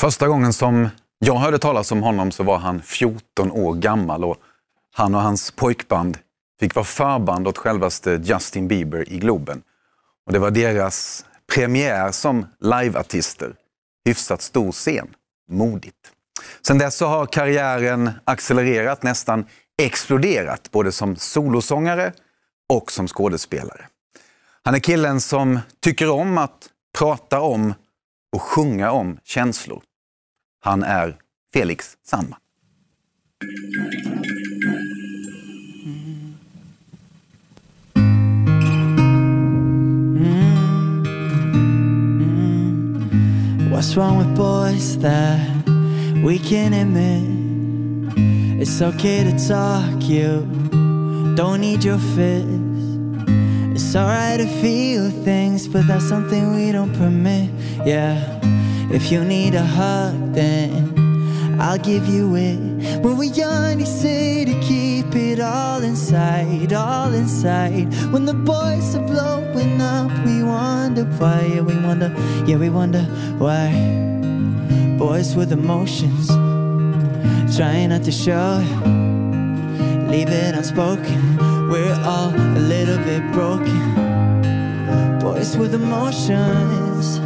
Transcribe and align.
Första 0.00 0.28
gången 0.28 0.52
som 0.52 0.88
jag 1.18 1.34
hörde 1.34 1.58
talas 1.58 1.92
om 1.92 2.02
honom 2.02 2.30
så 2.30 2.42
var 2.42 2.58
han 2.58 2.82
14 2.82 3.52
år 3.52 3.74
gammal 3.74 4.24
och 4.24 4.36
han 4.94 5.14
och 5.14 5.20
hans 5.20 5.50
pojkband 5.50 6.18
fick 6.60 6.74
vara 6.74 6.84
förband 6.84 7.48
åt 7.48 7.58
självaste 7.58 8.20
Justin 8.24 8.68
Bieber 8.68 9.12
i 9.12 9.18
Globen. 9.18 9.62
Och 10.26 10.32
det 10.32 10.38
var 10.38 10.50
deras 10.50 11.24
premiär 11.54 12.12
som 12.12 12.46
liveartister. 12.60 13.54
Hyfsat 14.04 14.42
stor 14.42 14.72
scen. 14.72 15.08
Modigt. 15.50 16.10
Sen 16.66 16.78
dess 16.78 16.96
så 16.96 17.06
har 17.06 17.26
karriären 17.26 18.10
accelererat, 18.24 19.02
nästan 19.02 19.46
exploderat, 19.82 20.70
både 20.70 20.92
som 20.92 21.16
solosångare 21.16 22.12
och 22.68 22.92
som 22.92 23.08
skådespelare. 23.08 23.86
Han 24.62 24.74
är 24.74 24.78
killen 24.78 25.20
som 25.20 25.58
tycker 25.80 26.10
om 26.10 26.38
att 26.38 26.68
prata 26.98 27.40
om 27.40 27.74
och 28.34 28.42
sjunga 28.42 28.90
om 28.90 29.18
känslor. 29.24 29.82
Han 30.60 30.82
är 30.82 31.16
Felix 31.52 31.96
Sandman. 32.02 32.38
What's 43.70 43.96
wrong 43.96 44.18
with 44.18 44.34
boys 44.36 44.96
that 45.02 45.38
we 46.24 46.38
can 46.38 46.72
admit? 46.72 47.30
It's 48.62 48.82
okay 48.82 49.24
to 49.24 49.48
talk, 49.48 50.08
you 50.08 50.46
don't 51.36 51.60
need 51.60 51.84
your 51.84 51.98
fit 51.98 52.73
It's 53.94 54.00
alright 54.00 54.40
to 54.40 54.48
feel 54.60 55.08
things, 55.08 55.68
but 55.68 55.86
that's 55.86 56.08
something 56.08 56.52
we 56.56 56.72
don't 56.72 56.92
permit. 56.94 57.48
Yeah, 57.86 58.18
if 58.92 59.12
you 59.12 59.24
need 59.24 59.54
a 59.54 59.62
hug, 59.62 60.34
then 60.34 61.60
I'll 61.60 61.78
give 61.78 62.08
you 62.08 62.34
it. 62.34 62.58
When 63.04 63.16
we're 63.16 63.32
young, 63.32 63.84
say 63.84 64.46
to 64.46 64.60
keep 64.62 65.14
it 65.14 65.38
all 65.38 65.80
inside, 65.84 66.72
all 66.72 67.14
inside. 67.14 67.86
When 68.12 68.24
the 68.24 68.34
boys 68.34 68.96
are 68.96 69.06
blowing 69.06 69.80
up, 69.80 70.10
we 70.26 70.42
wonder 70.42 71.04
why. 71.04 71.52
Yeah, 71.54 71.60
we 71.60 71.78
wonder, 71.78 72.12
yeah, 72.48 72.56
we 72.56 72.70
wonder 72.70 73.02
why. 73.38 73.70
Boys 74.98 75.36
with 75.36 75.52
emotions, 75.52 76.26
trying 77.56 77.90
not 77.90 78.02
to 78.02 78.10
show 78.10 78.60
it, 78.60 80.10
leave 80.10 80.30
it 80.30 80.56
unspoken. 80.56 81.53
We're 81.74 82.00
all 82.04 82.32
a 82.32 82.60
little 82.60 82.98
bit 82.98 83.32
broken. 83.32 83.94
Boys 85.18 85.56
with 85.56 85.74
emotions, 85.74 87.18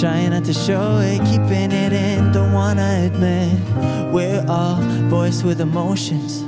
trying 0.00 0.30
not 0.30 0.46
to 0.46 0.54
show 0.54 0.96
it, 1.00 1.18
keeping 1.26 1.70
it 1.70 1.92
in, 1.92 2.32
don't 2.32 2.54
wanna 2.54 3.02
admit. 3.04 3.52
We're 4.10 4.46
all 4.48 4.80
boys 5.10 5.44
with 5.44 5.60
emotions. 5.60 6.40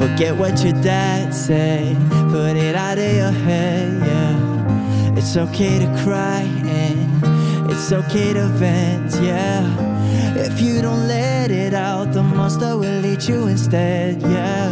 Forget 0.00 0.36
what 0.36 0.60
your 0.64 0.72
dad 0.82 1.32
said, 1.32 1.96
put 2.32 2.56
it 2.56 2.74
out 2.74 2.98
of 2.98 3.12
your 3.14 3.30
head, 3.30 4.02
yeah. 4.04 5.16
It's 5.16 5.36
okay 5.36 5.78
to 5.78 5.86
cry 6.02 6.42
and 6.66 7.70
it's 7.70 7.92
okay 7.92 8.32
to 8.32 8.46
vent, 8.58 9.22
yeah. 9.22 9.62
If 10.36 10.60
you 10.60 10.82
don't 10.82 11.06
let 11.06 11.27
it 11.50 11.74
out, 11.74 12.12
the 12.12 12.22
monster 12.22 12.76
will 12.76 13.04
eat 13.04 13.28
you 13.28 13.46
instead, 13.46 14.20
yeah. 14.22 14.70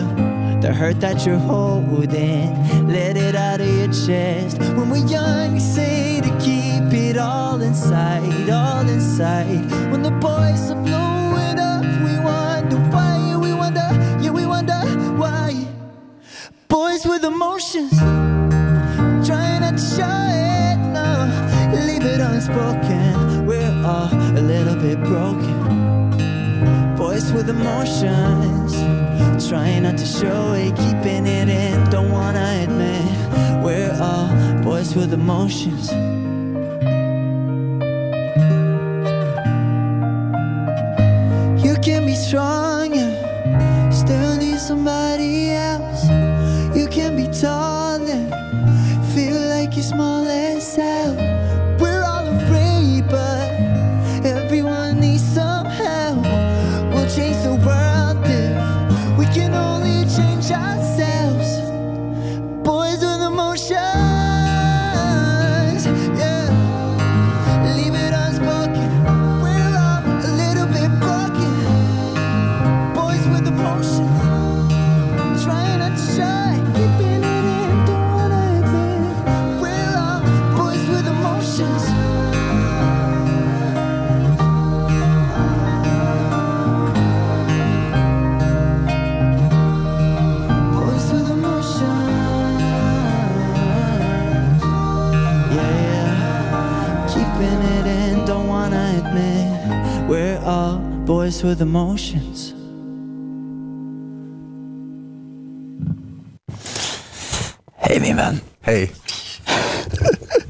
The 0.61 0.73
hurt 0.73 1.01
that 1.01 1.27
you're 1.27 1.39
holding, 1.39 2.89
let 2.89 3.17
it 3.17 3.35
out 3.35 3.61
of 3.61 3.69
your 3.69 3.93
chest. 3.93 4.59
When 4.77 4.91
we're 4.91 5.07
young, 5.07 5.53
we 5.53 5.61
say 5.61 6.21
to 6.21 6.31
keep 6.39 6.93
it 6.93 7.17
all 7.19 7.61
inside, 7.61 8.51
all 8.51 8.89
inside. 8.89 9.71
When 9.91 10.03
the 10.03 10.11
boys 10.11 10.71
are 10.71 10.83
blowing 10.83 11.59
up, 11.59 11.85
we 12.05 12.19
wonder 12.25 12.79
why, 12.91 13.37
we 13.37 13.53
wonder, 13.53 13.89
yeah, 14.23 14.31
we 14.31 14.47
wonder 14.47 14.81
why. 15.17 15.67
Boys 16.69 17.05
with 17.05 17.25
emotions, 17.25 17.99
trying 19.27 19.61
not 19.61 19.77
to 19.77 19.85
show 19.97 20.19
it, 20.31 20.77
no, 20.97 21.29
leave 21.87 22.05
it 22.05 22.21
unspoken. 22.21 22.96
With 27.37 27.51
emotions, 27.51 28.73
trying 29.47 29.83
not 29.83 29.99
to 29.99 30.07
show 30.07 30.55
it, 30.55 30.75
keeping 30.75 31.27
it 31.27 31.49
in, 31.51 31.91
don't 31.91 32.11
wanna 32.11 32.63
admit. 32.63 33.05
We're 33.63 33.95
all 34.01 34.29
boys 34.63 34.97
with 34.97 35.13
emotions. 35.13 35.91
You 41.63 41.75
can 41.87 42.07
be 42.07 42.15
strong, 42.15 42.95
yeah, 42.95 43.91
still 43.91 44.37
need 44.39 44.59
somebody 44.59 45.46
boys 101.37 101.45
with 101.45 101.63
emotions. 101.63 102.55
Hej 107.77 108.01
min 108.01 108.17
vän. 108.17 108.41
Hej! 108.61 108.93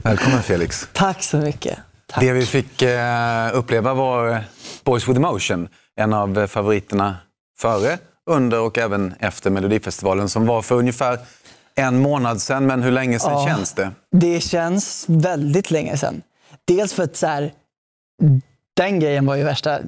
Välkommen 0.03 0.43
Felix. 0.43 0.89
Tack 0.93 1.23
så 1.23 1.37
mycket. 1.37 1.79
Tack. 2.07 2.21
Det 2.21 2.33
vi 2.33 2.47
fick 2.47 2.83
eh, 2.83 3.51
uppleva 3.55 3.95
var 3.95 4.45
Boys 4.85 5.09
with 5.09 5.17
Emotion, 5.19 5.69
en 5.97 6.13
av 6.13 6.39
eh, 6.39 6.47
favoriterna 6.47 7.17
före, 7.59 7.99
under 8.31 8.61
och 8.61 8.79
även 8.79 9.15
efter 9.21 9.51
Melodifestivalen 9.51 10.29
som 10.29 10.47
var 10.47 10.63
för 10.63 10.75
ungefär 10.75 11.19
en 11.75 11.99
månad 11.99 12.41
sedan. 12.41 12.67
Men 12.67 12.83
hur 12.83 12.91
länge 12.93 13.19
sedan 13.19 13.33
Ja. 13.33 13.47
känns 13.47 13.73
det? 13.73 13.91
Det 14.13 14.41
känns 14.41 15.05
väldigt 15.09 15.71
länge 15.71 15.97
sedan. 15.97 16.23
Dels 16.65 16.93
för 16.93 17.03
att 17.03 17.17
så 17.17 17.27
här, 17.27 17.53
den 18.77 19.01
grejen 19.01 19.27
var 19.27 19.35
ju 19.37 19.45
värsta 19.45 19.79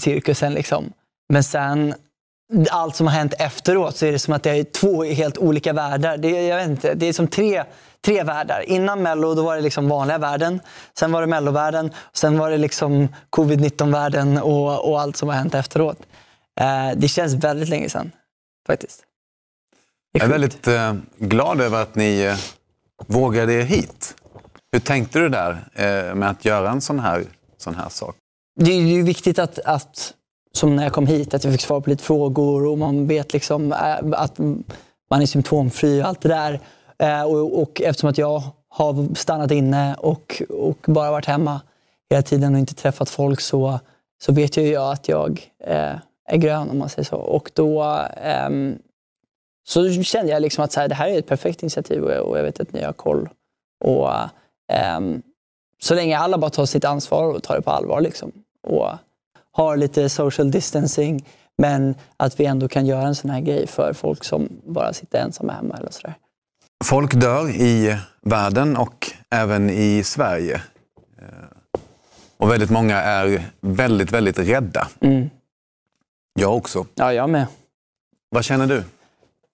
cirkusen. 0.00 0.52
Liksom. 0.54 0.92
Men 1.28 1.44
sen 1.44 1.94
allt 2.70 2.96
som 2.96 3.06
har 3.06 3.14
hänt 3.14 3.34
efteråt 3.38 3.96
så 3.96 4.06
är 4.06 4.12
det 4.12 4.18
som 4.18 4.34
att 4.34 4.42
det 4.42 4.50
är 4.50 4.64
två 4.64 5.04
helt 5.04 5.38
olika 5.38 5.72
världar. 5.72 6.16
Det, 6.16 6.28
är- 6.28 6.48
jag 6.48 6.56
vet 6.56 6.68
inte, 6.68 6.94
det 6.94 7.06
är 7.06 7.12
som 7.12 7.26
tre, 7.28 7.64
tre 8.04 8.22
världar. 8.22 8.60
Innan 8.66 9.02
Mello 9.02 9.34
då 9.34 9.42
var 9.42 9.56
det 9.56 9.62
liksom 9.62 9.88
vanliga 9.88 10.18
världen. 10.18 10.60
Sen 10.98 11.12
var 11.12 11.20
det 11.20 11.26
Mellovärlden. 11.26 11.90
Sen 12.12 12.38
var 12.38 12.50
det 12.50 12.56
liksom 12.58 13.08
covid-19-världen 13.30 14.38
och, 14.38 14.90
och 14.90 15.00
allt 15.00 15.16
som 15.16 15.28
har 15.28 15.36
hänt 15.36 15.54
efteråt. 15.54 15.98
Eh, 16.60 16.90
det 16.96 17.08
känns 17.08 17.34
väldigt 17.34 17.68
länge 17.68 17.88
sedan 17.88 18.10
faktiskt. 18.66 19.02
Jag 20.12 20.22
är 20.24 20.28
väldigt 20.28 20.68
eh, 20.68 20.94
glad 21.18 21.60
över 21.60 21.82
att 21.82 21.94
ni 21.94 22.20
eh, 22.20 22.36
vågade 23.06 23.52
er 23.52 23.62
hit. 23.62 24.14
Hur 24.72 24.80
tänkte 24.80 25.18
du 25.18 25.28
där 25.28 25.50
eh, 25.74 26.14
med 26.14 26.30
att 26.30 26.44
göra 26.44 26.70
en 26.70 26.80
sån 26.80 26.98
här, 27.00 27.24
sån 27.58 27.74
här 27.74 27.88
sak? 27.88 28.16
Det 28.58 28.70
är 28.70 28.80
ju 28.80 29.02
viktigt 29.02 29.38
att, 29.38 29.58
att, 29.58 30.14
som 30.52 30.76
när 30.76 30.82
jag 30.82 30.92
kom 30.92 31.06
hit, 31.06 31.34
att 31.34 31.44
jag 31.44 31.52
fick 31.52 31.62
svar 31.62 31.80
på 31.80 31.90
lite 31.90 32.02
frågor 32.02 32.66
och 32.66 32.78
man 32.78 33.06
vet 33.06 33.32
liksom 33.32 33.72
äh, 33.72 33.98
att 34.12 34.38
man 35.10 35.22
är 35.22 35.26
symptomfri 35.26 36.02
och 36.02 36.06
allt 36.06 36.20
det 36.20 36.28
där. 36.28 36.60
Eh, 36.98 37.22
och, 37.22 37.62
och 37.62 37.82
eftersom 37.82 38.10
att 38.10 38.18
jag 38.18 38.42
har 38.68 39.14
stannat 39.14 39.50
inne 39.50 39.94
och, 39.94 40.42
och 40.48 40.78
bara 40.86 41.10
varit 41.10 41.26
hemma 41.26 41.60
hela 42.10 42.22
tiden 42.22 42.54
och 42.54 42.60
inte 42.60 42.74
träffat 42.74 43.10
folk 43.10 43.40
så, 43.40 43.80
så 44.22 44.32
vet 44.32 44.56
jag 44.56 44.92
att 44.92 45.08
jag 45.08 45.52
eh, 45.64 45.94
är 46.28 46.36
grön 46.36 46.70
om 46.70 46.78
man 46.78 46.88
säger 46.88 47.06
så. 47.06 47.16
Och 47.16 47.50
då 47.54 47.82
eh, 48.22 48.50
så 49.68 49.90
kände 49.90 50.32
jag 50.32 50.42
liksom 50.42 50.64
att 50.64 50.72
så 50.72 50.80
här, 50.80 50.88
det 50.88 50.94
här 50.94 51.08
är 51.08 51.18
ett 51.18 51.26
perfekt 51.26 51.62
initiativ 51.62 52.02
och 52.02 52.12
jag, 52.12 52.24
och 52.24 52.38
jag 52.38 52.42
vet 52.42 52.60
att 52.60 52.72
ni 52.72 52.82
har 52.84 52.92
koll. 52.92 53.28
Och, 53.84 54.12
eh, 54.72 55.00
så 55.80 55.94
länge 55.94 56.18
alla 56.18 56.38
bara 56.38 56.50
tar 56.50 56.66
sitt 56.66 56.84
ansvar 56.84 57.34
och 57.34 57.42
tar 57.42 57.56
det 57.56 57.62
på 57.62 57.70
allvar 57.70 58.00
liksom, 58.00 58.32
och 58.66 58.88
har 59.52 59.76
lite 59.76 60.08
social 60.08 60.50
distancing 60.50 61.24
men 61.58 61.94
att 62.16 62.40
vi 62.40 62.44
ändå 62.44 62.68
kan 62.68 62.86
göra 62.86 63.06
en 63.06 63.14
sån 63.14 63.30
här 63.30 63.40
grej 63.40 63.66
för 63.66 63.92
folk 63.92 64.24
som 64.24 64.48
bara 64.64 64.92
sitter 64.92 65.18
ensamma 65.18 65.52
hemma 65.52 65.76
eller 65.76 65.90
sådär. 65.90 66.14
Folk 66.84 67.14
dör 67.14 67.48
i 67.48 67.96
världen 68.22 68.76
och 68.76 69.12
även 69.30 69.70
i 69.70 70.02
Sverige. 70.04 70.62
Eh, 71.18 71.80
och 72.36 72.50
väldigt 72.50 72.70
många 72.70 72.96
är 72.96 73.42
väldigt, 73.60 74.12
väldigt 74.12 74.38
rädda. 74.38 74.88
Mm. 75.00 75.30
Jag 76.34 76.56
också. 76.56 76.86
Ja, 76.94 77.12
jag 77.12 77.30
med. 77.30 77.46
Vad 78.30 78.44
känner 78.44 78.66
du? 78.66 78.84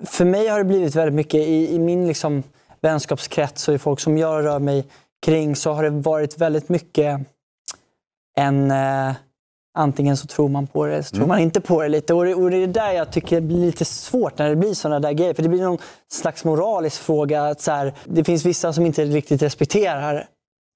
För 0.05 0.25
mig 0.25 0.49
har 0.49 0.59
det 0.59 0.65
blivit 0.65 0.95
väldigt 0.95 1.15
mycket 1.15 1.41
i, 1.41 1.75
i 1.75 1.79
min 1.79 2.07
liksom 2.07 2.43
vänskapskrets 2.81 3.69
och 3.69 3.75
i 3.75 3.79
folk 3.79 4.01
som 4.01 4.19
jag 4.19 4.45
rör 4.45 4.59
mig 4.59 4.87
kring 5.23 5.57
så 5.57 5.73
har 5.73 5.83
det 5.83 5.91
varit 5.91 6.39
väldigt 6.39 6.69
mycket 6.69 7.21
en 8.37 8.71
eh, 8.71 9.13
antingen 9.79 10.17
så 10.17 10.27
tror 10.27 10.49
man 10.49 10.67
på 10.67 10.87
det 10.87 10.93
eller 10.93 11.03
så 11.03 11.11
tror 11.11 11.19
Mm. 11.25 11.29
man 11.29 11.39
inte 11.39 11.61
på 11.61 11.83
det 11.83 11.89
lite. 11.89 12.15
Och 12.15 12.25
det, 12.25 12.35
och 12.35 12.51
det 12.51 12.57
är 12.57 12.67
där 12.67 12.93
jag 12.93 13.13
tycker 13.13 13.37
det 13.37 13.43
blir 13.47 13.59
lite 13.59 13.85
svårt 13.85 14.39
när 14.39 14.49
det 14.49 14.57
blir 14.57 14.75
sådana 14.75 15.01
där 15.01 15.13
grejer. 15.13 15.35
För 15.35 15.43
det 15.43 15.49
blir 15.49 15.63
någon 15.63 15.79
slags 16.13 16.45
moralisk 16.45 17.03
fråga. 17.03 17.43
Att 17.43 17.61
så 17.61 17.71
här, 17.73 17.95
det 18.05 18.25
finns 18.25 18.45
vissa 18.45 18.73
som 18.73 18.87
inte 18.87 19.05
riktigt 19.05 19.43
respekterar 19.43 20.27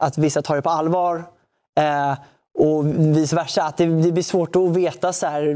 att 0.04 0.18
vissa 0.18 0.42
tar 0.42 0.56
det 0.56 0.62
på 0.62 0.70
allvar. 0.70 1.24
Eh, 1.80 2.14
och 2.58 2.86
vice 3.16 3.36
versa. 3.36 3.62
Att 3.62 3.76
det, 3.76 3.84
det 3.86 4.12
blir 4.12 4.22
svårt 4.22 4.56
att 4.56 4.68
veta 4.76 5.12
så 5.12 5.26
här, 5.26 5.54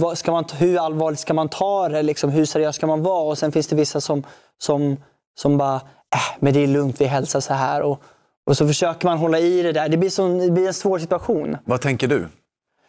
vad 0.00 0.18
ska 0.18 0.32
man, 0.32 0.44
hur 0.58 0.84
allvarligt 0.84 1.20
ska 1.20 1.34
man 1.34 1.48
ta 1.48 1.88
det? 1.88 2.02
Liksom, 2.02 2.30
hur 2.30 2.44
seriös 2.44 2.76
ska 2.76 2.86
man 2.86 3.02
vara? 3.02 3.22
Och 3.22 3.38
sen 3.38 3.52
finns 3.52 3.66
det 3.66 3.76
vissa 3.76 4.00
som, 4.00 4.22
som, 4.58 4.96
som 5.40 5.58
bara, 5.58 5.74
äh, 5.76 6.36
men 6.40 6.52
det 6.54 6.60
är 6.60 6.66
lugnt, 6.66 7.00
vi 7.00 7.04
hälsar 7.04 7.40
så 7.40 7.54
här. 7.54 7.82
Och, 7.82 8.00
och 8.48 8.56
så 8.56 8.66
försöker 8.66 9.06
man 9.06 9.18
hålla 9.18 9.38
i 9.38 9.62
det 9.62 9.72
där. 9.72 9.88
Det 9.88 9.96
blir, 9.96 10.10
sån, 10.10 10.38
det 10.38 10.50
blir 10.50 10.66
en 10.66 10.74
svår 10.74 10.98
situation. 10.98 11.56
Vad 11.64 11.80
tänker 11.80 12.08
du? 12.08 12.28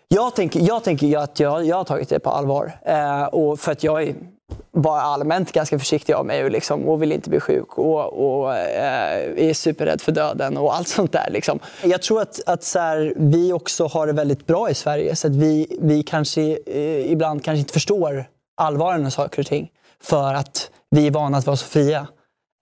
Jag 0.08 0.36
tänker, 0.36 0.60
jag 0.60 0.84
tänker 0.84 1.18
att 1.18 1.40
jag, 1.40 1.66
jag 1.66 1.76
har 1.76 1.84
tagit 1.84 2.10
det 2.10 2.20
på 2.20 2.30
allvar. 2.30 2.72
Eh, 2.86 3.24
och 3.24 3.60
för 3.60 3.72
att 3.72 3.84
jag 3.84 4.04
är 4.04 4.16
bara 4.72 5.02
allmänt 5.02 5.52
ganska 5.52 5.80
försiktig 5.80 6.14
av 6.14 6.26
mig 6.26 6.44
och, 6.44 6.52
liksom, 6.52 6.88
och 6.88 7.02
vill 7.02 7.12
inte 7.12 7.30
bli 7.30 7.40
sjuk 7.40 7.78
och, 7.78 8.40
och 8.40 8.56
eh, 8.56 9.50
är 9.50 9.54
superrädd 9.54 10.02
för 10.02 10.12
döden 10.12 10.58
och 10.58 10.76
allt 10.76 10.88
sånt 10.88 11.12
där. 11.12 11.30
Liksom. 11.30 11.60
Jag 11.84 12.02
tror 12.02 12.22
att, 12.22 12.42
att 12.46 12.64
så 12.64 12.80
här, 12.80 13.14
vi 13.18 13.54
också 13.54 13.88
har 13.88 14.08
det 14.08 14.14
väldigt 14.14 14.48
bra 14.48 14.70
i 14.70 14.74
Sverige. 14.74 15.16
Så 15.16 15.28
att 15.28 15.36
vi, 15.36 15.78
vi 15.82 16.04
kanske 16.04 16.42
eh, 16.66 17.12
ibland 17.12 17.44
kanske 17.44 17.60
inte 17.60 17.74
förstår 17.74 18.26
allvaret 18.58 19.02
med 19.02 19.14
saker 19.14 19.42
och 19.42 19.48
ting. 19.48 19.70
För 20.04 20.34
att 20.34 20.72
vi 20.92 21.08
är 21.08 21.12
vana 21.12 21.38
att 21.38 21.46
vara 21.46 21.58
så 21.58 21.66
fria. 21.66 22.08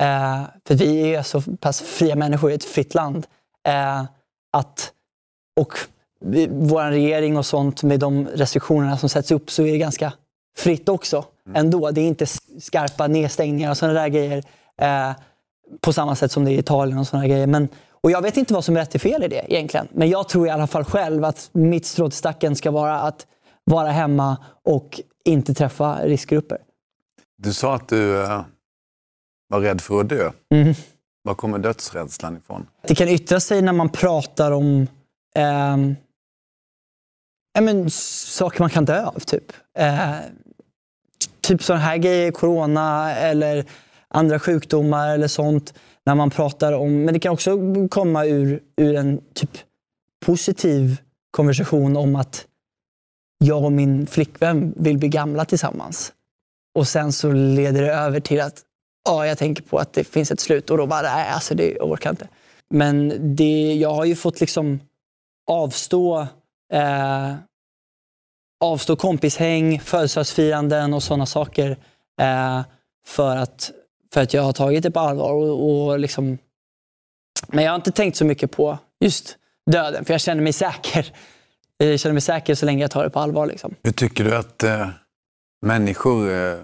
Eh, 0.01 0.41
för 0.67 0.75
vi 0.75 1.15
är 1.15 1.23
så 1.23 1.41
pass 1.41 1.81
fria 1.81 2.15
människor 2.15 2.51
i 2.51 2.53
ett 2.53 2.63
fritt 2.63 2.94
land. 2.95 3.27
Eh, 3.67 4.03
att, 4.51 4.91
och 5.59 5.73
vi- 6.19 6.47
vår 6.51 6.83
regering 6.83 7.38
och 7.38 7.45
sånt 7.45 7.83
med 7.83 7.99
de 7.99 8.27
restriktionerna 8.27 8.97
som 8.97 9.09
sätts 9.09 9.31
upp 9.31 9.51
så 9.51 9.63
är 9.63 9.71
det 9.71 9.77
ganska 9.77 10.13
fritt 10.57 10.89
också 10.89 11.25
ändå. 11.53 11.91
Det 11.91 12.01
är 12.01 12.07
inte 12.07 12.25
skarpa 12.59 13.07
nedstängningar 13.07 13.69
och 13.69 13.77
sådana 13.77 13.99
där 13.99 14.07
grejer 14.07 14.44
eh, 14.81 15.11
på 15.81 15.94
samma 15.94 16.15
sätt 16.15 16.31
som 16.31 16.45
det 16.45 16.51
är 16.51 16.55
i 16.55 16.59
Italien 16.59 16.97
och 17.00 17.07
sådana 17.07 17.27
grejer. 17.27 17.47
Men, 17.47 17.67
och 17.91 18.11
jag 18.11 18.21
vet 18.21 18.38
inte 18.38 18.53
vad 18.53 18.63
som 18.65 18.75
är 18.75 18.79
rätt 18.79 18.95
och 18.95 19.01
fel 19.01 19.23
i 19.23 19.27
det 19.27 19.53
egentligen. 19.53 19.88
Men 19.91 20.09
jag 20.09 20.29
tror 20.29 20.47
i 20.47 20.50
alla 20.50 20.67
fall 20.67 20.83
själv 20.83 21.25
att 21.25 21.50
mitt 21.51 21.85
strå 21.85 22.09
till 22.09 22.17
stacken 22.17 22.55
ska 22.55 22.71
vara 22.71 23.00
att 23.00 23.27
vara 23.63 23.91
hemma 23.91 24.38
och 24.63 25.01
inte 25.25 25.53
träffa 25.53 26.00
riskgrupper. 26.03 26.57
Du 27.38 27.53
sa 27.53 27.75
att 27.75 27.88
du 27.89 28.23
eh, 28.23 28.41
var 29.47 29.61
rädd 29.61 29.81
för 29.81 30.01
att 30.01 30.09
dö. 30.09 30.31
Mm. 30.53 30.73
Var 31.23 31.35
kommer 31.35 31.59
dödsrädslan 31.59 32.38
ifrån? 32.38 32.67
Det 32.81 32.95
kan 32.95 33.07
yttra 33.07 33.39
sig 33.39 33.61
när 33.61 33.73
man 33.73 33.89
pratar 33.89 34.51
om 34.51 34.88
ehm, 35.35 35.95
ja, 37.53 37.61
men, 37.61 37.89
saker 37.89 38.59
man 38.59 38.69
kan 38.69 38.85
dö 38.85 39.05
av. 39.05 39.19
Typ, 39.19 39.53
eh, 39.77 40.15
typ 41.41 41.63
sådana 41.63 41.83
här 41.83 41.97
grejer, 41.97 42.31
corona 42.31 43.15
eller 43.15 43.65
andra 44.07 44.39
sjukdomar 44.39 45.13
eller 45.13 45.27
sånt. 45.27 45.73
När 46.05 46.15
man 46.15 46.29
pratar 46.29 46.73
om, 46.73 47.03
men 47.03 47.13
det 47.13 47.19
kan 47.19 47.33
också 47.33 47.57
komma 47.89 48.25
ur, 48.25 48.63
ur 48.75 48.95
en 48.95 49.21
typ 49.33 49.51
positiv 50.25 50.97
konversation 51.31 51.97
om 51.97 52.15
att 52.15 52.45
jag 53.38 53.63
och 53.63 53.71
min 53.71 54.07
flickvän 54.07 54.73
vill 54.77 54.97
bli 54.97 55.07
gamla 55.07 55.45
tillsammans. 55.45 56.13
Och 56.75 56.88
sen 56.88 57.11
så 57.11 57.31
leder 57.31 57.81
det 57.81 57.93
över 57.93 58.19
till 58.19 58.41
att 58.41 58.63
ja, 59.07 59.27
jag 59.27 59.38
tänker 59.38 59.63
på 59.63 59.77
att 59.77 59.94
det 59.94 60.04
finns 60.04 60.31
ett 60.31 60.39
slut 60.39 60.69
och 60.69 60.77
då 60.77 60.86
bara, 60.86 61.01
nej, 61.01 61.30
alltså 61.30 61.56
det 61.56 61.71
jag 61.71 61.92
orkar 61.92 62.09
inte. 62.09 62.27
Men 62.69 63.13
det, 63.36 63.74
jag 63.74 63.94
har 63.94 64.06
ju 64.06 64.15
fått 64.15 64.39
liksom 64.39 64.80
avstå, 65.51 66.27
eh, 66.74 67.36
avstå 68.63 68.95
kompishäng, 68.95 69.80
födelsedagsfiranden 69.80 70.94
och 70.94 71.04
sådana 71.04 71.25
saker 71.25 71.77
eh, 72.21 72.62
för, 73.07 73.38
att, 73.38 73.71
för 74.13 74.21
att 74.21 74.33
jag 74.33 74.42
har 74.42 74.54
tagit 74.54 74.83
det 74.83 74.92
på 74.92 75.00
allvar. 75.00 75.31
Och, 75.31 75.88
och 75.88 76.00
liksom, 76.00 76.38
men 77.48 77.63
jag 77.63 77.71
har 77.71 77.75
inte 77.75 77.92
tänkt 77.92 78.18
så 78.18 78.25
mycket 78.25 78.51
på 78.51 78.77
just 79.00 79.38
döden, 79.71 80.06
för 80.06 80.13
jag 80.13 80.21
känner 80.21 80.42
mig 80.44 80.53
säker. 80.53 81.13
Jag 81.77 82.00
känner 82.00 82.13
mig 82.13 82.21
säker 82.21 82.56
så 82.56 82.65
länge 82.65 82.81
jag 82.81 82.92
tar 82.92 83.03
det 83.03 83.10
på 83.10 83.19
allvar. 83.19 83.45
Liksom. 83.45 83.75
Hur 83.83 83.92
tycker 83.92 84.24
du 84.24 84.36
att 84.36 84.63
eh, 84.63 84.89
människor 85.62 86.31
eh, 86.31 86.57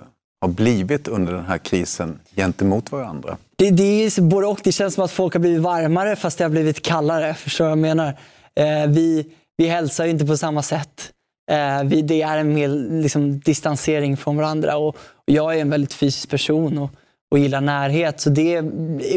har 0.43 0.47
blivit 0.49 1.07
under 1.07 1.33
den 1.33 1.45
här 1.45 1.57
krisen 1.57 2.19
gentemot 2.35 2.91
varandra? 2.91 3.37
Det, 3.55 3.69
det 3.69 3.83
är 3.83 4.21
både 4.21 4.47
och. 4.47 4.59
Det 4.63 4.71
känns 4.71 4.93
som 4.93 5.03
att 5.03 5.11
folk 5.11 5.33
har 5.33 5.39
blivit 5.39 5.61
varmare 5.61 6.15
fast 6.15 6.37
det 6.37 6.43
har 6.43 6.49
blivit 6.49 6.81
kallare. 6.81 7.33
Förstår 7.33 7.65
du 7.65 7.69
vad 7.69 7.77
jag 7.77 7.81
menar? 7.81 8.07
Eh, 8.55 8.87
vi, 8.87 9.25
vi 9.57 9.67
hälsar 9.67 10.05
ju 10.05 10.11
inte 10.11 10.25
på 10.25 10.37
samma 10.37 10.61
sätt. 10.61 11.11
Eh, 11.51 11.83
vi, 11.83 12.01
det 12.01 12.21
är 12.21 12.37
en 12.37 12.53
mer 12.53 12.69
liksom, 13.01 13.39
distansering 13.39 14.17
från 14.17 14.37
varandra. 14.37 14.77
Och, 14.77 14.87
och 14.97 15.23
jag 15.25 15.57
är 15.57 15.61
en 15.61 15.69
väldigt 15.69 15.93
fysisk 15.93 16.29
person 16.29 16.77
och, 16.77 16.89
och 17.31 17.39
gillar 17.39 17.61
närhet. 17.61 18.19
Så 18.21 18.29
det 18.29 18.61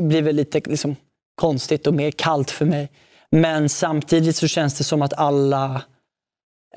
blir 0.03 0.23
väl 0.23 0.37
lite 0.37 0.61
liksom, 0.71 0.97
konstigt 1.41 1.87
och 1.87 1.95
mer 1.95 2.11
kallt 2.11 2.51
för 2.51 2.65
mig. 2.65 2.91
Men 3.31 3.69
samtidigt 3.69 4.37
så 4.37 4.49
känns 4.49 4.79
det 4.79 4.85
som 4.85 5.03
att 5.03 5.13
alla 5.13 5.83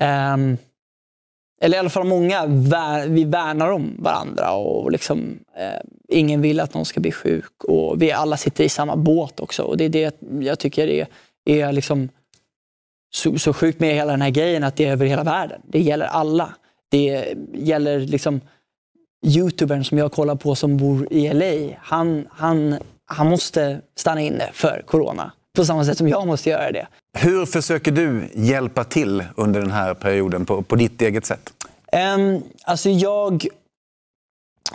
ehm, 0.00 0.56
eller 1.60 1.76
i 1.76 1.80
alla 1.80 1.90
fall 1.90 2.06
många, 2.06 2.46
vi 3.08 3.24
värnar 3.24 3.70
om 3.70 3.96
varandra 3.98 4.52
och 4.52 4.92
liksom, 4.92 5.38
eh, 5.56 5.80
ingen 6.08 6.40
vill 6.40 6.60
att 6.60 6.74
någon 6.74 6.84
ska 6.84 7.00
bli 7.00 7.12
sjuk. 7.12 7.64
Och 7.64 8.02
vi 8.02 8.12
alla 8.12 8.36
sitter 8.36 8.64
i 8.64 8.68
samma 8.68 8.96
båt 8.96 9.40
också. 9.40 9.62
Och 9.62 9.76
det 9.76 9.84
är 9.84 9.88
det 9.88 10.20
jag 10.40 10.58
tycker 10.58 10.88
är, 10.88 11.06
är 11.44 11.72
liksom 11.72 12.08
så, 13.10 13.38
så 13.38 13.52
sjukt 13.52 13.80
med 13.80 13.94
hela 13.94 14.12
den 14.12 14.22
här 14.22 14.30
grejen, 14.30 14.64
att 14.64 14.76
det 14.76 14.84
är 14.84 14.92
över 14.92 15.06
hela 15.06 15.22
världen. 15.22 15.60
Det 15.64 15.80
gäller 15.80 16.06
alla. 16.06 16.54
Det 16.88 17.34
gäller 17.54 18.00
liksom 18.00 18.40
youtubern 19.26 19.84
som 19.84 19.98
jag 19.98 20.12
kollar 20.12 20.34
på 20.34 20.54
som 20.54 20.76
bor 20.76 21.12
i 21.12 21.32
LA. 21.32 21.76
Han, 21.80 22.26
han, 22.30 22.78
han 23.06 23.26
måste 23.26 23.80
stanna 23.96 24.20
inne 24.20 24.50
för 24.52 24.82
corona. 24.86 25.32
På 25.60 25.64
samma 25.64 25.84
sätt 25.84 25.98
som 25.98 26.08
jag 26.08 26.26
måste 26.26 26.50
göra 26.50 26.72
det. 26.72 26.86
Hur 27.18 27.46
försöker 27.46 27.92
du 27.92 28.28
hjälpa 28.34 28.84
till 28.84 29.24
under 29.36 29.60
den 29.60 29.70
här 29.70 29.94
perioden 29.94 30.46
på, 30.46 30.62
på 30.62 30.76
ditt 30.76 31.02
eget 31.02 31.26
sätt? 31.26 31.52
Um, 32.16 32.42
alltså 32.64 32.90
jag... 32.90 33.46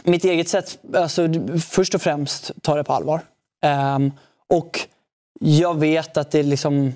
Mitt 0.03 0.23
eget 0.23 0.49
sätt, 0.49 0.77
alltså, 0.95 1.27
först 1.69 1.95
och 1.95 2.01
främst 2.01 2.51
tar 2.61 2.77
det 2.77 2.83
på 2.83 2.93
allvar. 2.93 3.21
Ehm, 3.63 4.11
och 4.49 4.79
jag 5.39 5.79
vet 5.79 6.17
att 6.17 6.31
det 6.31 6.43
liksom... 6.43 6.93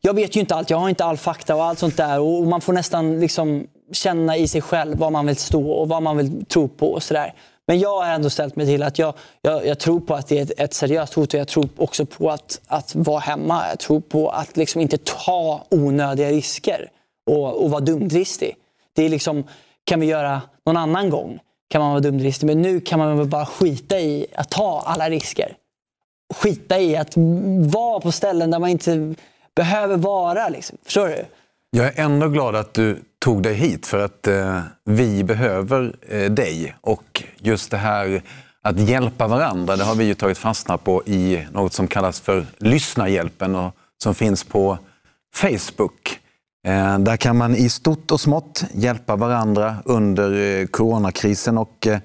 Jag 0.00 0.14
vet 0.14 0.36
ju 0.36 0.40
inte 0.40 0.54
allt, 0.54 0.70
jag 0.70 0.78
har 0.78 0.88
inte 0.88 1.04
all 1.04 1.16
fakta 1.16 1.56
och 1.56 1.64
allt 1.64 1.78
sånt 1.78 1.96
där. 1.96 2.20
Och 2.20 2.46
man 2.46 2.60
får 2.60 2.72
nästan 2.72 3.20
liksom 3.20 3.66
känna 3.92 4.36
i 4.36 4.48
sig 4.48 4.60
själv 4.60 4.98
vad 4.98 5.12
man 5.12 5.26
vill 5.26 5.36
stå 5.36 5.70
och 5.70 5.88
vad 5.88 6.02
man 6.02 6.16
vill 6.16 6.44
tro 6.44 6.68
på 6.68 6.92
och 6.92 7.02
sådär. 7.02 7.34
Men 7.70 7.78
jag 7.78 8.00
har 8.00 8.06
ändå 8.06 8.30
ställt 8.30 8.56
mig 8.56 8.66
till 8.66 8.82
att 8.82 8.98
jag, 8.98 9.14
jag, 9.42 9.66
jag 9.66 9.78
tror 9.78 10.00
på 10.00 10.14
att 10.14 10.28
det 10.28 10.38
är 10.38 10.42
ett, 10.42 10.60
ett 10.60 10.74
seriöst 10.74 11.14
hot 11.14 11.34
och 11.34 11.40
jag 11.40 11.48
tror 11.48 11.68
också 11.76 12.06
på 12.06 12.30
att, 12.30 12.60
att 12.66 12.94
vara 12.94 13.18
hemma. 13.18 13.68
Jag 13.68 13.78
tror 13.78 14.00
på 14.00 14.28
att 14.28 14.56
liksom 14.56 14.80
inte 14.80 14.98
ta 14.98 15.66
onödiga 15.70 16.30
risker 16.30 16.90
och, 17.26 17.62
och 17.62 17.70
vara 17.70 17.80
dumdristig. 17.80 18.56
Det 18.92 19.04
är 19.04 19.08
liksom, 19.08 19.44
kan 19.84 20.00
vi 20.00 20.06
göra 20.06 20.42
någon 20.66 20.76
annan 20.76 21.10
gång 21.10 21.40
kan 21.68 21.80
man 21.80 21.90
vara 21.90 22.00
dumdristig, 22.00 22.46
men 22.46 22.62
nu 22.62 22.80
kan 22.80 22.98
man 22.98 23.18
väl 23.18 23.26
bara 23.26 23.46
skita 23.46 24.00
i 24.00 24.26
att 24.34 24.50
ta 24.50 24.82
alla 24.86 25.10
risker. 25.10 25.56
Skita 26.34 26.80
i 26.80 26.96
att 26.96 27.12
vara 27.72 28.00
på 28.00 28.12
ställen 28.12 28.50
där 28.50 28.58
man 28.58 28.70
inte 28.70 29.14
behöver 29.54 29.96
vara. 29.96 30.48
Liksom. 30.48 30.78
Förstår 30.84 31.08
du? 31.08 31.24
Jag 31.70 31.86
är 31.86 32.04
ändå 32.04 32.28
glad 32.28 32.56
att 32.56 32.74
du 32.74 33.02
tog 33.20 33.42
dig 33.42 33.54
hit 33.54 33.86
för 33.86 33.98
att 34.04 34.26
eh, 34.26 34.62
vi 34.84 35.24
behöver 35.24 35.94
eh, 36.08 36.30
dig. 36.30 36.74
Och 36.80 37.22
just 37.38 37.70
det 37.70 37.76
här 37.76 38.22
att 38.62 38.78
hjälpa 38.78 39.28
varandra, 39.28 39.76
det 39.76 39.84
har 39.84 39.94
vi 39.94 40.04
ju 40.04 40.14
tagit 40.14 40.38
fastna 40.38 40.78
på 40.78 41.02
i 41.06 41.46
något 41.52 41.72
som 41.72 41.86
kallas 41.86 42.20
för 42.20 42.46
Lyssnarhjälpen 42.58 43.54
och 43.54 43.76
som 44.02 44.14
finns 44.14 44.44
på 44.44 44.78
Facebook. 45.34 46.20
Eh, 46.66 46.98
där 46.98 47.16
kan 47.16 47.36
man 47.36 47.54
i 47.56 47.68
stort 47.68 48.10
och 48.10 48.20
smått 48.20 48.64
hjälpa 48.74 49.16
varandra 49.16 49.76
under 49.84 50.60
eh, 50.60 50.66
coronakrisen. 50.66 51.58
Och, 51.58 51.86
eh, 51.86 51.98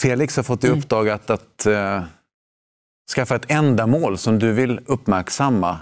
Felix 0.00 0.36
har 0.36 0.42
fått 0.42 0.64
i 0.64 0.68
uppdrag 0.68 1.08
att, 1.08 1.30
att 1.30 1.66
eh, 1.66 2.02
skaffa 3.14 3.36
ett 3.36 3.50
ändamål 3.50 4.18
som 4.18 4.38
du 4.38 4.52
vill 4.52 4.80
uppmärksamma 4.86 5.78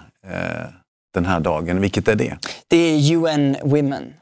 den 1.14 1.26
här 1.26 1.40
dagen. 1.40 1.80
Vilket 1.80 2.08
är 2.08 2.14
det? 2.14 2.38
Det 2.68 2.76
är 2.76 3.16
UN 3.16 3.56
Women. 3.62 4.12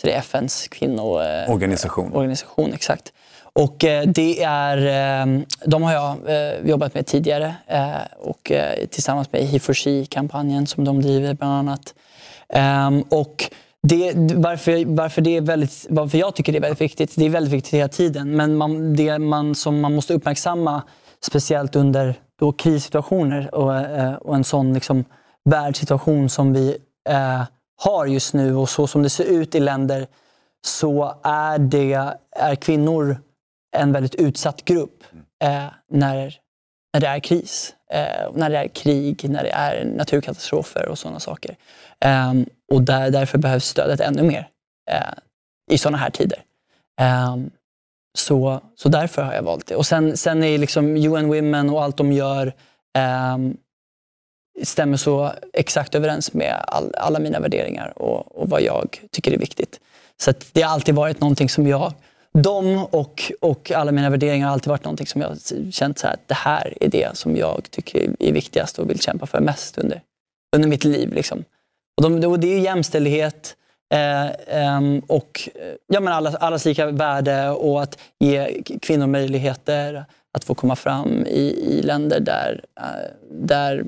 Så 0.00 0.06
det 0.06 0.12
är 0.12 0.18
FNs 0.18 0.68
kvinnoorganisation. 0.68 1.54
Organisation. 1.54 2.12
organisation, 2.12 2.72
exakt. 2.72 3.12
Och 3.52 3.84
eh, 3.84 4.06
det 4.06 4.42
är, 4.42 4.76
eh, 4.76 5.40
de 5.64 5.82
har 5.82 5.92
jag 5.92 6.16
eh, 6.26 6.68
jobbat 6.68 6.94
med 6.94 7.06
tidigare 7.06 7.54
eh, 7.66 7.94
och 8.18 8.52
eh, 8.52 8.86
tillsammans 8.86 9.32
med 9.32 9.42
He 9.42 9.58
for 9.58 9.74
She-kampanjen 9.74 10.66
som 10.66 10.84
de 10.84 11.02
driver 11.02 11.34
bland 11.34 11.52
annat. 11.52 11.94
Ehm, 12.48 13.02
och 13.02 13.50
det, 13.82 14.12
varför, 14.34 14.84
varför, 14.84 15.22
det 15.22 15.36
är 15.36 15.40
väldigt, 15.40 15.86
varför 15.90 16.18
jag 16.18 16.34
tycker 16.34 16.52
det 16.52 16.58
är 16.58 16.60
väldigt 16.60 16.80
viktigt, 16.80 17.12
det 17.16 17.24
är 17.24 17.30
väldigt 17.30 17.52
viktigt 17.52 17.74
hela 17.74 17.88
tiden, 17.88 18.36
men 18.36 18.56
man, 18.56 18.96
det 18.96 19.18
man, 19.18 19.54
som 19.54 19.80
man 19.80 19.94
måste 19.94 20.14
uppmärksamma 20.14 20.82
speciellt 21.20 21.76
under 21.76 22.14
då 22.40 22.52
krissituationer 22.52 23.54
och, 23.54 23.76
eh, 23.76 24.14
och 24.14 24.34
en 24.34 24.44
sån 24.44 24.74
liksom 24.74 25.04
världssituation 25.44 26.28
som 26.28 26.52
vi 26.52 26.76
eh, 27.08 27.42
har 27.76 28.06
just 28.06 28.34
nu 28.34 28.56
och 28.56 28.68
så 28.68 28.86
som 28.86 29.02
det 29.02 29.10
ser 29.10 29.24
ut 29.24 29.54
i 29.54 29.60
länder 29.60 30.06
så 30.66 31.14
är, 31.22 31.58
det, 31.58 32.14
är 32.36 32.54
kvinnor 32.54 33.18
en 33.76 33.92
väldigt 33.92 34.14
utsatt 34.14 34.64
grupp 34.64 35.04
eh, 35.44 35.66
när, 35.90 36.34
när 36.92 37.00
det 37.00 37.06
är 37.06 37.20
kris. 37.20 37.74
Eh, 37.90 38.32
när 38.34 38.50
det 38.50 38.58
är 38.58 38.68
krig, 38.68 39.30
när 39.30 39.42
det 39.42 39.50
är 39.50 39.84
naturkatastrofer 39.84 40.88
och 40.88 40.98
sådana 40.98 41.20
saker. 41.20 41.56
Eh, 42.00 42.32
och 42.72 42.82
där, 42.82 43.10
därför 43.10 43.38
behövs 43.38 43.64
stödet 43.64 44.00
ännu 44.00 44.22
mer 44.22 44.48
eh, 44.90 45.12
i 45.70 45.78
sådana 45.78 45.98
här 45.98 46.10
tider. 46.10 46.42
Eh, 47.00 47.36
så, 48.18 48.60
så 48.74 48.88
därför 48.88 49.22
har 49.22 49.34
jag 49.34 49.42
valt 49.42 49.66
det. 49.66 49.76
Och 49.76 49.86
sen, 49.86 50.16
sen 50.16 50.42
är 50.42 50.58
liksom 50.58 50.96
UN 50.96 51.28
Women 51.28 51.70
och 51.70 51.82
allt 51.82 51.96
de 51.96 52.12
gör 52.12 52.46
eh, 52.98 53.38
stämmer 54.62 54.96
så 54.96 55.32
exakt 55.52 55.94
överens 55.94 56.32
med 56.32 56.54
all, 56.66 56.94
alla 56.94 57.18
mina 57.18 57.40
värderingar 57.40 57.92
och, 57.96 58.42
och 58.42 58.48
vad 58.48 58.62
jag 58.62 59.00
tycker 59.10 59.32
är 59.32 59.38
viktigt. 59.38 59.80
Så 60.20 60.32
det 60.52 60.62
har 60.62 60.72
alltid 60.72 60.94
varit 60.94 61.20
någonting 61.20 61.48
som 61.48 61.66
jag 61.66 61.92
de 62.42 62.86
och, 62.90 63.32
och 63.40 63.70
alla 63.70 63.92
mina 63.92 64.10
värderingar 64.10 64.46
har 64.46 64.52
alltid 64.52 64.68
varit 64.68 64.84
någonting 64.84 65.06
som 65.06 65.20
jag 65.20 65.38
känt 65.72 65.98
så 65.98 66.06
här, 66.06 66.14
att 66.14 66.28
det 66.28 66.34
här 66.34 66.74
är 66.80 66.88
det 66.88 67.16
som 67.16 67.36
jag 67.36 67.70
tycker 67.70 68.10
är 68.18 68.32
viktigast 68.32 68.78
och 68.78 68.90
vill 68.90 69.00
kämpa 69.00 69.26
för 69.26 69.40
mest 69.40 69.78
under, 69.78 70.02
under 70.56 70.68
mitt 70.68 70.84
liv. 70.84 71.12
Liksom. 71.12 71.44
Och, 71.96 72.02
de, 72.02 72.28
och 72.28 72.40
det 72.40 72.54
är 72.54 72.58
jämställdhet 72.58 73.56
eh, 73.94 74.26
ehm, 74.46 74.96
eh, 74.96 75.02
och 75.06 75.48
ja, 75.86 76.00
men 76.00 76.12
allas, 76.12 76.34
allas 76.34 76.64
lika 76.64 76.86
värde 76.86 77.48
och 77.48 77.82
att 77.82 77.98
ge 78.18 78.62
kvinnor 78.82 79.06
möjligheter 79.06 80.04
att 80.32 80.44
få 80.44 80.54
komma 80.54 80.76
fram 80.76 81.26
i, 81.26 81.76
i 81.78 81.82
länder 81.82 82.20
där, 82.20 82.64
eh, 82.80 83.10
där 83.30 83.84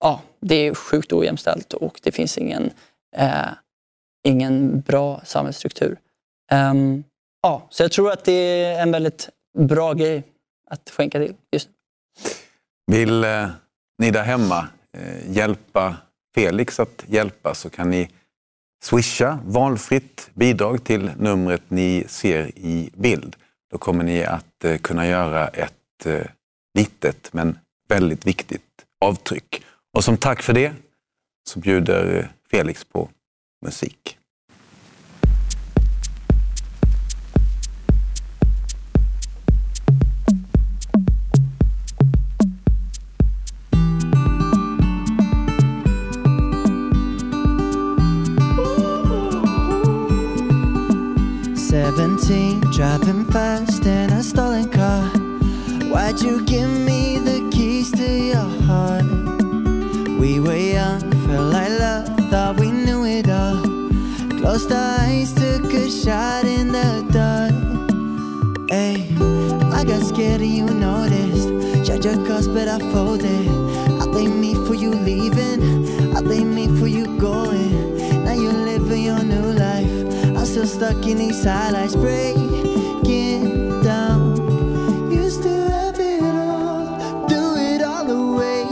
ja, 0.00 0.22
det 0.40 0.54
är 0.54 0.74
sjukt 0.74 1.12
ojämställt 1.12 1.72
och 1.72 2.00
det 2.02 2.12
finns 2.12 2.38
ingen, 2.38 2.70
eh, 3.16 3.48
ingen 4.26 4.80
bra 4.80 5.20
samhällsstruktur. 5.24 5.98
Um, 6.52 7.04
Ja, 7.42 7.66
så 7.70 7.82
jag 7.82 7.92
tror 7.92 8.12
att 8.12 8.24
det 8.24 8.32
är 8.32 8.82
en 8.82 8.90
väldigt 8.90 9.28
bra 9.58 9.92
grej 9.92 10.22
att 10.70 10.90
skänka 10.90 11.18
till 11.18 11.34
just 11.52 11.68
nu. 12.86 12.96
Vill 12.96 13.24
eh, 13.24 13.48
ni 13.98 14.10
där 14.10 14.22
hemma 14.22 14.68
eh, 14.98 15.30
hjälpa 15.30 15.96
Felix 16.34 16.80
att 16.80 17.04
hjälpa 17.06 17.54
så 17.54 17.70
kan 17.70 17.90
ni 17.90 18.10
swisha 18.84 19.38
valfritt 19.44 20.30
bidrag 20.34 20.84
till 20.84 21.10
numret 21.18 21.62
ni 21.68 22.04
ser 22.08 22.58
i 22.58 22.90
bild. 22.94 23.36
Då 23.70 23.78
kommer 23.78 24.04
ni 24.04 24.24
att 24.24 24.64
eh, 24.64 24.76
kunna 24.76 25.06
göra 25.06 25.48
ett 25.48 26.06
eh, 26.06 26.26
litet 26.78 27.32
men 27.32 27.58
väldigt 27.88 28.26
viktigt 28.26 28.84
avtryck. 29.00 29.64
Och 29.98 30.04
som 30.04 30.16
tack 30.16 30.42
för 30.42 30.52
det 30.52 30.72
så 31.48 31.58
bjuder 31.58 32.32
Felix 32.50 32.84
på 32.84 33.10
musik. 33.64 34.18
Our 64.58 64.74
eyes, 64.74 65.32
took 65.34 65.72
a 65.72 65.88
shot 65.88 66.44
in 66.44 66.72
the 66.72 67.06
dark. 67.12 67.54
Hey, 68.68 69.06
I 69.72 69.84
got 69.84 70.02
scared 70.02 70.40
and 70.40 70.50
you 70.50 70.66
noticed. 70.66 71.86
Judge 71.86 72.04
your 72.04 72.16
cuss, 72.26 72.48
but 72.48 72.66
I 72.66 72.80
folded. 72.92 73.48
I 74.02 74.06
blame 74.06 74.40
me 74.40 74.54
for 74.66 74.74
you 74.74 74.90
leaving. 74.90 76.16
I 76.16 76.20
blame 76.20 76.56
me 76.56 76.66
for 76.76 76.88
you 76.88 77.06
going. 77.18 78.24
Now 78.24 78.32
you're 78.32 78.52
living 78.52 79.04
your 79.04 79.22
new 79.22 79.52
life. 79.52 80.36
I'm 80.36 80.44
still 80.44 80.66
stuck 80.66 81.06
in 81.06 81.18
these 81.18 81.44
highlights, 81.44 81.94
breaking 81.94 83.82
down. 83.84 84.34
Used 85.12 85.44
to 85.44 85.70
have 85.70 86.00
it 86.00 86.20
all, 86.20 87.28
do 87.28 87.54
it 87.56 87.80
all 87.80 88.04
the 88.04 88.36
way. 88.36 88.64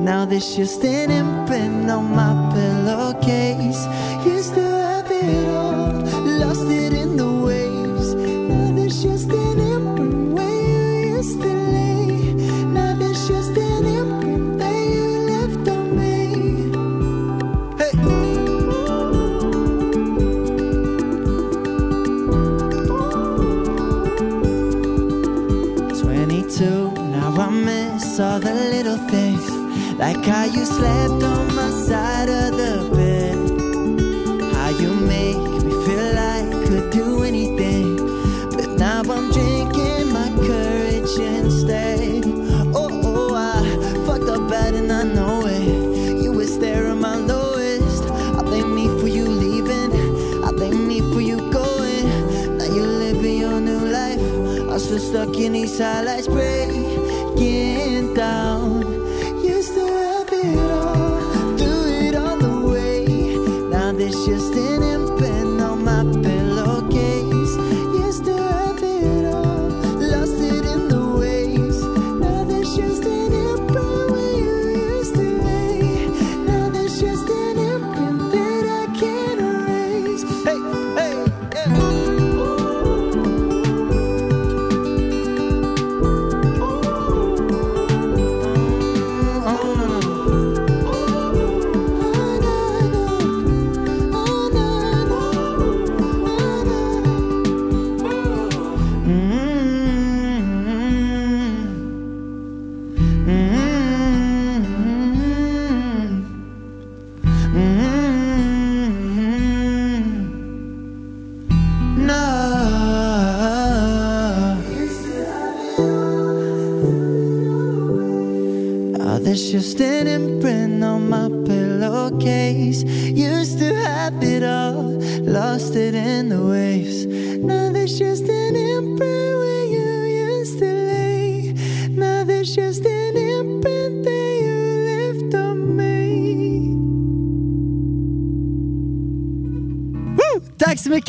Now 0.00 0.24
there's 0.24 0.56
just 0.56 0.82
an 0.82 1.10
imprint 1.10 1.90
on 1.90 2.10
my 2.10 2.32
pillowcase. 2.54 3.86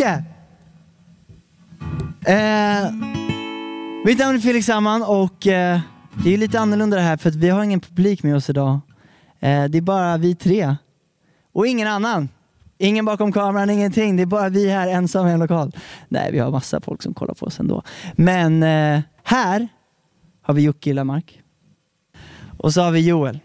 Mycket! 0.01 0.23
Eh, 2.25 2.91
mitt 4.05 4.19
namn 4.19 4.35
är 4.35 4.39
Felix 4.39 4.65
Sandman 4.65 5.03
och 5.03 5.47
eh, 5.47 5.79
det 6.23 6.33
är 6.33 6.37
lite 6.37 6.59
annorlunda 6.59 6.97
det 6.97 7.03
här 7.03 7.17
för 7.17 7.29
att 7.29 7.35
vi 7.35 7.49
har 7.49 7.63
ingen 7.63 7.79
publik 7.79 8.23
med 8.23 8.35
oss 8.35 8.49
idag. 8.49 8.79
Eh, 9.39 9.63
det 9.63 9.77
är 9.77 9.81
bara 9.81 10.17
vi 10.17 10.35
tre. 10.35 10.75
Och 11.51 11.67
ingen 11.67 11.87
annan. 11.87 12.29
Ingen 12.77 13.05
bakom 13.05 13.31
kameran, 13.31 13.69
ingenting. 13.69 14.15
Det 14.15 14.21
är 14.21 14.25
bara 14.25 14.49
vi 14.49 14.69
här 14.69 14.87
ensamma 14.87 15.29
i 15.29 15.33
en 15.33 15.39
lokal. 15.39 15.75
Nej, 16.09 16.31
vi 16.31 16.39
har 16.39 16.51
massa 16.51 16.81
folk 16.81 17.01
som 17.01 17.13
kollar 17.13 17.33
på 17.33 17.45
oss 17.45 17.59
ändå. 17.59 17.83
Men 18.15 18.63
eh, 18.63 19.01
här 19.23 19.67
har 20.41 20.53
vi 20.53 20.61
Jocke 20.61 20.93
Lamark. 20.93 21.41
Och 22.57 22.73
så 22.73 22.81
har 22.81 22.91
vi 22.91 22.99
Joel 22.99 23.39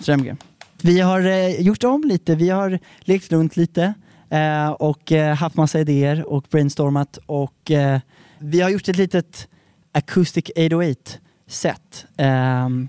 Strömgren. 0.00 0.36
Vi 0.82 1.00
har 1.00 1.20
eh, 1.20 1.60
gjort 1.60 1.84
om 1.84 2.04
lite. 2.04 2.34
Vi 2.34 2.50
har 2.50 2.78
lekt 3.00 3.32
runt 3.32 3.56
lite 3.56 3.94
eh, 4.30 4.70
och 4.70 5.12
eh, 5.12 5.36
haft 5.36 5.56
massa 5.56 5.80
idéer 5.80 6.28
och 6.28 6.44
brainstormat. 6.50 7.18
Och 7.26 7.70
eh, 7.70 8.00
vi 8.38 8.60
har 8.60 8.70
gjort 8.70 8.88
ett 8.88 8.96
litet 8.96 9.48
Acoustic 9.92 10.50
808 10.56 11.18
set 11.46 12.06
ehm, 12.16 12.88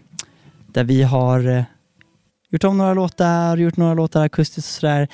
där 0.67 0.83
vi 0.83 1.03
har 1.03 1.49
eh, 1.49 1.63
gjort 2.49 2.63
om 2.63 2.77
några 2.77 2.93
låtar, 2.93 3.57
gjort 3.57 3.77
några 3.77 3.93
låtar 3.93 4.25
akustiskt 4.25 4.69
och 4.69 4.79
sådär. 4.79 5.07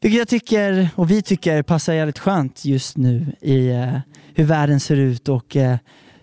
Vilket 0.00 0.18
jag 0.18 0.28
tycker, 0.28 0.88
och 0.94 1.10
vi 1.10 1.22
tycker, 1.22 1.62
passar 1.62 1.92
jävligt 1.92 2.18
skönt 2.18 2.64
just 2.64 2.96
nu 2.96 3.32
i 3.40 3.68
eh, 3.68 3.98
hur 4.34 4.44
världen 4.44 4.80
ser 4.80 4.96
ut 4.96 5.28
och 5.28 5.56
eh, 5.56 5.76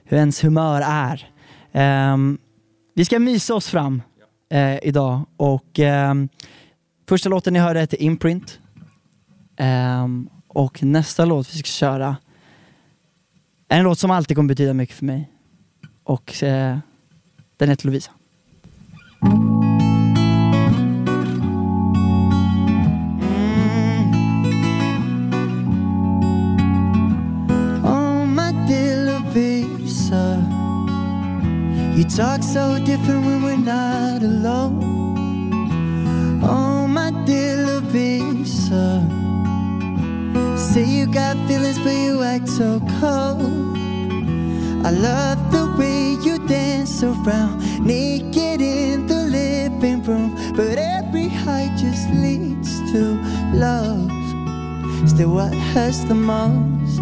hur 0.03 0.17
ens 0.17 0.43
humör 0.43 0.81
är. 0.85 1.29
Ehm, 1.71 2.37
vi 2.95 3.05
ska 3.05 3.19
mysa 3.19 3.55
oss 3.55 3.67
fram 3.67 4.01
idag 4.81 5.25
och 5.37 5.79
ehm, 5.79 6.29
första 7.09 7.29
låten 7.29 7.53
ni 7.53 7.59
hörde 7.59 7.79
heter 7.79 8.01
Imprint. 8.01 8.59
Um, 9.61 10.29
och 10.47 10.83
nästa 10.83 11.25
låt 11.25 11.53
vi 11.53 11.57
ska 11.57 11.67
köra 11.67 12.17
är 13.69 13.77
en 13.77 13.83
låt 13.83 13.99
som 13.99 14.11
alltid 14.11 14.37
kommer 14.37 14.47
betyda 14.47 14.73
mycket 14.73 14.95
för 14.95 15.05
mig. 15.05 15.29
Och 16.03 16.33
uh, 16.43 16.77
den 17.57 17.69
heter 17.69 17.85
Lovisa. 17.85 18.11
Mm. 19.21 19.41
Oh 27.85 28.25
my 28.25 28.51
dear 28.67 29.05
Lovisa 29.05 30.37
You 31.97 32.03
talk 32.03 32.43
so 32.43 32.77
different 32.85 33.25
when 33.25 33.41
we're 33.43 33.57
not 33.57 34.23
alone 34.23 34.91
Oh 36.43 36.80
got 41.11 41.35
feelings 41.47 41.77
but 41.79 41.93
you 41.93 42.23
act 42.23 42.47
so 42.47 42.79
cold. 42.99 43.77
I 44.85 44.91
love 44.91 45.51
the 45.51 45.75
way 45.77 46.13
you 46.25 46.39
dance 46.47 47.03
around 47.03 47.85
naked 47.85 48.61
in 48.61 49.07
the 49.07 49.23
living 49.37 50.01
room. 50.03 50.35
But 50.55 50.77
every 50.77 51.27
high 51.27 51.69
just 51.77 52.09
leads 52.11 52.79
to 52.91 53.19
love. 53.53 54.09
Still 55.09 55.33
what 55.33 55.53
hurts 55.73 56.03
the 56.05 56.15
most 56.15 57.01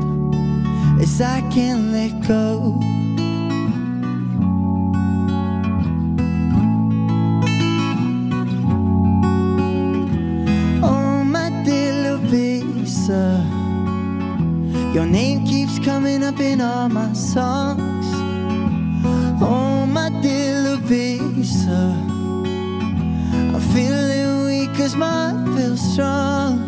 is 1.01 1.21
I 1.21 1.41
can't 1.51 1.91
let 1.91 2.27
go 2.27 2.79
Your 14.99 15.07
name 15.07 15.45
keeps 15.45 15.79
coming 15.79 16.25
up 16.25 16.41
in 16.41 16.59
all 16.59 16.89
my 16.89 17.13
songs. 17.13 18.05
Oh 19.41 19.85
my 19.85 20.09
dear 20.21 20.55
Lovisa 20.55 21.95
I'm 23.31 23.61
feeling 23.73 24.43
weak 24.45 24.75
cause 24.75 24.97
my 24.97 25.31
feels 25.55 25.79
strong. 25.93 26.59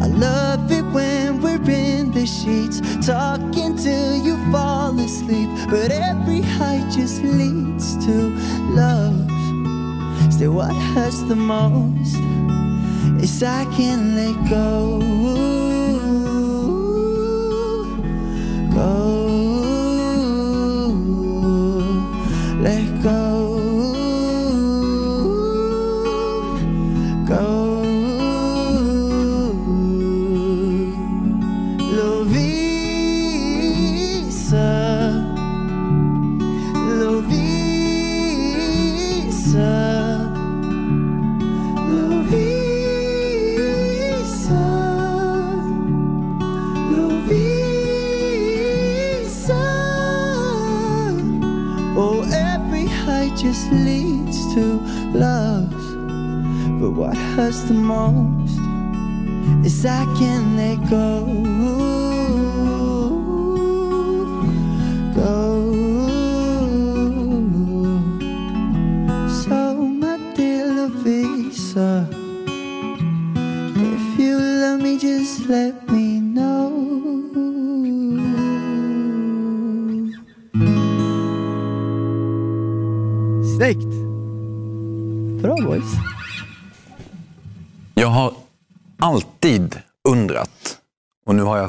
I 0.00 0.06
love 0.06 0.70
it 0.70 0.84
when 0.94 1.40
we're 1.40 1.60
in 1.68 2.12
the 2.12 2.24
sheets 2.24 2.80
Talking 3.04 3.76
till 3.76 4.14
you 4.24 4.36
fall 4.52 4.96
asleep. 5.00 5.50
But 5.68 5.90
every 5.90 6.42
high 6.42 6.88
just 6.88 7.20
leads 7.24 7.96
to 8.06 8.30
love. 8.78 9.28
Still 10.32 10.52
what 10.52 10.72
hurts 10.94 11.22
the 11.22 11.34
most 11.34 12.14
Is 13.20 13.42
I 13.42 13.64
can't 13.74 14.14
let 14.14 14.48
Go 14.48 15.57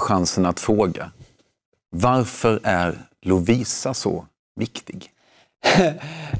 chansen 0.09 0.45
att 0.45 0.59
fråga. 0.59 1.11
Varför 1.91 2.59
är 2.63 2.97
Lovisa 3.21 3.93
så 3.93 4.25
viktig? 4.55 5.11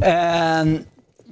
Ehm, 0.03 0.79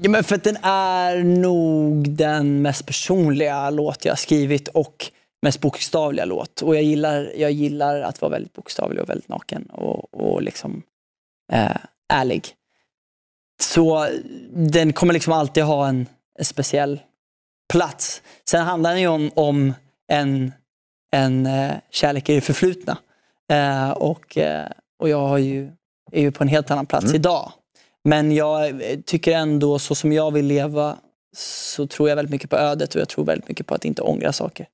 ja, 0.01 0.09
men 0.09 0.23
för 0.23 0.35
att 0.35 0.43
den 0.43 0.57
är 0.63 1.23
nog 1.23 2.09
den 2.09 2.61
mest 2.61 2.85
personliga 2.85 3.69
låt 3.69 4.05
jag 4.05 4.19
skrivit 4.19 4.67
och 4.67 5.11
mest 5.41 5.61
bokstavliga 5.61 6.25
låt. 6.25 6.61
Och 6.61 6.75
jag 6.75 6.83
gillar, 6.83 7.31
jag 7.37 7.51
gillar 7.51 8.01
att 8.01 8.21
vara 8.21 8.31
väldigt 8.31 8.53
bokstavlig 8.53 9.01
och 9.01 9.09
väldigt 9.09 9.29
naken 9.29 9.65
och, 9.65 10.13
och 10.13 10.41
liksom 10.41 10.81
eh, 11.53 11.77
ärlig. 12.13 12.47
Så 13.61 14.07
den 14.53 14.93
kommer 14.93 15.13
liksom 15.13 15.33
alltid 15.33 15.63
ha 15.63 15.87
en, 15.87 16.05
en 16.39 16.45
speciell 16.45 16.99
plats. 17.73 18.21
Sen 18.49 18.65
handlar 18.65 18.91
den 18.91 19.01
ju 19.01 19.07
om, 19.07 19.31
om 19.35 19.73
en, 20.07 20.51
en 21.11 21.45
eh, 21.45 21.73
kärlek 21.91 22.29
i 22.29 22.35
det 22.35 22.41
förflutna. 22.41 22.97
Eh, 23.51 23.91
och, 23.91 24.37
eh, 24.37 24.67
och 24.99 25.09
jag 25.09 25.27
har 25.27 25.37
ju, 25.37 25.71
är 26.11 26.21
ju 26.21 26.31
på 26.31 26.43
en 26.43 26.47
helt 26.47 26.71
annan 26.71 26.85
plats 26.85 27.13
idag. 27.13 27.51
Men 28.03 28.31
jag 28.31 28.81
tycker 29.05 29.31
ändå, 29.31 29.79
så 29.79 29.95
som 29.95 30.13
jag 30.13 30.31
vill 30.31 30.45
leva, 30.45 30.97
så 31.35 31.87
tror 31.87 32.09
jag 32.09 32.15
väldigt 32.15 32.31
mycket 32.31 32.49
på 32.49 32.55
ödet 32.55 32.95
och 32.95 33.01
jag 33.01 33.09
tror 33.09 33.25
väldigt 33.25 33.49
mycket 33.49 33.67
på 33.67 33.75
att 33.75 33.85
inte 33.85 34.01
ångra 34.01 34.33
saker. 34.33 34.67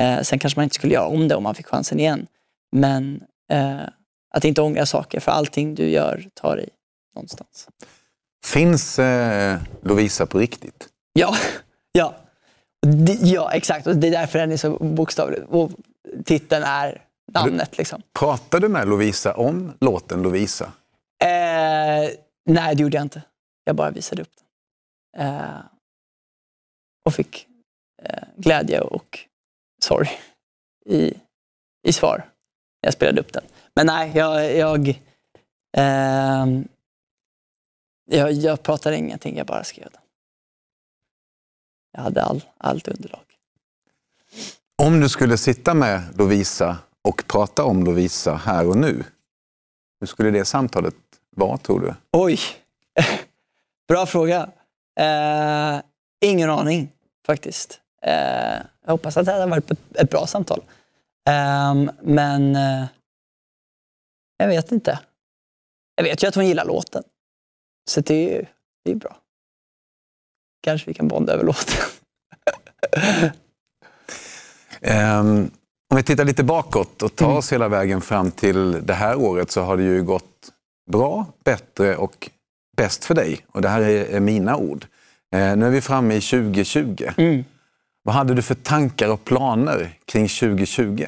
Eh, 0.00 0.20
sen 0.20 0.38
kanske 0.38 0.58
man 0.58 0.64
inte 0.64 0.74
skulle 0.74 0.94
göra 0.94 1.06
om 1.06 1.28
det 1.28 1.34
om 1.34 1.42
man 1.42 1.54
fick 1.54 1.66
chansen 1.66 2.00
igen. 2.00 2.26
Men 2.72 3.22
eh, 3.50 3.80
att 4.34 4.44
inte 4.44 4.62
ångra 4.62 4.86
saker, 4.86 5.20
för 5.20 5.32
allting 5.32 5.74
du 5.74 5.88
gör 5.88 6.24
tar 6.34 6.60
i 6.60 6.68
någonstans. 7.14 7.68
Finns 8.46 8.98
eh, 8.98 9.60
Lovisa 9.82 10.26
på 10.26 10.38
riktigt? 10.38 10.88
Ja, 11.12 11.36
Ja. 11.92 12.14
Ja, 13.20 13.52
exakt. 13.52 13.86
Och 13.86 13.96
det 13.96 14.06
är 14.06 14.10
därför 14.10 14.38
den 14.38 14.52
är 14.52 14.56
så 14.56 14.70
bokstavlig. 14.70 15.42
Och 15.48 15.70
titeln 16.24 16.62
är 16.62 17.02
namnet. 17.32 17.78
Liksom. 17.78 18.02
Pratade 18.18 18.66
du 18.66 18.72
med 18.72 18.88
Lovisa 18.88 19.34
om 19.34 19.72
låten 19.80 20.22
Lovisa? 20.22 20.72
Eh, 21.24 22.10
nej, 22.44 22.74
det 22.74 22.82
gjorde 22.82 22.96
jag 22.96 23.04
inte. 23.04 23.22
Jag 23.64 23.76
bara 23.76 23.90
visade 23.90 24.22
upp 24.22 24.30
den. 24.36 25.26
Eh, 25.26 25.60
och 27.04 27.14
fick 27.14 27.46
eh, 28.02 28.24
glädje 28.36 28.80
och 28.80 29.18
sorg 29.84 30.10
i, 30.86 31.14
i 31.88 31.92
svar. 31.92 32.30
Jag 32.80 32.92
spelade 32.92 33.20
upp 33.20 33.32
den. 33.32 33.44
Men 33.74 33.86
nej, 33.86 34.12
jag, 34.14 34.56
jag, 34.56 35.00
ehm, 35.76 36.68
jag, 38.10 38.32
jag 38.32 38.62
pratade 38.62 38.96
ingenting, 38.96 39.36
jag 39.36 39.46
bara 39.46 39.64
skrev 39.64 39.88
den. 39.92 40.00
Jag 41.94 42.02
hade 42.02 42.22
all, 42.22 42.44
allt 42.58 42.88
underlag. 42.88 43.20
Om 44.82 45.00
du 45.00 45.08
skulle 45.08 45.36
sitta 45.36 45.74
med 45.74 46.18
Lovisa 46.18 46.78
och 47.02 47.24
prata 47.26 47.64
om 47.64 47.84
Lovisa 47.84 48.34
här 48.34 48.68
och 48.68 48.76
nu, 48.76 49.04
hur 50.00 50.06
skulle 50.06 50.30
det 50.30 50.44
samtalet 50.44 50.94
vara 51.36 51.58
tror 51.58 51.80
du? 51.80 51.94
Oj! 52.12 52.38
Bra 53.88 54.06
fråga. 54.06 54.50
Eh, 55.00 55.80
ingen 56.24 56.50
aning 56.50 56.92
faktiskt. 57.26 57.80
Eh, 58.02 58.12
jag 58.84 58.90
hoppas 58.90 59.16
att 59.16 59.26
det 59.26 59.32
hade 59.32 59.46
varit 59.46 59.70
ett, 59.94 60.10
bra 60.10 60.26
samtal. 60.26 60.62
Eh, 61.28 61.74
men 62.02 62.54
jag 64.36 64.48
vet 64.48 64.72
inte. 64.72 64.98
Jag 65.94 66.04
vet 66.04 66.22
ju 66.22 66.26
att 66.26 66.34
hon 66.34 66.46
gillar 66.46 66.64
låten. 66.64 67.02
Så 67.90 68.00
det 68.00 68.14
är 68.14 68.38
ju 68.38 68.46
det 68.84 68.90
är 68.90 68.94
bra. 68.94 69.16
Kanske 70.64 70.90
vi 70.90 70.94
kan 70.94 71.08
bonda 71.08 71.32
över 71.32 71.44
låten. 71.44 71.76
Um, 75.20 75.50
om 75.90 75.96
vi 75.96 76.02
tittar 76.02 76.24
lite 76.24 76.44
bakåt 76.44 77.02
och 77.02 77.16
tar 77.16 77.36
oss 77.36 77.52
hela 77.52 77.68
vägen 77.68 78.00
fram 78.00 78.30
till 78.30 78.86
det 78.86 78.94
här 78.94 79.16
året 79.16 79.50
så 79.50 79.62
har 79.62 79.76
det 79.76 79.82
ju 79.82 80.02
gått 80.02 80.52
bra, 80.90 81.26
bättre 81.44 81.96
och 81.96 82.30
bäst 82.76 83.04
för 83.04 83.14
dig. 83.14 83.46
Och 83.48 83.62
det 83.62 83.68
här 83.68 83.80
är, 83.80 84.20
mina 84.20 84.56
ord. 84.56 84.86
Eh, 85.34 85.56
nu 85.56 85.66
är 85.66 85.70
vi 85.70 85.80
framme 85.80 86.14
i 86.14 86.20
2020. 86.20 87.04
Mm. 87.16 87.44
Vad 88.02 88.14
hade 88.14 88.34
du 88.34 88.42
för 88.42 88.54
tankar 88.54 89.08
och 89.08 89.24
planer 89.24 89.98
kring 90.04 90.28
2020? 90.28 91.06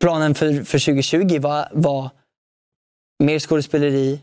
Planen 0.00 0.34
för, 0.34 0.52
för 0.52 0.78
2020 0.78 1.38
var, 1.40 1.68
var 1.72 2.10
mer 3.24 3.38
skådespeleri, 3.38 4.20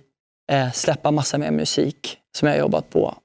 eh, 0.52 0.72
släppa 0.72 1.12
massa 1.12 1.38
mer 1.38 1.52
musik 1.52 2.18
som 2.38 2.48
jag 2.48 2.58
jobbat 2.58 2.90
på, 2.90 3.16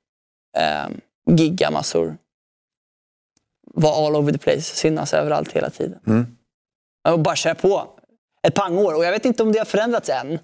eh, 0.59 0.89
gigga 1.29 1.71
massor, 1.71 2.17
vara 3.75 4.07
all 4.07 4.17
over 4.17 4.33
the 4.33 4.39
place, 4.39 4.63
synas 4.63 5.15
överallt 5.15 5.53
hela 5.53 5.71
tiden. 5.71 5.99
Mm. 6.07 6.27
Och 7.09 7.21
bara 7.21 7.37
köra 7.37 7.55
på. 7.55 7.89
Ett 8.43 8.55
pangår. 8.55 8.95
Och 8.95 9.05
jag 9.05 9.13
vet 9.13 9.25
inte 9.25 9.43
om 9.43 9.53
det 9.53 9.59
har 9.59 9.67
förändrats 9.67 10.09
än. 10.09 10.39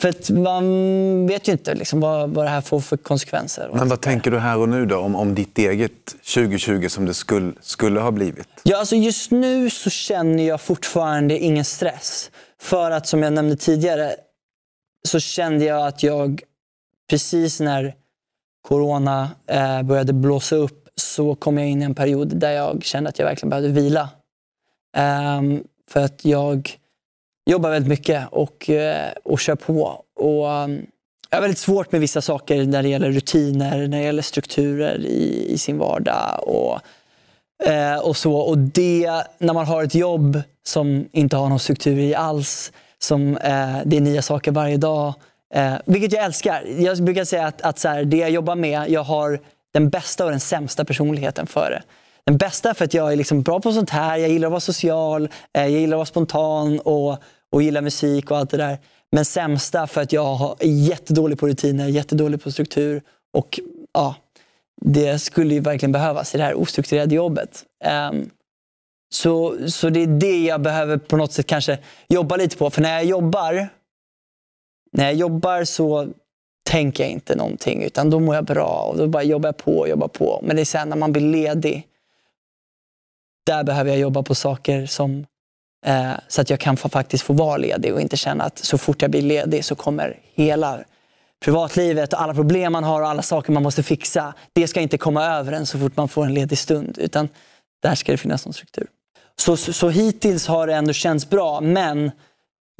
För 0.00 0.32
man 0.32 1.26
vet 1.26 1.48
ju 1.48 1.52
inte 1.52 1.74
liksom 1.74 2.00
vad, 2.00 2.30
vad 2.30 2.46
det 2.46 2.50
här 2.50 2.60
får 2.60 2.80
för 2.80 2.96
konsekvenser. 2.96 3.70
Men 3.72 3.88
vad 3.88 4.00
tänker 4.00 4.30
du 4.30 4.38
här 4.38 4.58
och 4.58 4.68
nu 4.68 4.86
då 4.86 4.98
om, 4.98 5.16
om 5.16 5.34
ditt 5.34 5.58
eget 5.58 6.06
2020 6.06 6.88
som 6.88 7.06
det 7.06 7.14
skulle, 7.14 7.52
skulle 7.60 8.00
ha 8.00 8.10
blivit? 8.10 8.48
Ja, 8.62 8.78
alltså 8.78 8.96
just 8.96 9.30
nu 9.30 9.70
så 9.70 9.90
känner 9.90 10.48
jag 10.48 10.60
fortfarande 10.60 11.38
ingen 11.38 11.64
stress. 11.64 12.30
För 12.60 12.90
att 12.90 13.06
som 13.06 13.22
jag 13.22 13.32
nämnde 13.32 13.56
tidigare 13.56 14.14
så 15.08 15.20
kände 15.20 15.64
jag 15.64 15.86
att 15.86 16.02
jag 16.02 16.42
precis 17.10 17.60
när 17.60 17.94
corona 18.62 19.30
eh, 19.46 19.82
började 19.82 20.12
blåsa 20.12 20.56
upp 20.56 20.88
så 20.94 21.34
kom 21.34 21.58
jag 21.58 21.68
in 21.68 21.82
i 21.82 21.84
en 21.84 21.94
period 21.94 22.36
där 22.36 22.50
jag 22.50 22.84
kände 22.84 23.10
att 23.10 23.18
jag 23.18 23.26
verkligen 23.26 23.50
behövde 23.50 23.68
vila. 23.68 24.08
Um, 25.38 25.64
för 25.90 26.04
att 26.04 26.24
jag 26.24 26.78
jobbar 27.50 27.70
väldigt 27.70 27.88
mycket 27.88 28.28
och, 28.30 28.70
eh, 28.70 29.12
och 29.24 29.40
kör 29.40 29.54
på. 29.54 30.04
Och, 30.16 30.46
um, 30.46 30.86
jag 31.30 31.36
har 31.36 31.42
väldigt 31.42 31.58
svårt 31.58 31.92
med 31.92 32.00
vissa 32.00 32.20
saker 32.20 32.64
när 32.64 32.82
det 32.82 32.88
gäller 32.88 33.10
rutiner, 33.10 33.88
när 33.88 33.98
det 33.98 34.04
gäller 34.04 34.22
strukturer 34.22 34.98
i, 34.98 35.46
i 35.52 35.58
sin 35.58 35.78
vardag. 35.78 36.40
Och, 36.42 36.80
eh, 37.68 37.98
och 37.98 38.16
så. 38.16 38.34
Och 38.34 38.58
det, 38.58 39.10
när 39.38 39.54
man 39.54 39.66
har 39.66 39.82
ett 39.84 39.94
jobb 39.94 40.42
som 40.66 41.08
inte 41.12 41.36
har 41.36 41.48
någon 41.48 41.58
struktur 41.58 41.98
i 41.98 42.14
alls, 42.14 42.72
som 42.98 43.36
eh, 43.36 43.76
det 43.84 43.96
är 43.96 44.00
nya 44.00 44.22
saker 44.22 44.50
varje 44.50 44.76
dag, 44.76 45.14
eh, 45.54 45.74
vilket 45.86 46.12
jag 46.12 46.24
älskar. 46.24 46.64
Jag 46.78 47.04
brukar 47.04 47.24
säga 47.24 47.46
att, 47.46 47.62
att 47.62 47.78
så 47.78 47.88
här, 47.88 48.04
det 48.04 48.16
jag 48.16 48.30
jobbar 48.30 48.54
med, 48.54 48.90
jag 48.90 49.02
har 49.02 49.40
den 49.72 49.88
bästa 49.90 50.24
och 50.24 50.30
den 50.30 50.40
sämsta 50.40 50.84
personligheten 50.84 51.46
för 51.46 51.70
det. 51.70 51.82
Den 52.24 52.36
bästa 52.36 52.74
för 52.74 52.84
att 52.84 52.94
jag 52.94 53.12
är 53.12 53.16
liksom 53.16 53.42
bra 53.42 53.60
på 53.60 53.72
sånt 53.72 53.90
här, 53.90 54.16
jag 54.16 54.30
gillar 54.30 54.48
att 54.48 54.52
vara 54.52 54.60
social, 54.60 55.28
eh, 55.52 55.62
jag 55.62 55.70
gillar 55.70 55.96
att 55.96 55.98
vara 55.98 56.06
spontan 56.06 56.78
och, 56.78 57.22
och 57.52 57.62
gillar 57.62 57.80
musik 57.80 58.30
och 58.30 58.36
allt 58.36 58.50
det 58.50 58.56
där. 58.56 58.78
Men 59.12 59.24
sämsta 59.24 59.86
för 59.86 60.00
att 60.00 60.12
jag 60.12 60.56
är 60.58 60.68
jättedålig 60.68 61.38
på 61.38 61.48
rutiner, 61.48 61.88
jättedålig 61.88 62.42
på 62.42 62.52
struktur. 62.52 63.02
Och 63.32 63.60
ja, 63.92 64.14
det 64.80 65.18
skulle 65.18 65.54
ju 65.54 65.60
verkligen 65.60 65.92
behövas 65.92 66.34
i 66.34 66.38
det 66.38 66.44
här 66.44 66.54
ostrukturerade 66.54 67.14
jobbet. 67.14 67.64
Um, 68.10 68.30
så, 69.14 69.56
så 69.68 69.88
det 69.88 70.02
är 70.02 70.06
det 70.06 70.44
jag 70.44 70.60
behöver 70.60 70.96
på 70.96 71.16
något 71.16 71.32
sätt 71.32 71.46
kanske 71.46 71.78
jobba 72.08 72.36
lite 72.36 72.56
på. 72.56 72.70
För 72.70 72.82
när 72.82 72.94
jag 72.94 73.04
jobbar, 73.04 73.68
när 74.92 75.04
jag 75.04 75.14
jobbar 75.14 75.64
så 75.64 76.08
tänker 76.68 77.04
jag 77.04 77.12
inte 77.12 77.36
någonting 77.36 77.82
utan 77.82 78.10
då 78.10 78.20
mår 78.20 78.34
jag 78.34 78.44
bra 78.44 78.88
och 78.90 78.96
då 78.98 79.06
bara 79.06 79.22
jobbar 79.22 79.48
jag 79.48 79.56
på 79.56 79.78
och 79.78 79.88
jobbar 79.88 80.08
på. 80.08 80.40
Men 80.42 80.56
det 80.56 80.62
är 80.62 80.64
sen 80.64 80.88
när 80.88 80.96
man 80.96 81.12
blir 81.12 81.22
ledig, 81.22 81.86
där 83.46 83.64
behöver 83.64 83.90
jag 83.90 83.98
jobba 84.00 84.22
på 84.22 84.34
saker 84.34 84.86
som 84.86 85.26
eh, 85.86 86.12
så 86.28 86.40
att 86.40 86.50
jag 86.50 86.60
kan 86.60 86.76
få, 86.76 86.88
faktiskt 86.88 87.24
få 87.24 87.32
vara 87.32 87.56
ledig 87.56 87.94
och 87.94 88.00
inte 88.00 88.16
känna 88.16 88.44
att 88.44 88.58
så 88.58 88.78
fort 88.78 89.02
jag 89.02 89.10
blir 89.10 89.22
ledig 89.22 89.64
så 89.64 89.74
kommer 89.74 90.20
hela 90.34 90.84
privatlivet 91.44 92.12
och 92.12 92.22
alla 92.22 92.34
problem 92.34 92.72
man 92.72 92.84
har 92.84 93.02
och 93.02 93.08
alla 93.08 93.22
saker 93.22 93.52
man 93.52 93.62
måste 93.62 93.82
fixa. 93.82 94.34
Det 94.52 94.68
ska 94.68 94.80
inte 94.80 94.98
komma 94.98 95.24
över 95.24 95.52
en 95.52 95.66
så 95.66 95.78
fort 95.78 95.96
man 95.96 96.08
får 96.08 96.24
en 96.24 96.34
ledig 96.34 96.58
stund. 96.58 96.98
Utan 96.98 97.28
där 97.82 97.94
ska 97.94 98.12
det 98.12 98.18
finnas 98.18 98.46
någon 98.46 98.54
struktur. 98.54 98.86
Så, 99.36 99.56
så, 99.56 99.72
så 99.72 99.88
hittills 99.88 100.46
har 100.46 100.66
det 100.66 100.74
ändå 100.74 100.92
känts 100.92 101.30
bra. 101.30 101.60
Men 101.60 102.10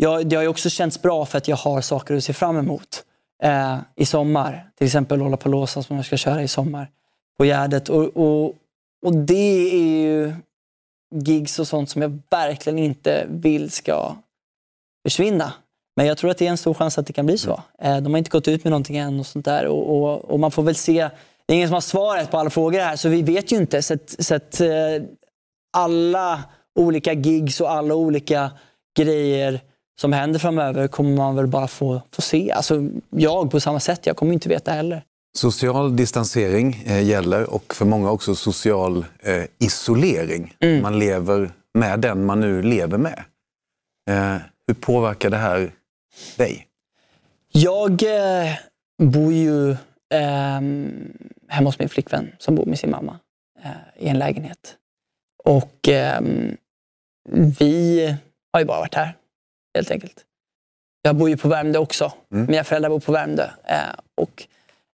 jag, 0.03 0.27
det 0.27 0.37
har 0.37 0.49
också 0.49 0.71
känts 0.71 1.03
bra 1.03 1.25
för 1.25 1.39
att 1.39 1.49
jag 1.49 1.57
har 1.57 1.81
saker 1.81 2.15
att 2.15 2.25
se 2.25 2.33
fram 2.33 2.57
emot 2.57 3.05
eh, 3.43 3.79
i 3.97 4.07
sommar. 4.07 4.71
Till 4.79 4.87
exempel 4.87 5.19
Lollapalooza 5.19 5.83
som 5.83 5.97
jag 5.97 6.07
ska 6.07 6.17
köra 6.17 6.43
i 6.43 6.49
sommar 6.49 6.91
på 7.39 7.45
Gärdet. 7.45 7.89
Och, 7.89 8.17
och, 8.17 8.55
och 9.07 9.17
det 9.17 9.71
är 9.75 10.03
ju 10.03 10.35
gigs 11.15 11.59
och 11.59 11.69
sånt 11.69 11.91
som 11.91 12.03
jag 12.03 12.19
verkligen 12.31 12.79
inte 12.79 13.27
vill 13.29 13.71
ska 13.71 14.17
försvinna. 15.07 15.53
Men 15.97 16.07
jag 16.07 16.19
tror 16.19 16.31
att 16.31 16.39
det 16.39 16.47
är 16.47 16.51
en 16.51 16.59
stor 16.59 16.75
chans 16.75 16.99
att 16.99 17.07
det 17.07 17.13
kan 17.13 17.27
bli 17.27 17.39
så. 17.39 17.63
Eh, 17.83 17.97
de 17.97 18.13
har 18.13 18.19
inte 18.19 18.31
gått 18.31 18.49
ut 18.49 18.65
med 18.65 18.71
någonting 18.71 18.97
än 18.97 19.21
och 19.21 19.27
sånt 19.27 19.45
där. 19.45 19.67
Och, 19.67 19.97
och, 19.97 20.25
och 20.25 20.41
man 20.41 20.51
får 20.51 20.63
väl 20.63 20.75
se. 20.75 21.09
Det 21.47 21.53
är 21.53 21.57
ingen 21.57 21.69
som 21.69 21.75
har 21.75 21.81
svaret 21.81 22.31
på 22.31 22.39
alla 22.39 22.51
frågor 22.51 22.81
här 22.81 22.97
så 22.97 23.09
vi 23.09 23.23
vet 23.23 23.53
ju 23.53 23.57
inte. 23.57 23.83
Så, 23.83 23.95
att, 23.95 24.15
så 24.19 24.35
att, 24.35 24.61
eh, 24.61 24.69
alla 25.73 26.45
olika 26.79 27.13
gigs 27.13 27.61
och 27.61 27.71
alla 27.71 27.95
olika 27.95 28.51
grejer 28.97 29.61
som 30.01 30.13
händer 30.13 30.39
framöver 30.39 30.89
kommer 30.89 31.17
man 31.17 31.37
väl 31.37 31.47
bara 31.47 31.69
få, 31.69 32.03
få 32.11 32.23
se. 32.23 32.53
Alltså, 32.53 32.89
jag 33.11 33.51
på 33.51 33.61
samma 33.61 33.81
sätt, 33.81 34.07
jag 34.07 34.17
kommer 34.17 34.33
inte 34.33 34.49
veta 34.49 34.73
heller. 34.73 35.03
Social 35.37 35.97
distansering 35.97 36.83
eh, 36.87 37.03
gäller 37.03 37.51
och 37.55 37.75
för 37.75 37.85
många 37.85 38.11
också 38.11 38.35
social 38.35 39.05
eh, 39.21 39.45
isolering. 39.59 40.55
Mm. 40.61 40.83
Man 40.83 40.99
lever 40.99 41.51
med 41.75 42.01
den 42.01 42.27
man 42.27 42.41
nu 42.41 42.63
lever 42.63 42.99
med. 42.99 43.25
Eh, 44.11 44.37
hur 44.67 44.75
påverkar 44.75 45.31
det 45.31 45.37
här 45.37 45.73
dig? 46.37 46.67
Jag 47.53 48.03
eh, 48.03 48.55
bor 49.03 49.33
ju 49.33 49.71
eh, 49.71 50.61
hemma 51.49 51.69
hos 51.69 51.79
min 51.79 51.89
flickvän 51.89 52.31
som 52.39 52.55
bor 52.55 52.67
med 52.67 52.79
sin 52.79 52.91
mamma 52.91 53.19
eh, 53.65 54.05
i 54.05 54.09
en 54.09 54.19
lägenhet. 54.19 54.77
Och 55.45 55.89
ehm, 55.89 56.57
vi 57.59 58.01
har 58.53 58.61
ju 58.61 58.67
bara 58.67 58.81
varit 58.81 58.95
här, 58.95 59.15
helt 59.79 59.91
enkelt. 59.91 60.25
Jag 61.03 61.17
bor 61.17 61.29
ju 61.29 61.37
på 61.37 61.49
Värmdö 61.49 61.79
också. 61.79 62.13
Mm. 62.33 62.47
Mina 62.47 62.65
föräldrar 62.65 62.91
bor 62.91 63.01
på 63.01 63.13
Värmdö. 63.13 63.51
Eh, 63.65 63.77
och 64.15 64.47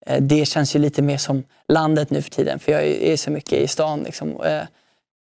eh, 0.07 0.23
det 0.23 0.47
känns 0.47 0.77
ju 0.77 0.79
lite 0.79 1.03
mer 1.03 1.19
som 1.19 1.45
landet 1.69 2.11
nu 2.11 2.23
för 2.23 2.31
tiden, 2.31 2.59
för 2.59 2.73
jag 2.73 2.83
är, 2.83 3.03
är 3.03 3.17
så 3.17 3.31
mycket 3.31 3.53
i 3.53 3.69
stan. 3.69 4.03
Liksom. 4.03 4.43
Eh, 4.43 4.63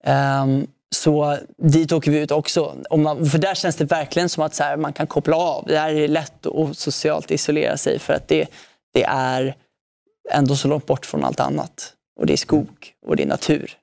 ehm, 0.05 0.67
så 0.95 1.39
dit 1.59 1.93
åker 1.93 2.11
vi 2.11 2.19
ut 2.19 2.31
också. 2.31 2.77
Man, 2.97 3.27
för 3.27 3.39
där 3.39 3.55
känns 3.55 3.77
det 3.77 3.85
verkligen 3.85 4.29
som 4.29 4.43
att 4.43 4.59
här, 4.59 4.77
man 4.77 4.93
kan 4.93 5.07
koppla 5.07 5.37
av. 5.37 5.65
Där 5.67 5.89
är 5.89 5.95
det 5.95 6.09
lätt 6.09 6.47
att 6.47 6.79
socialt 6.79 7.31
isolera 7.31 7.77
sig 7.77 7.99
för 7.99 8.15
att 8.15 8.29
det, 8.29 8.49
det 8.95 9.05
är 9.05 9.55
ändå 10.31 10.57
så 10.57 10.69
långt 10.69 10.87
bort 10.87 11.07
från 11.07 11.25
allt 11.25 11.41
annat. 11.41 11.93
Och 12.21 12.27
det 12.27 12.33
är 12.33 12.37
skog 12.37 12.69
och 13.07 13.17
det 13.17 13.23
är 13.23 13.27
natur. 13.27 13.77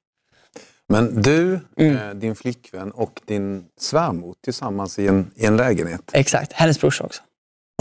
Men 0.91 1.21
du, 1.21 1.59
Mm. 1.77 1.97
eh, 1.97 2.13
din 2.15 2.35
flickvän 2.35 2.91
och 2.91 3.21
din 3.25 3.65
svärmor 3.79 4.35
tillsammans 4.43 4.99
i 4.99 5.07
en, 5.07 5.31
i 5.35 5.45
en 5.45 5.57
lägenhet. 5.57 6.01
Exakt. 6.13 6.53
Hennes 6.53 6.79
brorsa 6.81 7.03
också. 7.03 7.21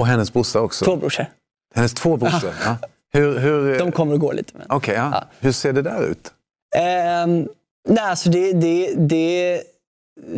Och 0.01 0.07
hennes 0.07 0.33
brorsa 0.33 0.61
också. 0.61 0.85
Två 0.85 0.97
brorsor. 0.97 1.27
Hennes 1.75 1.95
två 1.95 2.17
brorsor. 2.17 2.53
Ja. 2.65 2.77
Hur, 3.13 3.39
hur, 3.39 3.79
De 3.79 3.93
kommer 3.93 4.13
och 4.15 4.21
går 4.21 4.33
lite. 4.33 4.53
Men... 4.59 4.67
Okej, 4.71 4.95
ja. 4.95 5.11
Ja. 5.13 5.25
hur 5.41 5.53
ser 5.53 5.73
det 5.73 5.83
där 5.83 6.03
ut? 6.03 6.33
Ehm, 6.77 7.49
nej, 7.89 8.05
alltså 8.05 8.31
det, 8.31 8.53
det, 8.53 8.95
det 8.95 9.63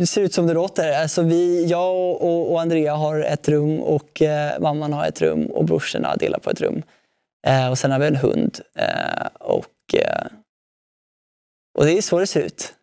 ser 0.05 0.21
ut 0.21 0.33
som 0.33 0.47
det 0.47 0.53
låter. 0.53 1.01
Alltså 1.01 1.21
vi, 1.21 1.65
jag 1.65 1.95
och, 1.95 2.51
och 2.51 2.61
Andrea 2.61 2.95
har 2.95 3.19
ett 3.19 3.49
rum 3.49 3.79
och 3.79 4.21
eh, 4.21 4.59
mamman 4.59 4.93
har 4.93 5.05
ett 5.05 5.21
rum 5.21 5.45
och 5.45 5.65
brorsorna 5.65 6.15
delar 6.15 6.39
på 6.39 6.49
ett 6.49 6.61
rum. 6.61 6.81
Eh, 7.47 7.69
och 7.69 7.77
sen 7.77 7.91
har 7.91 7.99
vi 7.99 8.07
en 8.07 8.15
hund. 8.15 8.59
Eh, 8.75 9.27
och, 9.39 9.95
eh, 9.95 10.25
och 11.77 11.85
det 11.85 11.91
är 11.97 12.01
så 12.01 12.19
det 12.19 12.27
ser 12.27 12.41
ut. 12.41 12.73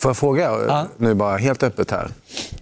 Får 0.00 0.08
jag 0.08 0.16
fråga 0.16 0.42
Ja. 0.42 0.86
nu 0.96 1.14
bara 1.14 1.36
helt 1.36 1.62
öppet 1.62 1.90
här. 1.90 2.08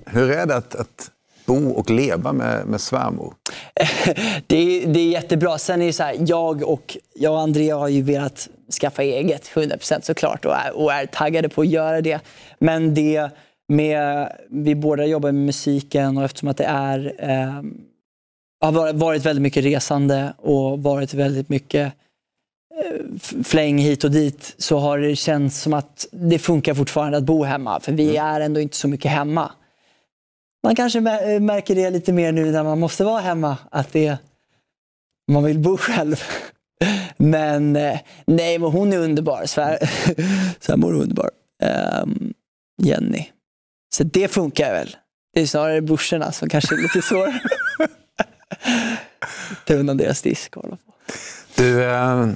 Hur 0.06 0.30
är 0.30 0.46
det 0.46 0.56
att, 0.56 0.74
att 0.74 1.10
bo 1.46 1.70
och 1.70 1.90
leva 1.90 2.32
med, 2.32 2.66
med 2.66 2.80
svärmor? 2.80 3.34
det, 4.46 4.56
är, 4.56 4.86
det 4.86 5.00
är 5.00 5.08
jättebra. 5.08 5.58
Sen 5.58 5.82
är 5.82 5.86
det 5.86 5.92
så 5.92 6.02
här, 6.02 6.16
jag 6.26 6.62
och, 6.62 6.96
jag 7.14 7.32
och 7.32 7.40
Andrea 7.40 7.76
har 7.76 7.88
ju 7.88 8.02
velat 8.02 8.48
skaffa 8.80 9.02
eget, 9.02 9.48
100% 9.54 10.00
såklart, 10.00 10.44
och 10.44 10.54
är, 10.54 10.76
och 10.76 10.92
är 10.92 11.06
taggade 11.06 11.48
på 11.48 11.60
att 11.60 11.68
göra 11.68 12.00
det. 12.00 12.20
Men 12.58 12.94
det 12.94 13.30
med, 13.68 14.32
vi 14.50 14.74
båda 14.74 15.04
jobbar 15.06 15.32
med 15.32 15.44
musiken 15.46 16.18
och 16.18 16.24
eftersom 16.24 16.48
att 16.48 16.56
det 16.56 16.64
är, 16.64 17.14
eh, 17.18 17.62
har 18.60 18.92
varit- 18.92 19.26
väldigt 19.26 19.42
mycket 19.42 19.64
resande 19.64 20.32
och 20.38 20.82
varit 20.82 21.14
väldigt 21.14 21.48
mycket 21.48 21.86
eh, 21.86 21.92
fläng 23.44 23.78
hit 23.78 24.04
och 24.04 24.10
dit 24.10 24.54
så 24.58 24.78
har 24.78 24.98
det 24.98 25.16
känts 25.16 25.60
som 25.60 25.74
att 25.74 26.06
det 26.10 26.38
funkar 26.38 26.74
fortfarande 26.74 27.18
att 27.18 27.24
bo 27.24 27.44
hemma. 27.44 27.80
För 27.80 27.92
vi 27.92 28.16
är 28.16 28.40
ändå 28.40 28.60
inte 28.60 28.76
så 28.76 28.88
mycket 28.88 29.10
hemma. 29.10 29.52
Man 30.62 30.76
kanske 30.76 31.00
mär- 31.00 31.40
märker 31.40 31.74
det 31.74 31.90
lite 31.90 32.12
mer 32.12 32.32
nu 32.32 32.52
när 32.52 32.64
man 32.64 32.80
måste 32.80 33.04
vara 33.04 33.20
hemma, 33.20 33.56
att 33.70 33.92
det, 33.92 34.16
man 35.30 35.44
vill 35.44 35.58
bo 35.58 35.76
själv. 35.80 36.22
Men 37.16 37.76
eh, 37.76 37.98
nej, 38.26 38.58
men 38.58 38.70
hon 38.70 38.92
är 38.92 38.98
underbar. 38.98 39.46
Svär, 39.46 39.78
svärmor 40.60 40.94
är 40.94 40.98
underbar. 41.02 41.30
Ehm, 41.62 42.32
Jenny. 42.82 43.26
Så 43.94 44.04
det 44.04 44.28
funkar 44.28 44.72
väl. 44.72 44.96
Det 45.34 45.40
är 45.40 45.46
snarare 45.46 45.80
brorsorna 45.80 46.32
som 46.32 46.48
kanske 46.48 46.74
är 46.74 46.78
lite 46.78 47.02
svårare. 47.02 47.40
Ta 49.66 49.74
undan 49.74 49.96
deras 49.96 50.22
disk 50.22 50.56
och 50.56 50.62
hålla 50.62 50.76
på. 50.76 50.92
Du, 51.56 51.84
eh, 51.84 52.28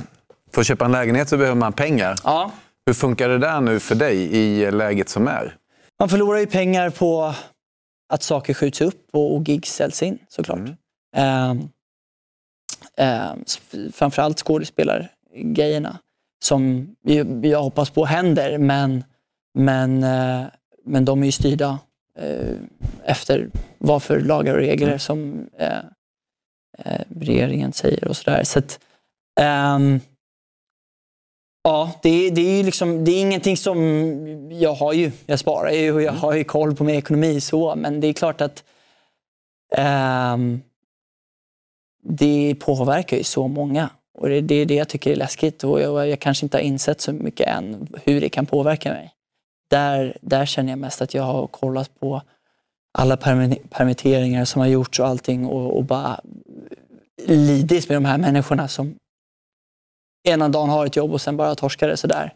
för 0.55 0.61
att 0.61 0.67
köpa 0.67 0.85
en 0.85 0.93
lägenhet 0.93 1.29
så 1.29 1.37
behöver 1.37 1.57
man 1.57 1.73
pengar. 1.73 2.17
Ja, 2.25 2.51
Hur 2.87 2.95
funkar 2.95 3.29
det 3.29 3.39
där 3.39 3.61
nu 3.61 3.81
för 3.81 3.95
dig 3.95 4.37
i 4.37 4.71
läget 4.71 5.09
som 5.09 5.29
är? 5.29 5.57
man 5.99 6.09
förlorar 6.09 6.39
ju 6.39 6.47
pengar 6.47 6.91
på 6.91 7.35
att 8.13 8.23
saker 8.23 8.55
skjuts 8.55 8.81
upp 8.81 9.09
och, 9.13 9.37
och 9.37 9.49
gigs 9.49 9.75
ställs 9.75 10.03
in 10.03 10.19
såklart. 10.29 10.59
Mm. 10.59 10.77
Ehm, 11.17 11.69
ehm, 12.97 13.45
framförallt 13.93 14.39
skådespelargrejerna 14.39 15.99
som 16.45 16.95
jag, 17.43 17.63
hoppas 17.63 17.91
på 17.91 18.05
händer 18.05 18.59
men, 18.59 19.05
men, 19.55 20.03
eh, 20.05 20.45
men 20.85 21.05
de 21.05 21.23
är 21.23 21.27
ju 21.27 21.33
styrda 21.33 21.79
eh, 22.19 22.57
efter 23.05 23.51
vad 23.79 24.03
för 24.03 24.21
lagar 24.21 24.55
och 24.55 24.61
regler 24.61 24.99
som 24.99 25.47
eh, 25.59 25.79
eh, 26.79 27.01
regeringen 27.21 27.73
säger 27.73 28.09
och 28.09 28.17
sådär. 28.17 28.45
Så 28.45 28.59
att, 28.59 28.81
ehm, 29.41 30.01
Ja, 31.65 31.93
det, 32.03 32.09
är- 32.09 32.31
det 32.31 32.41
är 32.41 32.57
ju 32.57 32.63
liksom, 32.63 33.05
det 33.05 33.11
är 33.13 33.21
ingenting 33.21 33.57
som... 33.57 33.79
Jag 34.53 34.75
har 34.75 34.93
ju, 34.93 35.13
jag 35.27 35.39
sparar 35.39 35.71
ju 35.71 35.93
och 35.93 36.03
jag 36.03 36.13
har 36.13 36.35
ju 36.35 36.45
koll 36.45 36.75
på 36.77 36.85
min 36.85 36.95
ekonomi 36.95 37.41
så, 37.41 37.75
men 37.77 38.01
det 38.01 38.07
är 38.07 38.13
klart 38.13 38.41
att 38.41 38.65
ehm, 39.77 40.61
det 42.03 42.55
påverkar 42.61 43.17
ju 43.17 43.25
så 43.25 43.49
många. 43.49 43.91
Och 44.19 44.29
det, 44.29 44.41
det 44.41 44.55
är 44.55 44.67
det 44.67 44.75
jag 44.75 44.89
tycker 44.89 45.11
är 45.11 45.17
läskigt 45.17 45.65
och 45.65 45.81
jag, 45.81 46.09
jag 46.09 46.21
kanske 46.21 46.47
inte 46.47 46.57
har 46.57 46.63
insett 46.63 47.01
så 47.01 47.13
mycket 47.13 47.47
än 47.49 47.89
hur 48.05 48.21
det 48.21 48.29
kan 48.29 48.47
påverka 48.47 48.91
mig. 48.93 49.11
Där, 49.71 50.17
där 50.21 50.47
känner 50.47 50.71
jag 50.73 50.79
mest 50.79 51.03
att 51.03 51.15
jag 51.15 51.23
har 51.23 51.47
kollat 51.47 52.01
på 52.01 52.23
alla 52.99 53.17
permi- 53.17 53.69
permitteringar 53.71 54.45
som 54.45 54.61
har 54.61 54.69
gjorts 54.69 55.01
och 55.01 55.07
allting 55.07 55.47
och, 55.47 55.77
och 55.77 55.85
bara 55.85 56.21
lidit 57.27 57.89
med 57.89 57.97
de 57.97 58.05
här 58.05 58.19
människorna 58.19 58.69
som 58.69 58.95
ena 60.25 60.49
dagen 60.49 60.69
har 60.69 60.87
ett 60.87 60.97
jobb 60.97 61.13
och 61.13 61.21
sen 61.21 61.37
bara 61.37 61.55
torskar 61.55 61.89
det 61.89 61.97
sådär. 61.97 62.35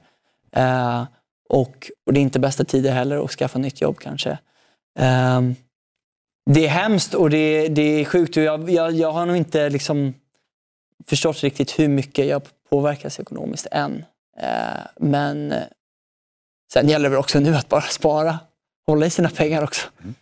Eh, 0.52 1.04
och, 1.48 1.90
och 2.06 2.12
det 2.12 2.20
är 2.20 2.22
inte 2.22 2.38
bästa 2.38 2.64
tider 2.64 2.92
heller 2.92 3.24
att 3.24 3.30
skaffa 3.30 3.58
nytt 3.58 3.80
jobb 3.80 3.98
kanske. 3.98 4.30
Eh, 4.98 5.40
det 6.50 6.66
är 6.66 6.68
hemskt 6.68 7.14
och 7.14 7.30
det, 7.30 7.68
det 7.68 7.82
är 7.82 8.04
sjukt 8.04 8.36
och 8.36 8.42
jag, 8.42 8.70
jag, 8.70 8.92
jag 8.92 9.12
har 9.12 9.26
nog 9.26 9.36
inte 9.36 9.70
liksom 9.70 10.14
förstått 11.06 11.42
riktigt 11.42 11.78
hur 11.78 11.88
mycket 11.88 12.26
jag 12.26 12.42
påverkas 12.70 13.20
ekonomiskt 13.20 13.66
än. 13.70 14.04
Eh, 14.40 14.80
men 14.96 15.52
eh, 15.52 15.62
sen 16.72 16.88
gäller 16.88 17.04
det 17.04 17.10
väl 17.10 17.18
också 17.18 17.40
nu 17.40 17.54
att 17.54 17.68
bara 17.68 17.82
spara. 17.82 18.38
Hålla 18.86 19.06
i 19.06 19.10
sina 19.10 19.28
pengar 19.28 19.62
också. 19.62 19.86
Mm. 20.02 20.14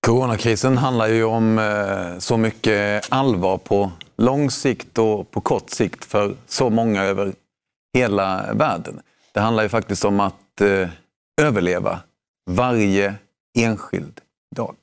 Coronakrisen 0.00 0.78
handlar 0.78 1.06
ju 1.06 1.24
om 1.24 1.58
eh, 1.58 2.18
så 2.18 2.36
mycket 2.36 3.06
allvar 3.08 3.58
på 3.58 3.92
lång 4.18 4.50
sikt 4.50 4.98
och 4.98 5.30
på 5.30 5.40
kort 5.40 5.70
sikt 5.70 6.04
för 6.04 6.36
så 6.46 6.70
många 6.70 7.02
över 7.02 7.34
hela 7.94 8.52
världen. 8.54 9.00
Det 9.34 9.40
handlar 9.40 9.62
ju 9.62 9.68
faktiskt 9.68 10.04
om 10.04 10.20
att 10.20 10.60
eh, 10.60 10.88
överleva 11.40 12.00
varje 12.50 13.14
enskild 13.58 14.20
dag. 14.56 14.76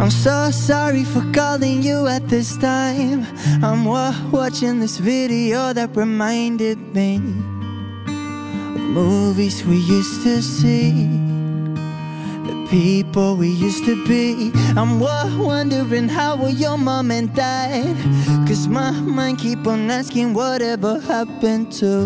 I'm 0.00 0.10
so 0.10 0.50
sorry 0.52 1.04
for 1.04 1.22
calling 1.34 1.82
you 1.82 2.06
at 2.06 2.28
this 2.28 2.56
time. 2.56 3.26
I'm 3.62 3.84
wa- 3.84 4.14
watching 4.30 4.80
this 4.80 4.98
video 4.98 5.72
that 5.72 5.96
reminded 5.96 6.78
me 6.94 7.20
movies 8.88 9.64
we 9.64 9.76
used 9.76 10.22
to 10.22 10.42
see, 10.42 10.92
the 12.48 12.66
people 12.70 13.36
we 13.36 13.48
used 13.48 13.84
to 13.84 14.06
be. 14.06 14.50
I'm 14.76 14.98
wondering 15.00 16.08
how 16.08 16.36
were 16.36 16.48
your 16.48 16.78
mom 16.78 17.10
and 17.10 17.34
dad? 17.34 17.96
Cause 18.46 18.66
my 18.66 18.90
mind 18.90 19.38
keep 19.38 19.66
on 19.66 19.90
asking 19.90 20.32
whatever 20.34 21.00
happened 21.00 21.72
to 21.74 22.04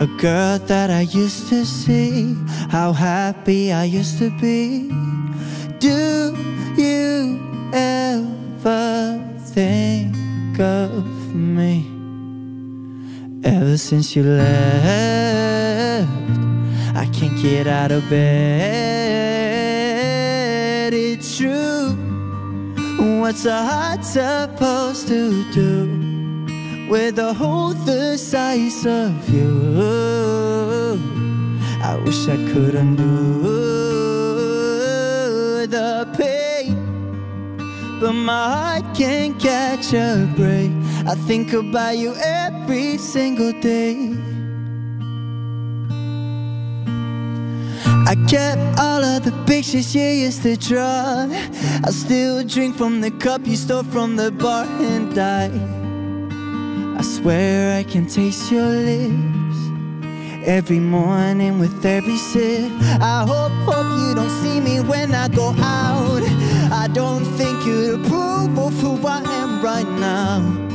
a 0.00 0.06
girl 0.18 0.58
that 0.58 0.90
I 0.90 1.02
used 1.02 1.48
to 1.48 1.66
see, 1.66 2.34
how 2.70 2.92
happy 2.92 3.72
I 3.72 3.84
used 3.84 4.18
to 4.18 4.30
be. 4.40 4.88
Do 5.78 6.34
you 6.76 7.40
ever 7.74 9.20
think 9.54 10.58
of 10.58 11.34
me? 11.34 11.97
Ever 13.44 13.76
since 13.78 14.16
you 14.16 14.24
left, 14.24 16.08
I 16.96 17.06
can't 17.12 17.40
get 17.40 17.68
out 17.68 17.92
of 17.92 18.08
bed. 18.10 18.18
It's 20.92 21.36
true. 21.38 21.96
What's 23.20 23.44
a 23.44 23.62
heart 23.62 24.04
supposed 24.04 25.06
to 25.08 25.44
do 25.52 26.88
with 26.90 27.18
a 27.20 27.32
hole 27.32 27.74
the 27.74 28.16
size 28.16 28.84
of 28.84 29.28
you? 29.28 29.76
I 31.80 31.94
wish 32.04 32.26
I 32.28 32.36
could 32.52 32.74
undo 32.74 33.42
the 35.66 36.08
pain, 36.16 36.74
but 38.00 38.14
my 38.14 38.80
heart 38.80 38.96
can't 38.96 39.38
catch 39.38 39.92
a 39.92 40.26
break. 40.34 40.72
I 41.08 41.14
think 41.14 41.54
about 41.54 41.96
you 41.96 42.14
every 42.16 42.98
single 42.98 43.52
day. 43.62 44.12
I 48.06 48.14
kept 48.28 48.78
all 48.78 49.02
of 49.02 49.24
the 49.24 49.32
pictures 49.46 49.94
you 49.94 50.02
used 50.02 50.42
to 50.42 50.58
draw. 50.58 51.26
I 51.82 51.90
still 51.92 52.44
drink 52.44 52.76
from 52.76 53.00
the 53.00 53.10
cup 53.10 53.46
you 53.46 53.56
stole 53.56 53.84
from 53.84 54.16
the 54.16 54.30
bar 54.30 54.66
and 54.66 55.14
die. 55.14 55.50
I 56.98 57.02
swear 57.02 57.78
I 57.78 57.84
can 57.84 58.06
taste 58.06 58.52
your 58.52 58.68
lips 58.68 59.58
every 60.44 60.78
morning 60.78 61.58
with 61.58 61.86
every 61.86 62.18
sip. 62.18 62.70
I 63.00 63.24
hope, 63.26 63.52
hope 63.64 63.98
you 63.98 64.14
don't 64.14 64.42
see 64.42 64.60
me 64.60 64.80
when 64.80 65.14
I 65.14 65.28
go 65.28 65.54
out. 65.56 66.22
I 66.70 66.86
don't 66.92 67.24
think 67.38 67.64
you'd 67.64 67.94
approve 67.94 68.58
of 68.58 68.74
who 68.82 69.06
I 69.06 69.22
am 69.40 69.62
right 69.62 69.88
now. 69.98 70.67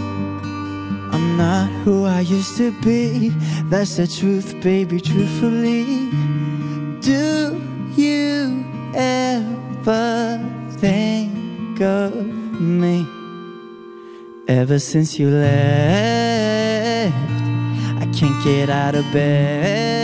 Not 1.38 1.70
who 1.84 2.06
I 2.06 2.20
used 2.22 2.58
to 2.58 2.72
be. 2.82 3.30
That's 3.70 3.96
the 3.98 4.08
truth, 4.08 4.56
baby, 4.62 5.00
truthfully. 5.02 6.10
Do 7.02 7.60
you 7.96 8.64
ever 8.94 10.40
think 10.78 11.82
of 11.82 12.14
me? 12.62 13.08
Ever 14.48 14.78
since 14.78 15.18
you 15.18 15.30
left, 15.30 17.14
I 18.02 18.06
can't 18.14 18.44
get 18.44 18.70
out 18.70 18.94
of 18.94 19.04
bed. 19.12 20.04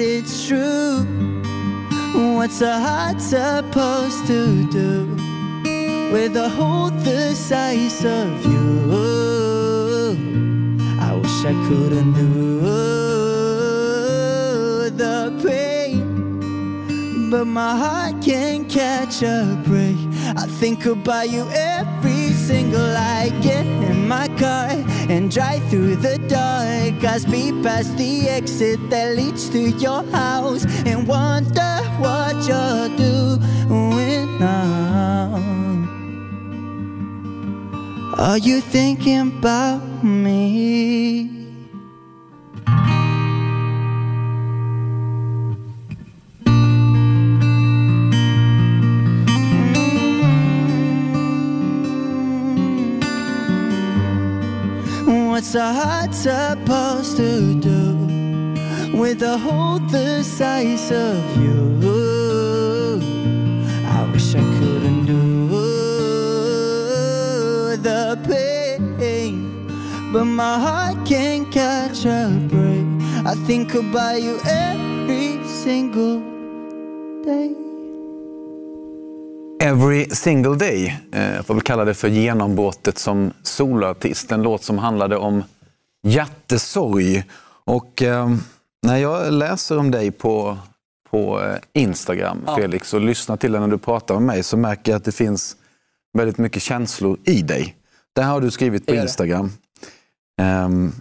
It's 0.00 0.46
true. 0.48 1.06
What's 2.36 2.60
a 2.62 2.80
heart 2.80 3.20
supposed 3.20 4.26
to 4.26 4.64
do 4.70 5.14
with 6.12 6.36
a 6.36 6.48
hole 6.48 6.90
the 6.90 7.34
size 7.34 8.04
of 8.04 8.46
you? 8.46 9.27
I 11.38 11.40
wish 11.40 11.56
I 11.56 11.68
couldn't 11.68 12.12
do 12.14 12.60
the 14.90 15.30
pain, 15.46 17.30
but 17.30 17.44
my 17.44 17.76
heart 17.76 18.20
can't 18.22 18.68
catch 18.68 19.22
a 19.22 19.56
break. 19.64 19.96
I 20.36 20.46
think 20.46 20.84
about 20.86 21.30
you 21.30 21.48
every 21.52 22.30
single 22.30 22.80
night. 22.80 23.40
Get 23.40 23.66
in 23.66 24.08
my 24.08 24.26
car 24.36 24.70
and 25.08 25.30
drive 25.30 25.62
through 25.70 25.96
the 25.96 26.18
dark. 26.26 27.04
I 27.04 27.18
speed 27.18 27.62
past 27.62 27.96
the 27.96 28.28
exit 28.28 28.90
that 28.90 29.14
leads 29.14 29.48
to 29.50 29.70
your 29.78 30.02
house 30.10 30.66
and 30.84 31.06
wonder 31.06 31.82
what 32.00 32.34
you're 32.48 32.88
doing 32.96 34.38
now. 34.40 35.57
Are 38.18 38.36
you 38.36 38.60
thinking 38.60 39.38
about 39.38 40.02
me? 40.02 41.30
What's 55.06 55.54
a 55.54 55.72
heart 55.72 56.12
supposed 56.12 57.18
to 57.18 57.54
do 57.60 58.98
with 58.98 59.22
a 59.22 59.38
hole 59.38 59.78
the 59.78 60.24
size 60.24 60.90
of 60.90 61.40
you? 61.40 62.57
But 70.18 70.26
my 70.26 70.58
heart 70.58 71.06
can't 71.06 71.52
catch 71.52 72.04
a 72.06 72.28
break. 72.50 72.86
I 73.24 73.46
think 73.46 73.74
about 73.74 74.20
you 74.20 74.38
every 74.44 75.44
single 75.44 76.20
day. 77.24 77.54
Every 79.60 80.10
single 80.10 80.56
day. 80.56 81.00
Eh, 81.12 81.34
Jag 81.34 81.46
får 81.46 81.54
väl 81.54 81.62
kalla 81.62 81.84
det 81.84 81.94
för 81.94 82.08
genombrottet 82.08 82.98
som 82.98 83.32
soloartist. 83.42 84.32
En 84.32 84.42
låt 84.42 84.62
som 84.62 84.78
handlade 84.78 85.16
om 85.16 85.44
hjärtesorg. 86.02 87.24
Och 87.64 88.02
eh, 88.02 88.30
när 88.82 88.96
jag 88.96 89.32
läser 89.32 89.78
om 89.78 89.90
dig 89.90 90.10
på, 90.10 90.58
på 91.10 91.42
eh, 91.42 91.56
Instagram, 91.82 92.48
Felix, 92.56 92.94
och 92.94 93.00
lyssnar 93.00 93.36
till 93.36 93.52
dig 93.52 93.60
när 93.60 93.68
du 93.68 93.78
pratar 93.78 94.14
med 94.14 94.22
mig 94.22 94.42
så 94.42 94.56
märker 94.56 94.92
jag 94.92 94.96
att 94.96 95.04
det 95.04 95.12
finns 95.12 95.56
väldigt 96.12 96.38
mycket 96.38 96.62
känslor 96.62 97.18
i 97.24 97.42
dig. 97.42 97.74
Det 98.14 98.22
här 98.22 98.32
har 98.32 98.40
du 98.40 98.50
skrivit 98.50 98.86
på. 98.86 98.94
Instagram 98.94 99.52
Ehm, 100.38 100.92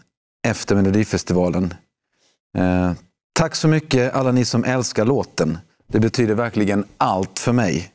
efter 0.47 0.75
Melodifestivalen. 0.75 1.73
Eh, 2.57 2.91
tack 3.33 3.55
så 3.55 3.67
mycket 3.67 4.13
alla 4.13 4.31
ni 4.31 4.45
som 4.45 4.63
älskar 4.63 5.05
låten. 5.05 5.57
Det 5.87 5.99
betyder 5.99 6.35
verkligen 6.35 6.85
allt 6.97 7.39
för 7.39 7.51
mig. 7.51 7.91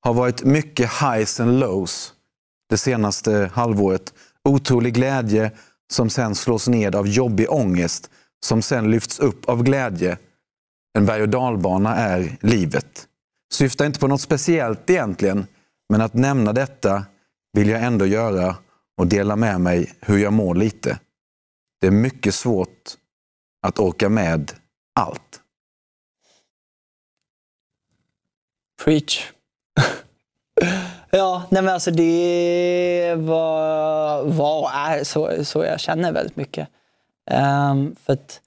Har 0.00 0.14
varit 0.14 0.44
mycket 0.44 0.90
highs 0.90 1.40
and 1.40 1.60
lows 1.60 2.12
det 2.70 2.78
senaste 2.78 3.50
halvåret. 3.54 4.14
Otrolig 4.44 4.94
glädje 4.94 5.50
som 5.92 6.10
sen 6.10 6.34
slås 6.34 6.68
ned 6.68 6.94
av 6.94 7.08
jobbig 7.08 7.50
ångest 7.50 8.10
som 8.44 8.62
sen 8.62 8.90
lyfts 8.90 9.18
upp 9.18 9.48
av 9.48 9.62
glädje. 9.62 10.18
En 10.98 11.06
berg 11.06 11.22
och 11.22 11.28
dalbana 11.28 11.96
är 11.96 12.36
livet. 12.40 13.06
Syftar 13.52 13.86
inte 13.86 14.00
på 14.00 14.06
något 14.06 14.20
speciellt 14.20 14.90
egentligen, 14.90 15.46
men 15.88 16.00
att 16.00 16.14
nämna 16.14 16.52
detta 16.52 17.04
vill 17.52 17.68
jag 17.68 17.82
ändå 17.82 18.06
göra 18.06 18.56
och 18.98 19.06
dela 19.06 19.36
med 19.36 19.60
mig 19.60 19.92
hur 20.00 20.18
jag 20.18 20.32
mår 20.32 20.54
lite. 20.54 20.98
Det 21.80 21.86
är 21.86 21.90
mycket 21.90 22.34
svårt 22.34 22.90
att 23.62 23.78
orka 23.78 24.08
med 24.08 24.52
allt. 24.94 25.40
Preach. 28.84 29.32
ja, 31.10 31.42
nej 31.50 31.62
men 31.62 31.74
alltså 31.74 31.90
det 31.90 33.14
var, 33.18 34.24
var 34.24 34.60
och 34.60 34.70
är 34.74 35.04
så, 35.04 35.44
så 35.44 35.64
jag 35.64 35.80
känner 35.80 36.12
väldigt 36.12 36.36
mycket. 36.36 36.68
Um, 37.30 37.96
för 38.04 38.12
att, 38.12 38.40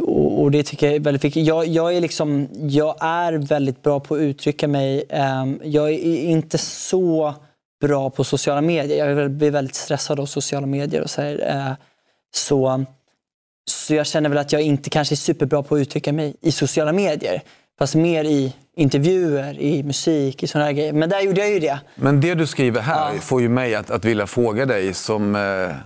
och, 0.00 0.42
och 0.42 0.50
det 0.50 0.62
tycker 0.62 0.86
jag 0.86 0.96
är 0.96 1.00
väldigt 1.00 1.24
viktigt. 1.24 1.46
Jag, 1.46 1.66
jag, 1.66 1.96
är 1.96 2.00
liksom, 2.00 2.48
jag 2.52 2.96
är 3.00 3.32
väldigt 3.32 3.82
bra 3.82 4.00
på 4.00 4.14
att 4.14 4.20
uttrycka 4.20 4.68
mig. 4.68 5.04
Um, 5.10 5.60
jag 5.64 5.90
är 5.90 6.24
inte 6.24 6.58
så 6.58 7.34
bra 7.82 8.10
på 8.10 8.24
sociala 8.24 8.60
medier. 8.60 9.08
Jag 9.08 9.30
blir 9.30 9.50
väldigt 9.50 9.74
stressad 9.74 10.20
av 10.20 10.26
sociala 10.26 10.66
medier 10.66 11.02
och 11.02 11.10
så 11.10 11.22
här. 11.22 11.48
Eh, 11.48 11.72
så, 12.34 12.84
så 13.70 13.94
jag 13.94 14.06
känner 14.06 14.28
väl 14.28 14.38
att 14.38 14.52
jag 14.52 14.62
inte 14.62 14.90
kanske 14.90 15.14
är 15.14 15.16
superbra 15.16 15.62
på 15.62 15.74
att 15.74 15.80
uttrycka 15.80 16.12
mig 16.12 16.36
i 16.40 16.52
sociala 16.52 16.92
medier. 16.92 17.42
Fast 17.78 17.94
mer 17.94 18.24
i 18.24 18.54
intervjuer, 18.76 19.60
i 19.60 19.82
musik, 19.82 20.42
i 20.42 20.46
sådana 20.46 20.64
här 20.66 20.72
grejer. 20.72 20.92
Men 20.92 21.08
där 21.08 21.20
gjorde 21.20 21.40
jag 21.40 21.50
ju 21.50 21.58
det. 21.58 21.80
Men 21.94 22.20
det 22.20 22.34
du 22.34 22.46
skriver 22.46 22.80
här 22.80 23.14
Ja. 23.14 23.20
får 23.20 23.40
ju 23.42 23.48
mig 23.48 23.74
att, 23.74 23.90
att 23.90 24.04
vilja 24.04 24.26
fråga 24.26 24.66
dig 24.66 24.94
som... 24.94 25.34
Eh, 25.36 25.76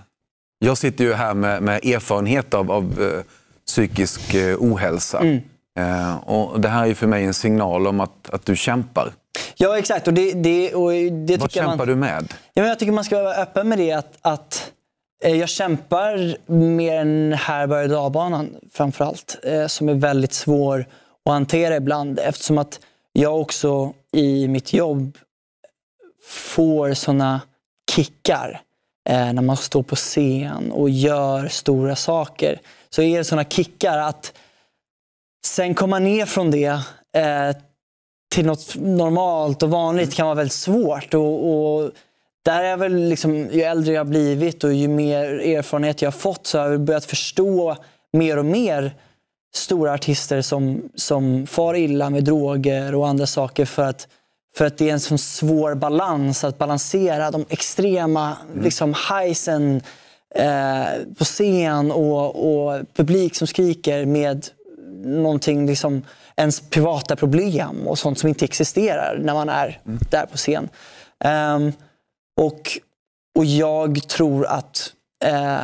jag 0.59 0.77
sitter 0.77 1.03
ju 1.03 1.13
här 1.13 1.33
med, 1.33 1.63
med 1.63 1.85
erfarenhet 1.85 2.53
av, 2.53 2.71
av 2.71 2.83
eh, 3.01 3.23
psykisk 3.67 4.33
eh, 4.33 4.55
ohälsa. 4.59 5.19
Mm. 5.19 5.41
Och 6.19 6.61
det 6.61 6.69
här 6.69 6.83
är 6.83 6.87
ju 6.87 6.95
för 6.95 7.07
mig 7.07 7.25
en 7.25 7.33
signal 7.33 7.87
om 7.87 7.99
att, 7.99 8.29
att 8.29 8.45
du 8.45 8.55
kämpar. 8.55 9.11
Ja, 9.55 9.77
exakt. 9.77 10.07
Och 10.07 10.13
det, 10.13 10.33
det, 10.33 10.75
och 10.75 10.91
det 11.11 11.37
Vad 11.37 11.51
kämpar 11.51 11.77
man, 11.77 11.87
du 11.87 11.95
med? 11.95 12.25
Ja, 12.53 12.61
men 12.61 12.69
jag 12.69 12.79
tycker 12.79 12.91
man 12.91 13.03
ska 13.03 13.23
vara 13.23 13.35
öppen 13.35 13.69
med 13.69 13.77
det. 13.77 13.91
Att, 13.91 14.17
att 14.21 14.71
eh, 15.23 15.35
jag 15.35 15.49
kämpar 15.49 16.37
med 16.51 17.07
den 17.07 17.33
här 17.33 17.67
berg 17.67 17.87
dalbanan 17.87 18.55
framför 18.73 19.05
allt. 19.05 19.39
Eh, 19.43 19.67
som 19.67 19.89
är 19.89 19.93
väldigt 19.93 20.33
svår 20.33 20.85
att 21.25 21.31
hantera 21.31 21.75
ibland. 21.75 22.19
Eftersom 22.19 22.57
att 22.57 22.79
jag 23.13 23.41
också 23.41 23.93
i 24.13 24.47
mitt 24.47 24.73
jobb 24.73 25.17
får 26.25 26.93
såna 26.93 27.41
kickar. 27.91 28.61
Eh, 29.09 29.33
när 29.33 29.41
man 29.41 29.57
står 29.57 29.83
på 29.83 29.95
scen 29.95 30.71
och 30.71 30.89
gör 30.89 31.47
stora 31.47 31.95
saker. 31.95 32.59
Så 32.89 33.01
är 33.01 33.17
det 33.17 33.23
såna 33.23 33.43
kickar 33.43 33.97
att 33.97 34.33
sen 35.45 35.75
komma 35.75 35.99
ner 35.99 36.25
från 36.25 36.51
det 36.51 36.79
till 38.29 38.45
något 38.45 38.75
normalt 38.75 39.63
och 39.63 39.69
vanligt 39.69 40.13
kan 40.13 40.25
vara 40.25 40.35
väldigt 40.35 40.53
svårt. 40.53 41.13
Och, 41.13 41.49
och 41.49 41.91
där 42.45 42.63
är 42.63 42.77
väl 42.77 42.95
liksom, 42.95 43.35
ju 43.35 43.61
äldre 43.61 43.93
jag 43.93 44.07
blivit 44.07 44.63
och 44.63 44.73
ju 44.73 44.87
mer 44.87 45.25
erfarenhet 45.25 46.01
jag 46.01 46.11
har 46.11 46.19
fått 46.19 46.47
så 46.47 46.59
har 46.59 46.69
jag 46.69 46.81
börjat 46.81 47.05
förstå 47.05 47.77
mer 48.13 48.37
och 48.37 48.45
mer 48.45 48.95
stora 49.55 49.93
artister 49.93 50.41
som, 50.41 50.89
som 50.95 51.47
far 51.47 51.73
illa 51.75 52.09
med 52.09 52.23
droger 52.23 52.95
och 52.95 53.07
andra 53.07 53.25
saker 53.25 53.65
för 53.65 53.83
att, 53.83 54.07
för 54.55 54.65
att 54.65 54.77
det 54.77 54.89
är 54.89 54.93
en 54.93 54.99
sån 54.99 55.17
svår 55.17 55.75
balans 55.75 56.43
att 56.43 56.57
balansera 56.57 57.31
de 57.31 57.45
extrema 57.49 58.37
liksom, 58.61 58.95
highsen 59.09 59.81
eh, 60.35 60.85
på 61.17 61.25
scen 61.25 61.91
och, 61.91 62.35
och 62.35 62.81
publik 62.95 63.35
som 63.35 63.47
skriker 63.47 64.05
med 64.05 64.47
någonting, 65.03 65.67
liksom, 65.67 66.03
ens 66.37 66.69
privata 66.69 67.15
problem 67.15 67.87
och 67.87 67.99
sånt 67.99 68.19
som 68.19 68.29
inte 68.29 68.45
existerar 68.45 69.17
när 69.23 69.33
man 69.33 69.49
är 69.49 69.79
där 69.85 70.25
på 70.25 70.37
scen. 70.37 70.69
Ehm, 71.19 71.71
och, 72.41 72.77
och 73.37 73.45
jag 73.45 74.07
tror 74.07 74.45
att 74.45 74.93
eh, 75.25 75.61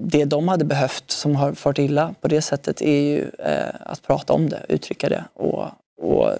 det 0.00 0.24
de 0.24 0.48
hade 0.48 0.64
behövt 0.64 1.10
som 1.10 1.36
har 1.36 1.52
fått 1.52 1.78
illa 1.78 2.14
på 2.20 2.28
det 2.28 2.42
sättet 2.42 2.82
är 2.82 3.00
ju 3.00 3.30
eh, 3.38 3.74
att 3.80 4.02
prata 4.02 4.32
om 4.32 4.48
det, 4.48 4.66
uttrycka 4.68 5.08
det 5.08 5.24
och, 5.34 5.64
och 6.02 6.30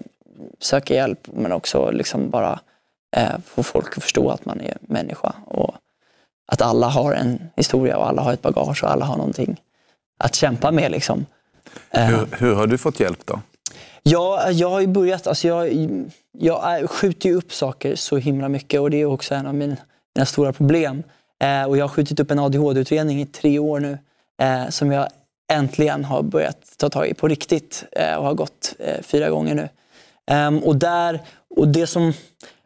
söka 0.59 0.93
hjälp 0.93 1.27
men 1.33 1.51
också 1.51 1.91
liksom 1.91 2.29
bara 2.29 2.59
eh, 3.15 3.39
få 3.45 3.63
folk 3.63 3.97
att 3.97 4.03
förstå 4.03 4.29
att 4.29 4.45
man 4.45 4.61
är 4.61 4.77
människa 4.81 5.35
och 5.45 5.75
att 6.47 6.61
alla 6.61 6.87
har 6.87 7.13
en 7.13 7.49
historia 7.55 7.97
och 7.97 8.07
alla 8.07 8.21
har 8.21 8.33
ett 8.33 8.41
bagage 8.41 8.83
och 8.83 8.91
alla 8.91 9.05
har 9.05 9.17
någonting 9.17 9.61
att 10.17 10.35
kämpa 10.35 10.71
med. 10.71 10.91
Liksom. 10.91 11.25
Hur, 11.89 12.27
hur 12.31 12.55
har 12.55 12.67
du 12.67 12.77
fått 12.77 12.99
hjälp 12.99 13.25
då? 13.25 13.41
Ja, 14.09 14.51
jag 14.51 14.69
har 14.69 14.81
ju 14.81 14.87
börjat, 14.87 15.27
alltså 15.27 15.47
jag, 15.47 15.87
jag 16.37 16.89
skjuter 16.89 17.29
ju 17.29 17.35
upp 17.35 17.53
saker 17.53 17.95
så 17.95 18.17
himla 18.17 18.49
mycket 18.49 18.81
och 18.81 18.89
det 18.91 19.01
är 19.01 19.05
också 19.05 19.35
en 19.35 19.47
av 19.47 19.55
mina, 19.55 19.75
mina 20.15 20.25
stora 20.25 20.53
problem. 20.53 21.03
Eh, 21.43 21.63
och 21.63 21.77
jag 21.77 21.83
har 21.83 21.89
skjutit 21.89 22.19
upp 22.19 22.31
en 22.31 22.39
ADHD-utredning 22.39 23.21
i 23.21 23.25
tre 23.25 23.59
år 23.59 23.79
nu 23.79 23.97
eh, 24.41 24.69
som 24.69 24.91
jag 24.91 25.07
äntligen 25.53 26.05
har 26.05 26.21
börjat 26.21 26.57
ta 26.77 26.89
tag 26.89 27.07
i 27.07 27.13
på 27.13 27.27
riktigt 27.27 27.85
eh, 27.91 28.15
och 28.15 28.25
har 28.25 28.33
gått 28.33 28.75
eh, 28.79 29.01
fyra 29.01 29.29
gånger 29.29 29.55
nu. 29.55 29.69
Ehm, 30.31 30.59
och, 30.59 30.75
där, 30.75 31.21
och 31.55 31.67
det 31.67 31.87
som 31.87 32.13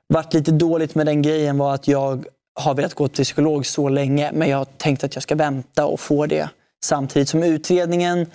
varit 0.08 0.34
lite 0.34 0.52
dåligt 0.52 0.96
med 0.96 1.06
den 1.06 1.22
grejen 1.22 1.58
var 1.58 1.74
att 1.74 1.88
jag 1.88 2.26
har 2.54 2.74
velat 2.74 2.94
gå 2.94 3.08
till 3.08 3.24
psykolog 3.24 3.66
så 3.66 3.90
länge 3.90 4.32
men 4.34 4.50
jag 4.50 4.58
har 4.58 4.66
tänkt 4.66 5.04
att 5.04 5.16
jag 5.16 5.24
ska 5.24 5.36
vänta 5.36 5.86
och 5.86 6.00
få 6.00 6.26
det 6.26 6.50
samtidigt 6.84 7.30
som 7.30 7.44
utredningen 7.44 8.28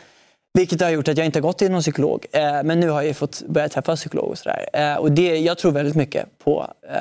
vilket 0.57 0.81
har 0.81 0.91
gjort 0.91 1.09
att 1.09 1.17
jag 1.17 1.27
inte 1.27 1.39
har 1.39 1.43
gått 1.43 1.59
till 1.59 1.71
någon 1.71 1.81
psykolog. 1.81 2.27
Eh, 2.33 2.63
men 2.65 2.81
nu 2.81 2.89
har 2.89 3.03
jag 3.03 3.17
fått 3.17 3.43
börja 3.49 3.69
träffa 3.69 3.97
psykolog 3.97 4.31
och 4.31 4.39
sådär. 4.39 4.69
Eh, 4.73 4.95
och 4.97 5.13
det, 5.13 5.39
jag 5.39 5.59
tror 5.59 5.73
väldigt 5.73 5.95
mycket 5.95 6.39
på, 6.39 6.71
eh, 6.89 6.97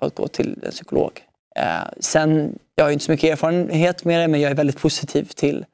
på 0.00 0.06
att 0.06 0.14
gå 0.14 0.28
till 0.28 0.58
en 0.62 0.70
psykolog. 0.70 1.20
Eh, 1.56 1.64
sen, 2.00 2.58
jag 2.74 2.84
har 2.84 2.90
inte 2.90 3.04
så 3.04 3.10
mycket 3.10 3.32
erfarenhet 3.32 4.04
med 4.04 4.20
det 4.20 4.28
men 4.28 4.40
jag 4.40 4.50
är 4.50 4.54
väldigt 4.54 4.78
positiv 4.78 5.24
till, 5.24 5.64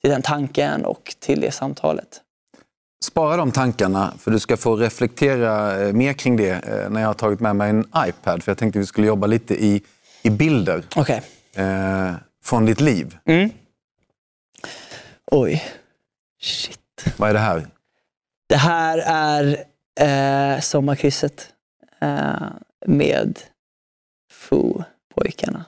till 0.00 0.10
den 0.10 0.22
tanken 0.22 0.84
och 0.84 1.14
till 1.18 1.40
det 1.40 1.50
samtalet. 1.50 2.20
Spara 3.04 3.36
de 3.36 3.52
tankarna, 3.52 4.14
för 4.18 4.30
du 4.30 4.38
ska 4.38 4.56
få 4.56 4.76
reflektera 4.76 5.82
eh, 5.82 5.92
mer 5.92 6.12
kring 6.12 6.36
det 6.36 6.50
eh, 6.50 6.90
när 6.90 7.00
jag 7.00 7.08
har 7.08 7.14
tagit 7.14 7.40
med 7.40 7.56
mig 7.56 7.70
en 7.70 7.84
iPad. 7.96 8.42
För 8.42 8.50
jag 8.50 8.58
tänkte 8.58 8.78
vi 8.78 8.86
skulle 8.86 9.06
jobba 9.06 9.26
lite 9.26 9.64
i, 9.64 9.82
i 10.22 10.30
bilder 10.30 10.84
eh, 11.54 12.14
från 12.44 12.66
ditt 12.66 12.80
liv. 12.80 13.16
Mm. 13.24 13.50
Oj. 15.30 15.62
Shit. 16.42 16.78
Vad 17.16 17.30
är 17.30 17.34
det 17.34 17.40
här? 17.40 17.66
Det 18.48 18.56
här 18.56 18.98
är 19.06 19.56
eh, 20.54 20.60
sommarkrysset 20.60 21.48
eh, 22.00 22.48
med 22.86 23.38
Foo-pojkarna. 24.32 25.64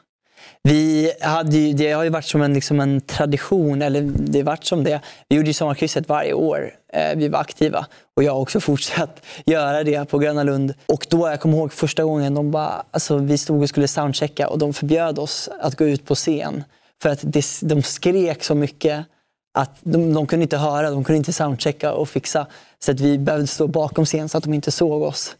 Vi 0.62 1.12
hade 1.20 1.56
ju, 1.56 1.72
det 1.72 1.92
har 1.92 2.04
ju 2.04 2.10
varit 2.10 2.24
som 2.24 2.42
en, 2.42 2.54
liksom 2.54 2.80
en 2.80 3.00
tradition, 3.00 3.82
eller 3.82 4.02
det 4.02 4.38
har 4.38 4.44
varit 4.44 4.64
som 4.64 4.84
det. 4.84 5.00
Vi 5.28 5.36
gjorde 5.36 5.48
ju 5.48 5.54
sommarkrysset 5.54 6.08
varje 6.08 6.32
år. 6.32 6.74
Eh, 6.92 7.16
vi 7.16 7.28
var 7.28 7.40
aktiva. 7.40 7.86
Och 8.16 8.24
jag 8.24 8.32
har 8.32 8.40
också 8.40 8.60
fortsatt 8.70 9.26
göra 9.46 9.84
det 9.84 10.04
på 10.04 10.18
Gröna 10.18 10.42
Lund. 10.42 10.74
Och 10.86 11.06
då, 11.10 11.28
jag 11.28 11.40
kommer 11.40 11.56
ihåg 11.56 11.72
första 11.72 12.04
gången, 12.04 12.34
de 12.34 12.50
bara, 12.50 12.84
alltså, 12.90 13.16
vi 13.16 13.38
stod 13.38 13.62
och 13.62 13.68
skulle 13.68 13.88
soundchecka 13.88 14.48
och 14.48 14.58
de 14.58 14.74
förbjöd 14.74 15.18
oss 15.18 15.48
att 15.60 15.76
gå 15.76 15.84
ut 15.84 16.06
på 16.06 16.14
scen. 16.14 16.64
För 17.02 17.08
att 17.08 17.20
det, 17.22 17.44
de 17.62 17.82
skrek 17.82 18.44
så 18.44 18.54
mycket 18.54 19.06
att 19.54 19.70
de, 19.80 20.14
de 20.14 20.26
kunde 20.26 20.42
inte 20.42 20.56
höra, 20.56 20.90
de 20.90 21.04
kunde 21.04 21.16
inte 21.16 21.32
soundchecka 21.32 21.92
och 21.92 22.08
fixa. 22.08 22.46
Så 22.78 22.92
att 22.92 23.00
vi 23.00 23.18
behövde 23.18 23.46
stå 23.46 23.66
bakom 23.66 24.04
scen 24.04 24.28
så 24.28 24.38
att 24.38 24.44
de 24.44 24.54
inte 24.54 24.70
såg 24.70 25.02
oss. 25.02 25.36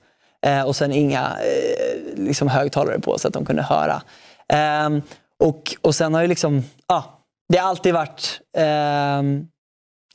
Eh, 0.46 0.62
och 0.62 0.76
sen 0.76 0.92
inga 0.92 1.20
eh, 1.20 2.18
liksom 2.24 2.48
högtalare 2.48 3.00
på 3.00 3.18
så 3.18 3.28
att 3.28 3.34
de 3.34 3.44
kunde 3.44 3.62
höra. 3.62 4.02
Ehm, 4.48 5.02
och, 5.40 5.76
och 5.80 5.94
sen 5.94 6.14
har 6.14 6.22
ju 6.22 6.28
liksom, 6.28 6.62
ja, 6.88 7.20
det 7.48 7.58
har 7.58 7.68
alltid 7.68 7.94
varit 7.94 8.40
ehm, 8.56 9.46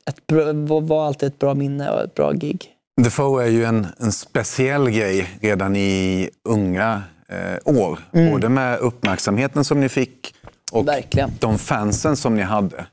ett, 0.08 0.16
var 0.88 1.06
alltid 1.06 1.26
ett 1.26 1.38
bra 1.38 1.54
minne 1.54 1.90
och 1.90 2.02
ett 2.02 2.14
bra 2.14 2.32
gig. 2.32 2.66
The 3.04 3.10
Foe 3.10 3.42
är 3.42 3.48
ju 3.48 3.64
en, 3.64 3.86
en 3.98 4.12
speciell 4.12 4.90
grej 4.90 5.38
redan 5.40 5.76
i 5.76 6.30
unga 6.48 7.02
eh, 7.28 7.58
år. 7.76 7.98
Både 8.12 8.48
med 8.48 8.78
uppmärksamheten 8.78 9.64
som 9.64 9.80
ni 9.80 9.88
fick 9.88 10.34
och 10.72 10.88
Verkligen. 10.88 11.30
de 11.40 11.58
fansen 11.58 12.16
som 12.16 12.36
ni 12.36 12.42
hade. 12.42 12.86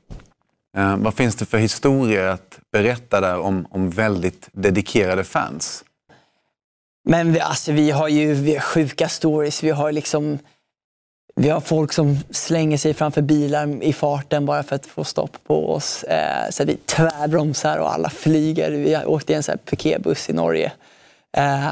Eh, 0.76 0.96
vad 0.96 1.14
finns 1.14 1.36
det 1.36 1.46
för 1.46 1.58
historier 1.58 2.26
att 2.26 2.58
berätta 2.72 3.20
där 3.20 3.38
om, 3.38 3.66
om 3.70 3.90
väldigt 3.90 4.48
dedikerade 4.52 5.24
fans? 5.24 5.84
Men 7.08 7.32
vi, 7.32 7.40
alltså, 7.40 7.72
vi 7.72 7.90
har 7.90 8.08
ju 8.08 8.34
vi 8.34 8.54
har 8.54 8.60
sjuka 8.60 9.08
stories. 9.08 9.62
Vi 9.62 9.70
har 9.70 9.92
liksom 9.92 10.38
vi 11.40 11.48
har 11.48 11.60
folk 11.60 11.92
som 11.92 12.18
slänger 12.30 12.78
sig 12.78 12.94
framför 12.94 13.22
bilar 13.22 13.82
i 13.82 13.92
farten 13.92 14.46
bara 14.46 14.62
för 14.62 14.76
att 14.76 14.86
få 14.86 15.04
stopp 15.04 15.36
på 15.46 15.72
oss. 15.72 16.04
Eh, 16.04 16.50
så 16.50 16.62
att 16.62 16.68
vi 16.68 16.76
tvärbromsar 16.76 17.78
och 17.78 17.94
alla 17.94 18.10
flyger. 18.10 18.70
Vi 18.70 18.96
åkte 19.06 19.32
i 19.32 19.36
en 19.36 19.58
piketbuss 19.64 20.30
i 20.30 20.32
Norge 20.32 20.72
eh, 21.36 21.70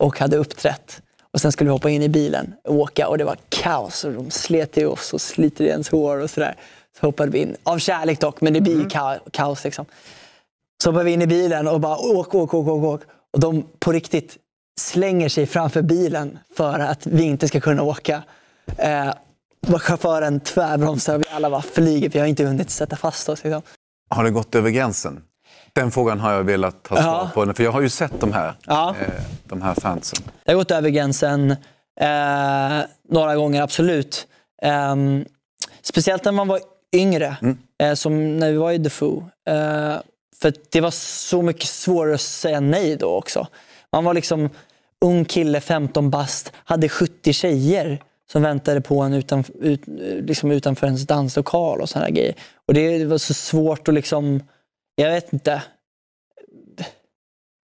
och 0.00 0.18
hade 0.18 0.36
uppträtt. 0.36 1.02
Och 1.32 1.40
sen 1.40 1.52
skulle 1.52 1.68
vi 1.68 1.72
hoppa 1.72 1.90
in 1.90 2.02
i 2.02 2.08
bilen 2.08 2.54
och 2.64 2.74
åka 2.74 3.08
och 3.08 3.18
det 3.18 3.24
var 3.24 3.36
kaos. 3.48 4.04
Och 4.04 4.12
de 4.12 4.30
slet 4.30 4.78
i 4.78 4.84
oss 4.84 5.12
och 5.12 5.20
sliter 5.20 5.64
i 5.64 5.68
ens 5.68 5.88
hår 5.88 6.20
och 6.20 6.30
sådär. 6.30 6.56
Hoppade 7.00 7.30
vi 7.30 7.38
in. 7.38 7.56
Av 7.62 7.78
kärlek 7.78 8.20
dock, 8.20 8.40
men 8.40 8.52
det 8.52 8.60
blir 8.60 8.84
ka- 8.84 9.18
kaos 9.30 9.64
liksom. 9.64 9.84
Så 10.82 10.90
hoppar 10.90 11.04
vi 11.04 11.10
in 11.12 11.22
i 11.22 11.26
bilen 11.26 11.68
och 11.68 11.80
bara 11.80 11.96
åk, 11.98 12.34
åk, 12.34 12.54
åk, 12.54 12.68
åk, 12.68 12.84
åk. 12.84 13.00
Och 13.32 13.40
de 13.40 13.66
på 13.78 13.92
riktigt 13.92 14.36
slänger 14.80 15.28
sig 15.28 15.46
framför 15.46 15.82
bilen 15.82 16.38
för 16.56 16.78
att 16.78 17.06
vi 17.06 17.22
inte 17.22 17.48
ska 17.48 17.60
kunna 17.60 17.82
åka. 17.82 18.22
Eh, 18.76 19.08
och 19.72 19.82
chauffören 19.82 20.40
tvärbromsar 20.40 21.14
och 21.14 21.20
vi 21.20 21.24
alla 21.30 21.50
bara 21.50 21.62
flyger. 21.62 22.08
Vi 22.08 22.18
har 22.18 22.26
inte 22.26 22.44
hunnit 22.44 22.70
sätta 22.70 22.96
fast 22.96 23.28
oss. 23.28 23.44
Liksom. 23.44 23.62
Har 24.10 24.24
det 24.24 24.30
gått 24.30 24.54
över 24.54 24.70
gränsen? 24.70 25.22
Den 25.72 25.90
frågan 25.90 26.20
har 26.20 26.32
jag 26.32 26.44
velat 26.44 26.86
ha 26.86 26.96
svar 26.96 27.30
Ja. 27.34 27.44
på. 27.46 27.54
För 27.54 27.64
jag 27.64 27.72
har 27.72 27.80
ju 27.80 27.88
sett 27.88 28.20
de 28.20 28.32
här, 28.32 28.54
Ja. 28.66 28.94
eh, 29.00 29.06
de 29.44 29.62
här 29.62 29.74
fansen. 29.74 30.18
Det 30.44 30.50
har 30.52 30.56
gått 30.56 30.70
över 30.70 30.88
gränsen 30.90 31.50
eh, 32.00 32.80
några 33.08 33.36
gånger, 33.36 33.62
absolut. 33.62 34.26
Ehm, 34.62 35.24
speciellt 35.82 36.24
när 36.24 36.32
man 36.32 36.48
var 36.48 36.60
yngre, 36.96 37.36
eh, 37.78 37.94
som 37.94 38.38
när 38.38 38.50
vi 38.50 38.56
var 38.56 38.72
i 38.72 38.84
The 38.84 38.90
Foo. 38.90 39.30
Eh, 39.48 39.96
för 40.40 40.52
det 40.70 40.80
var 40.80 40.90
så 40.90 41.42
mycket 41.42 41.68
svårare 41.68 42.14
att 42.14 42.20
säga 42.20 42.60
nej 42.60 42.96
då 42.96 43.06
också. 43.06 43.46
Man 43.92 44.04
var 44.04 44.14
liksom 44.14 44.50
ung 45.00 45.24
kille, 45.24 45.60
15 45.60 46.10
bast, 46.10 46.52
hade 46.64 46.88
70 46.88 47.32
tjejer 47.32 48.02
som 48.32 48.42
väntade 48.42 48.80
på 48.80 49.00
en 49.00 49.14
utan, 49.14 49.44
ut, 49.60 49.82
liksom 50.26 50.50
utanför 50.50 50.86
ens 50.86 51.06
danslokal 51.06 51.80
och 51.80 51.88
sådana 51.88 52.10
grejer. 52.10 52.34
Och 52.66 52.74
det 52.74 53.04
var 53.04 53.18
så 53.18 53.34
svårt 53.34 53.88
att 53.88 53.94
liksom, 53.94 54.42
jag 54.94 55.10
vet 55.10 55.32
inte, 55.32 55.62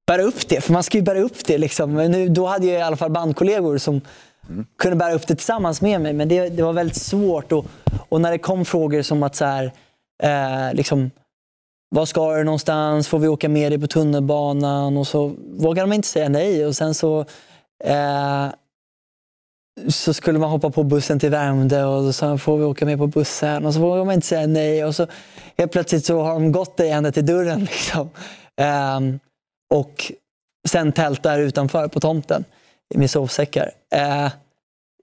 bära 0.08 0.22
upp 0.22 0.48
det. 0.48 0.62
För 0.62 0.74
man 0.74 0.84
ska 0.84 0.98
ju 0.98 1.04
bära 1.04 1.20
upp 1.20 1.46
det. 1.46 1.58
Liksom. 1.58 1.94
Men 1.94 2.12
nu, 2.12 2.30
då 2.30 2.46
hade 2.46 2.68
jag 2.68 2.80
i 2.80 2.82
alla 2.82 2.98
fall 2.98 3.12
bandkollegor 3.12 3.78
som 3.78 4.02
kunde 4.78 4.96
bära 4.96 5.14
upp 5.14 5.28
det 5.28 5.36
tillsammans 5.36 5.82
med 5.82 6.02
mig. 6.02 6.14
Men 6.14 6.30
det, 6.30 6.50
det 6.50 6.64
var 6.64 6.74
väldigt 6.74 7.02
svårt. 7.02 7.52
Och, 7.52 7.66
och 8.10 8.22
när 8.22 8.32
det 8.32 8.38
kom 8.38 8.66
frågor 8.66 9.02
som 9.02 9.24
att 9.24 9.36
så 9.36 9.46
här, 9.46 9.72
eh, 10.24 10.74
liksom, 10.74 11.12
vad 11.90 12.08
ska 12.08 12.36
du 12.36 12.44
någonstans? 12.44 13.08
Får 13.08 13.20
vi 13.20 13.28
åka 13.28 13.50
med 13.50 13.72
dig 13.72 13.80
på 13.80 13.88
tunnelbanan? 13.88 14.98
Och 14.98 15.08
så 15.08 15.36
vågade 15.58 15.88
man 15.88 15.96
inte 15.96 16.08
säga 16.08 16.30
nej. 16.30 16.66
Och 16.66 16.76
sen 16.76 16.94
så, 16.94 17.26
eh, 17.84 18.48
så 19.88 20.14
skulle 20.14 20.40
man 20.40 20.50
hoppa 20.50 20.70
på 20.70 20.84
bussen 20.84 21.20
till 21.20 21.30
Värmdö 21.30 21.84
och 21.84 22.04
så 22.04 22.14
sa 22.14 22.38
får 22.38 22.58
vi 22.58 22.64
åka 22.64 22.86
med 22.86 22.98
på 22.98 23.08
bussen? 23.08 23.66
Och 23.66 23.74
så 23.74 23.80
vågade 23.80 24.06
man 24.06 24.16
inte 24.16 24.28
säga 24.28 24.48
nej. 24.48 24.86
Och 24.86 24.96
så 24.96 25.08
helt 25.58 25.72
plötsligt 25.72 26.06
så 26.06 26.22
har 26.22 26.34
de 26.34 26.52
gått 26.52 26.78
dig 26.78 26.90
ända 26.90 27.12
till 27.12 27.26
dörren. 27.26 27.60
Liksom. 27.72 28.10
Eh, 28.62 29.00
och 29.74 30.12
sen 30.68 30.92
tältar 30.92 31.40
utanför 31.40 31.88
på 31.88 32.00
tomten 32.00 32.46
med 32.94 33.10
sovsäckar. 33.10 33.72
Eh, 33.96 34.30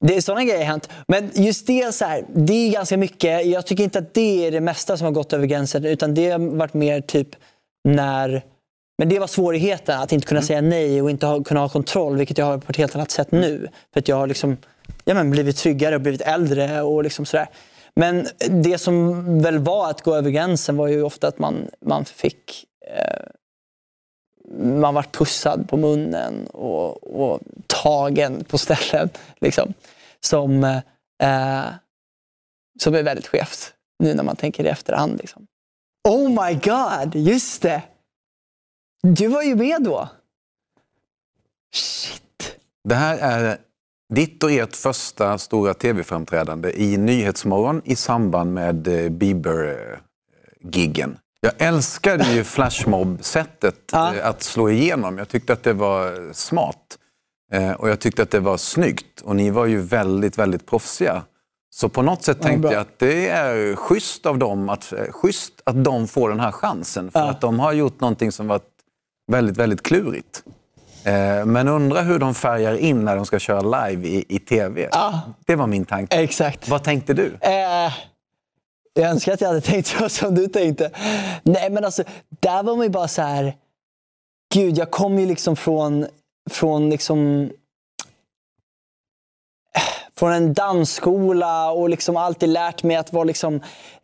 det 0.01 0.17
är 0.17 0.21
sådana 0.21 0.45
grejer 0.45 0.59
har 0.59 0.65
hänt. 0.65 0.89
Men 1.09 1.31
just 1.35 1.67
det, 1.67 1.95
så 1.95 2.05
här, 2.05 2.25
det 2.35 2.53
är 2.53 2.73
ganska 2.73 2.97
mycket. 2.97 3.47
Jag 3.47 3.67
tycker 3.67 3.85
inte 3.85 3.99
att 3.99 4.15
det 4.15 4.47
är 4.47 4.51
det 4.51 4.61
mesta 4.61 4.97
som 4.97 5.05
har 5.05 5.13
gått 5.13 5.33
över 5.33 5.47
gränsen. 5.47 5.85
Utan 5.85 6.15
det 6.15 6.31
har 6.31 6.39
varit 6.39 6.75
mer 6.75 7.01
typ 7.01 7.29
när... 7.85 8.43
Men 8.99 9.09
det 9.09 9.19
var 9.19 9.27
svårigheten, 9.27 10.01
att 10.01 10.13
inte 10.13 10.27
kunna 10.27 10.43
säga 10.43 10.61
nej 10.61 11.03
och 11.03 11.11
inte 11.11 11.27
ha, 11.27 11.45
kunna 11.45 11.61
ha 11.61 11.69
kontroll. 11.69 12.17
Vilket 12.17 12.39
jag 12.39 12.47
har 12.47 12.59
på 12.59 12.71
ett 12.71 12.77
helt 12.77 12.95
annat 12.95 13.11
sätt 13.11 13.33
nu. 13.33 13.69
För 13.93 14.01
att 14.01 14.09
jag 14.09 14.17
har 14.17 14.27
liksom, 14.27 14.57
ja, 15.05 15.15
men 15.15 15.31
blivit 15.31 15.57
tryggare 15.57 15.95
och 15.95 16.01
blivit 16.01 16.21
äldre. 16.21 16.83
och 16.83 17.05
liksom 17.05 17.25
sådär. 17.27 17.49
Men 17.95 18.27
det 18.49 18.79
som 18.79 19.43
väl 19.43 19.59
var 19.59 19.91
att 19.91 20.03
gå 20.03 20.15
över 20.15 20.31
gränsen 20.31 20.77
var 20.77 20.89
ju 20.89 21.03
ofta 21.03 21.29
att 21.29 21.39
man, 21.39 21.69
man 21.87 22.05
fick 22.05 22.65
eh, 22.97 23.27
man 24.59 24.95
var 24.95 25.03
pussad 25.03 25.69
på 25.69 25.77
munnen 25.77 26.47
och, 26.47 27.23
och 27.23 27.41
tagen 27.67 28.45
på 28.45 28.59
ställen. 28.59 29.09
Liksom, 29.41 29.75
som, 30.21 30.65
eh, 31.23 31.65
som 32.81 32.95
är 32.95 33.03
väldigt 33.03 33.27
skevt 33.27 33.75
nu 33.99 34.15
när 34.15 34.23
man 34.23 34.37
tänker 34.37 34.65
i 34.65 34.69
efterhand. 34.69 35.19
Liksom. 35.19 35.47
Oh 36.09 36.29
my 36.29 36.55
god, 36.55 37.15
just 37.15 37.63
det! 37.63 37.83
Du 39.03 39.29
var 39.29 39.43
ju 39.43 39.55
med 39.55 39.83
då. 39.83 40.09
Shit. 41.75 42.57
Det 42.85 42.95
här 42.95 43.19
är 43.19 43.59
ditt 44.15 44.45
och 44.45 44.51
ert 44.51 44.77
första 44.77 45.39
stora 45.39 45.75
tv-framträdande 45.75 46.83
i 46.83 46.97
Nyhetsmorgon 46.97 47.83
i 47.85 47.97
samband 47.97 48.55
med 48.55 48.89
eh, 48.89 49.11
Bieber-giggen. 49.11 51.11
Eh, 51.11 51.17
jag 51.41 51.53
älskade 51.59 52.25
ju 52.33 52.45
flashmob-sättet 53.05 53.75
Ja. 53.93 54.15
eh, 54.15 54.27
att 54.29 54.43
slå 54.43 54.71
igenom. 54.71 55.19
Jag 55.19 55.29
tyckte 55.29 55.53
att 55.53 55.63
det 55.63 55.73
var 55.73 56.33
smart. 56.33 56.77
Eh, 57.53 57.71
Och 57.73 57.89
jag 57.91 58.01
tyckte 58.01 58.23
att 58.23 58.31
det 58.31 58.41
var 58.41 58.57
snyggt. 58.57 59.21
Och 59.21 59.37
ni 59.37 59.51
var 59.51 59.67
ju 59.67 59.81
väldigt, 59.81 60.39
väldigt 60.39 60.67
proffsiga. 60.67 61.23
Så 61.75 61.89
på 61.89 62.03
något 62.03 62.23
sätt 62.23 62.37
Ja, 62.41 62.47
tänkte 62.47 62.61
bra. 62.61 62.73
jag 62.73 62.81
att 62.81 62.99
det 62.99 63.29
är 63.29 63.77
schysst 63.77 64.27
av 64.27 64.39
dem 64.39 64.69
att, 64.69 64.93
eh, 64.93 65.05
schysst 65.11 65.53
att 65.65 65.85
de 65.85 66.09
får 66.09 66.29
den 66.31 66.41
här 66.41 66.53
chansen. 66.53 67.11
För 67.11 67.19
Ja. 67.21 67.31
att 67.31 67.41
de 67.41 67.61
har 67.61 67.73
gjort 67.73 68.01
någonting 68.01 68.33
som 68.33 68.47
varit 68.49 68.63
väldigt, 69.33 69.57
väldigt 69.57 69.83
klurigt. 69.83 70.43
Men 71.47 71.69
undra 71.69 72.01
hur 72.03 72.19
de 72.19 72.35
färgar 72.35 72.75
in 72.77 73.05
när 73.05 73.17
de 73.17 73.27
ska 73.27 73.39
köra 73.39 73.61
live 73.89 74.09
i, 74.09 74.25
i 74.29 74.39
tv. 74.39 74.89
Ja. 74.93 75.21
Det 75.47 75.57
var 75.57 75.67
min 75.67 75.85
tanke. 75.85 76.17
Exakt. 76.17 76.69
Vad 76.69 76.85
tänkte 76.85 77.15
du? 77.15 77.27
Eh, 77.41 77.93
jag 79.01 79.11
önskar 79.11 79.33
att 79.33 79.41
jag 79.41 79.49
hade 79.49 79.61
tänkt 79.61 79.87
så 79.87 80.09
som 80.09 80.35
du 80.35 80.47
tänkte. 80.47 80.91
Nej, 81.43 81.71
men 81.71 81.85
alltså, 81.85 82.03
där 82.41 82.63
var 82.63 82.77
man 82.77 82.87
ju 82.87 82.91
bara 82.91 83.09
så 83.09 83.23
här... 83.23 83.57
Gud, 84.55 84.79
jag 84.79 84.91
kom 84.91 85.19
ju 85.19 85.27
liksom 85.27 85.57
från, 85.57 86.07
från 86.51 86.91
liksom... 86.91 87.51
Eh, 89.77 89.83
från 90.17 90.33
en 90.33 90.55
dansskola 90.55 91.71
och 91.71 91.89
liksom 91.89 92.17
alltid 92.17 92.49
lärt 92.49 92.83
mig 92.83 92.97
att 92.97 93.13
vara 93.13 93.25
liksom 93.25 93.55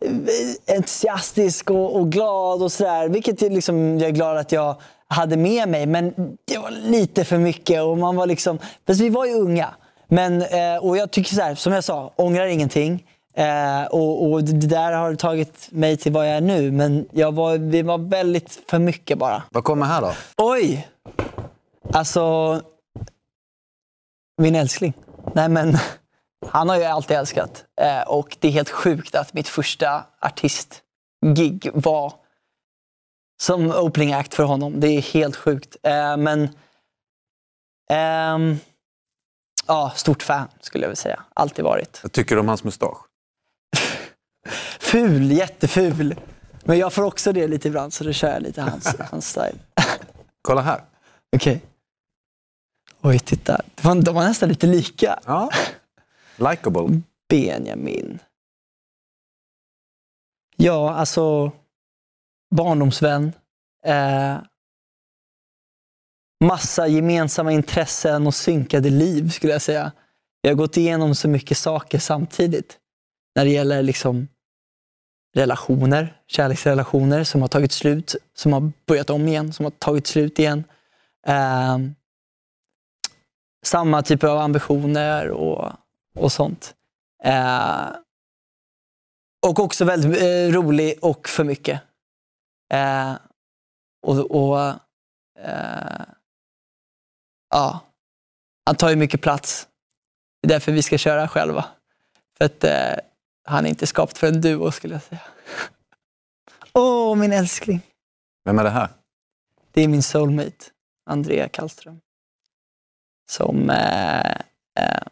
eh, 0.01 0.77
entusiastisk 0.77 1.71
och, 1.71 1.97
och 1.97 2.13
glad 2.13 2.63
och 2.63 2.73
sådär. 2.73 3.09
Vilket 3.09 3.41
liksom, 3.41 3.99
jag 3.99 4.09
är 4.09 4.15
glad 4.15 4.37
att 4.37 4.53
jag 4.53 4.77
hade 5.09 5.37
med 5.37 5.69
mig. 5.69 5.87
Men 5.87 6.15
det 6.45 6.59
var 6.59 6.71
lite 6.71 7.25
för 7.25 7.39
mycket. 7.39 7.83
Och 7.83 7.99
man 7.99 8.17
var 8.17 8.27
liksom, 8.27 8.59
fast 8.87 9.01
vi 9.01 9.09
var 9.09 9.27
ju 9.27 9.35
unga. 9.35 9.75
Men, 10.09 10.43
eh, 10.43 10.77
och 10.81 10.97
jag 10.97 11.11
tycker 11.11 11.35
så 11.35 11.43
här, 11.43 11.55
som 11.55 11.73
jag 11.73 11.85
sa, 11.85 12.13
ångrar 12.17 12.47
ingenting. 12.47 13.06
Eh, 13.37 13.84
och, 13.84 14.30
och, 14.30 14.45
det 14.45 14.66
där 14.66 14.93
har 14.93 15.14
tagit 15.14 15.68
mig 15.72 15.97
till 15.97 16.12
vad 16.12 16.28
jag 16.28 16.37
är 16.37 16.41
nu. 16.41 16.70
Men 16.70 17.09
jag 17.12 17.32
var, 17.32 17.59
det 17.59 17.82
var 17.82 17.99
väldigt 17.99 18.62
för 18.68 18.78
mycket 18.78 19.18
bara. 19.18 19.43
Vad 19.51 19.64
kommer 19.64 19.87
här 19.87 20.01
då? 20.01 20.12
Oj! 20.37 20.89
Alltså... 21.93 22.62
Min 24.43 24.55
älskling. 24.55 24.93
Nej 25.34 25.49
men, 25.49 25.78
han 26.47 26.68
har 26.68 26.76
jag 26.76 26.93
alltid 26.93 27.16
älskat. 27.16 27.64
Eh, 27.80 28.03
och 28.03 28.37
det 28.41 28.49
är 28.49 28.53
helt 28.53 28.70
sjukt 28.70 29.14
att 29.14 29.34
mitt 29.34 29.49
första 29.49 30.05
artistgig 30.20 31.70
var 31.74 32.12
som 33.43 33.70
opening 33.70 34.12
act 34.12 34.34
för 34.34 34.45
honom. 34.45 34.80
Det 34.80 34.89
är 34.89 35.03
helt 35.03 35.37
sjukt. 35.37 35.76
Eh, 35.82 36.16
men... 36.16 36.49
Ehm, 37.91 38.59
ja, 39.66 39.93
stort 39.97 40.22
fan 40.22 40.49
skulle 40.61 40.84
jag 40.84 40.89
vilja 40.89 40.97
säga. 40.97 41.22
Alltid 41.34 41.64
varit. 41.64 42.01
Vad 42.03 42.12
tycker 42.12 42.34
du 42.34 42.41
om 42.41 42.49
hans 42.49 42.64
mustasch? 42.64 43.07
Ful, 44.81 45.33
jätteful. 45.33 46.15
Men 46.65 46.79
jag 46.79 46.93
får 46.93 47.03
också 47.03 47.33
det 47.33 47.49
lite 47.49 47.69
ibland, 47.69 47.93
så 47.93 48.05
då 48.05 48.13
kör 48.13 48.33
jag 48.33 48.43
lite 48.43 48.63
hans, 48.63 48.97
hans 49.11 49.29
style. 49.29 49.59
Kolla 50.43 50.61
här. 50.61 50.81
Okej. 51.37 51.61
Oj, 53.01 53.19
titta. 53.19 53.61
De 53.75 53.89
var, 53.89 54.03
de 54.03 54.15
var 54.15 54.23
nästan 54.23 54.49
lite 54.49 54.67
lika. 54.67 55.21
Ja. 55.27 55.51
Likeable. 56.37 57.01
Benjamin. 57.29 58.19
Ja, 60.57 60.95
alltså 60.95 61.53
barndomsvän. 62.55 63.33
Eh, 63.85 64.37
massa 66.45 66.87
gemensamma 66.87 67.53
intressen 67.53 68.27
och 68.27 68.35
synkade 68.35 68.91
liv 68.91 69.31
skulle 69.31 69.53
jag 69.53 69.63
säga. 69.63 69.93
Vi 70.43 70.49
har 70.49 70.57
gått 70.57 70.77
igenom 70.77 71.15
så 71.15 71.29
mycket 71.29 71.59
saker 71.59 71.99
samtidigt. 71.99 72.79
När 73.35 73.45
det 73.45 73.51
gäller 73.51 73.83
liksom 73.83 74.29
relationer, 75.37 76.16
kärleksrelationer 76.26 77.24
som 77.24 77.41
har 77.41 77.49
tagit 77.49 77.72
slut, 77.72 78.16
som 78.34 78.53
har 78.53 78.72
börjat 78.87 79.11
om 79.11 79.28
igen, 79.28 79.53
som 79.53 79.64
har 79.64 79.70
tagit 79.70 80.07
slut 80.07 80.39
igen. 80.39 80.64
Eh, 81.26 81.78
samma 83.64 84.03
typer 84.03 84.28
av 84.28 84.39
ambitioner 84.39 85.30
och, 85.30 85.72
och 86.18 86.32
sånt. 86.32 86.74
Eh, 87.24 87.89
och 89.47 89.59
också 89.59 89.84
väldigt 89.84 90.22
eh, 90.22 90.55
rolig 90.55 90.99
och 91.03 91.28
för 91.28 91.45
mycket. 91.45 91.80
Eh, 92.72 93.14
och, 94.03 94.30
och 94.30 94.61
eh, 95.39 96.07
ja, 97.51 97.80
han 98.66 98.76
tar 98.76 98.91
ju 98.91 98.97
mycket 98.97 99.20
plats. 99.20 99.68
Det 100.43 100.47
är 100.47 100.49
därför 100.49 100.72
vi 100.72 100.82
ska 100.82 100.99
köra 100.99 101.28
själva. 101.28 101.64
För 102.39 102.45
att 102.45 102.64
eh, 102.64 102.95
han 103.47 103.67
är 103.67 103.71
inte 103.71 103.87
skapt 103.87 104.19
för 104.19 104.27
en 104.27 104.41
duo 104.41 104.71
skulle 104.73 104.95
jag 104.95 105.03
säga. 105.03 105.21
Åh, 106.73 107.13
oh, 107.13 107.17
min 107.17 107.33
älskling. 107.33 107.81
Vem 108.45 108.59
är 108.59 108.65
det 108.65 108.71
här? 108.71 108.89
Det 109.73 109.83
är 109.83 109.89
min 109.89 110.03
soulmate, 110.03 110.65
Andrea 111.11 111.49
Kallström. 111.49 112.01
Som 113.31 113.71
eh, 113.71 114.31
eh, 114.79 115.07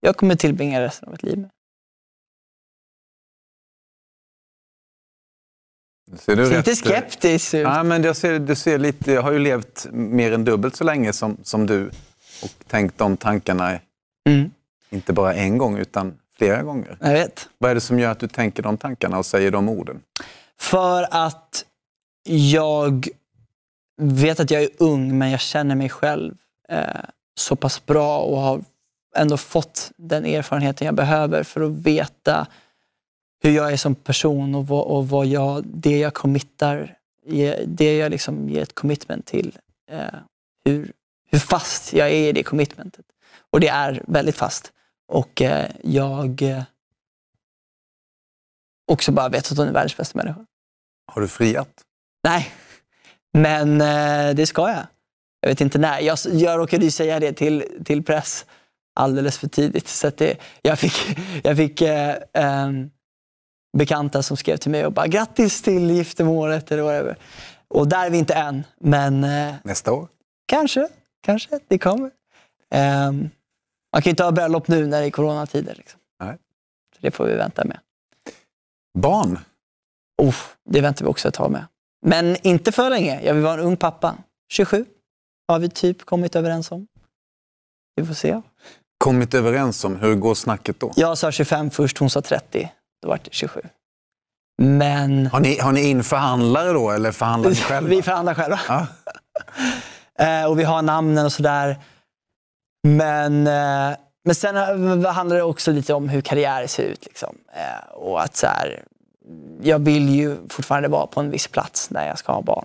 jag 0.00 0.16
kommer 0.16 0.36
tillbringa 0.36 0.80
resten 0.80 1.08
av 1.08 1.12
mitt 1.12 1.22
liv 1.22 1.38
med. 1.38 1.50
Ser 6.18 6.36
du 6.36 6.46
Ser 6.46 6.56
rätt, 6.56 6.66
lite 6.66 6.76
skeptisk 6.76 7.54
ut. 7.54 7.62
Ja, 7.62 7.82
men 7.82 8.02
jag, 8.02 8.16
ser, 8.16 8.38
du 8.38 8.54
ser 8.54 8.78
lite, 8.78 9.12
jag 9.12 9.22
har 9.22 9.32
ju 9.32 9.38
levt 9.38 9.86
mer 9.92 10.32
än 10.32 10.44
dubbelt 10.44 10.76
så 10.76 10.84
länge 10.84 11.12
som, 11.12 11.36
som 11.42 11.66
du 11.66 11.86
och 12.42 12.66
tänkt 12.66 12.98
de 12.98 13.16
tankarna, 13.16 13.80
Mm, 14.28 14.50
inte 14.90 15.12
bara 15.12 15.34
en 15.34 15.58
gång 15.58 15.78
utan 15.78 16.18
flera 16.38 16.62
gånger. 16.62 16.96
jag 17.00 17.12
vet. 17.12 17.48
Vad 17.58 17.70
är 17.70 17.74
det 17.74 17.80
som 17.80 17.98
gör 17.98 18.10
att 18.10 18.20
du 18.20 18.28
tänker 18.28 18.62
de 18.62 18.76
tankarna 18.76 19.18
och 19.18 19.26
säger 19.26 19.50
de 19.50 19.68
orden? 19.68 20.02
För 20.58 21.06
att 21.10 21.64
jag 22.28 23.08
vet 23.96 24.40
att 24.40 24.50
jag 24.50 24.62
är 24.62 24.68
ung, 24.78 25.18
men 25.18 25.30
jag 25.30 25.40
känner 25.40 25.74
mig 25.74 25.88
själv 25.88 26.34
eh, 26.68 26.80
så 27.34 27.56
pass 27.56 27.86
bra 27.86 28.18
och 28.18 28.38
har 28.38 28.60
ändå 29.16 29.36
fått 29.36 29.90
den 29.96 30.26
erfarenheten 30.26 30.86
jag 30.86 30.94
behöver 30.94 31.42
för 31.42 31.60
att 31.60 31.72
veta 31.72 32.46
hur 33.42 33.50
jag 33.50 33.72
är 33.72 33.76
som 33.76 33.94
person 33.94 34.54
och 34.54 34.66
vad, 34.66 34.84
och 34.84 35.08
vad 35.08 35.26
jag, 35.26 35.64
det 35.66 35.98
jag 35.98 36.14
committar, 36.14 36.96
det 37.66 37.96
jag 37.96 38.10
liksom 38.10 38.48
ger 38.48 38.62
ett 38.62 38.74
commitment 38.74 39.26
till. 39.26 39.58
Eh, 39.90 40.14
hur, 40.64 40.92
hur 41.30 41.38
fast 41.38 41.92
jag 41.92 42.10
är 42.10 42.28
i 42.28 42.32
det 42.32 42.42
commitmentet. 42.42 43.04
Och 43.50 43.60
det 43.60 43.68
är 43.68 44.02
väldigt 44.06 44.36
fast. 44.36 44.72
Och 45.08 45.42
eh, 45.42 45.70
jag 45.82 46.42
eh, 46.42 46.62
också 48.92 49.12
bara 49.12 49.28
vet 49.28 49.52
att 49.52 49.58
hon 49.58 49.68
är 49.68 49.72
världens 49.72 49.96
bästa 49.96 50.18
människa. 50.18 50.46
Har 51.12 51.22
du 51.22 51.28
friat? 51.28 51.84
Nej, 52.24 52.52
men 53.32 53.80
eh, 53.80 54.34
det 54.34 54.46
ska 54.46 54.68
jag. 54.70 54.86
Jag 55.40 55.48
vet 55.48 55.60
inte 55.60 55.78
när. 55.78 56.00
Jag, 56.00 56.18
jag 56.32 56.58
råkade 56.58 56.84
ju 56.84 56.90
säga 56.90 57.20
det 57.20 57.32
till, 57.32 57.64
till 57.84 58.02
press 58.04 58.46
alldeles 58.94 59.38
för 59.38 59.48
tidigt. 59.48 59.88
Så 59.88 60.10
det, 60.10 60.38
jag 60.62 60.78
fick, 60.78 61.18
jag 61.42 61.56
fick 61.56 61.80
eh, 61.80 62.16
ehm, 62.32 62.90
bekanta 63.76 64.22
som 64.22 64.36
skrev 64.36 64.56
till 64.56 64.70
mig 64.70 64.86
och 64.86 64.92
bara 64.92 65.06
grattis 65.06 65.62
till 65.62 65.90
giftermålet 65.90 66.72
eller 66.72 66.82
whatever. 66.82 67.16
Och 67.68 67.88
där 67.88 68.06
är 68.06 68.10
vi 68.10 68.18
inte 68.18 68.34
än, 68.34 68.64
men 68.80 69.24
eh, 69.24 69.54
Nästa 69.64 69.92
år? 69.92 70.08
kanske, 70.46 70.88
kanske 71.22 71.60
det 71.68 71.78
kommer. 71.78 72.10
Man 73.94 74.02
kan 74.02 74.10
ju 74.10 74.10
inte 74.10 74.24
ha 74.24 74.32
bröllop 74.32 74.68
nu 74.68 74.86
när 74.86 75.00
det 75.00 75.06
är 75.06 75.10
coronatider. 75.10 75.74
Liksom. 75.74 76.00
Nej. 76.20 76.36
Så 76.94 76.98
det 77.00 77.10
får 77.10 77.24
vi 77.26 77.34
vänta 77.34 77.64
med. 77.64 77.78
Barn? 78.98 79.38
Oh, 80.22 80.34
det 80.70 80.80
väntar 80.80 81.04
vi 81.04 81.10
också 81.10 81.28
ett 81.28 81.34
tag 81.34 81.50
med. 81.50 81.66
Men 82.06 82.36
inte 82.46 82.72
för 82.72 82.90
länge. 82.90 83.20
Jag 83.24 83.34
vill 83.34 83.42
vara 83.42 83.54
en 83.54 83.60
ung 83.60 83.76
pappa. 83.76 84.16
27 84.52 84.84
har 85.48 85.58
vi 85.58 85.68
typ 85.68 86.04
kommit 86.04 86.36
överens 86.36 86.70
om. 86.72 86.86
Vi 87.96 88.06
får 88.06 88.14
se. 88.14 88.40
Kommit 88.98 89.34
överens 89.34 89.84
om, 89.84 89.96
hur 89.96 90.14
går 90.14 90.34
snacket 90.34 90.80
då? 90.80 90.92
Jag 90.96 91.18
sa 91.18 91.32
25 91.32 91.70
först, 91.70 91.98
hon 91.98 92.10
sa 92.10 92.20
30. 92.22 92.72
Då 93.02 93.08
var 93.08 93.20
det 93.24 93.32
27. 93.32 93.60
Men 94.62 95.26
Har 95.26 95.40
ni, 95.40 95.58
har 95.58 95.72
ni 95.72 95.82
in 95.90 96.04
förhandlare 96.04 96.72
då 96.72 96.90
eller 96.90 97.12
förhandlar 97.12 97.50
ni 97.50 97.56
själva? 97.68 97.90
vi 97.90 98.02
förhandlar 98.02 98.34
själva. 98.34 98.60
Ja. 98.68 98.86
Eh, 100.18 100.44
och 100.44 100.58
vi 100.58 100.64
har 100.64 100.82
namnen 100.82 101.24
och 101.24 101.32
sådär. 101.32 101.78
Men, 102.88 103.46
eh, 103.46 103.96
men 104.24 104.34
sen 104.34 104.56
eh, 104.56 105.12
handlar 105.12 105.36
det 105.36 105.42
också 105.42 105.72
lite 105.72 105.94
om 105.94 106.08
hur 106.08 106.20
karriär 106.20 106.66
ser 106.66 106.82
ut. 106.82 107.04
Liksom. 107.06 107.36
Eh, 107.52 107.88
och 107.92 108.22
att 108.22 108.36
så 108.36 108.46
här, 108.46 108.84
jag 109.62 109.78
vill 109.78 110.08
ju 110.08 110.36
fortfarande 110.48 110.88
vara 110.88 111.06
på 111.06 111.20
en 111.20 111.30
viss 111.30 111.48
plats 111.48 111.90
när 111.90 112.06
jag 112.08 112.18
ska 112.18 112.32
ha 112.32 112.42
barn. 112.42 112.64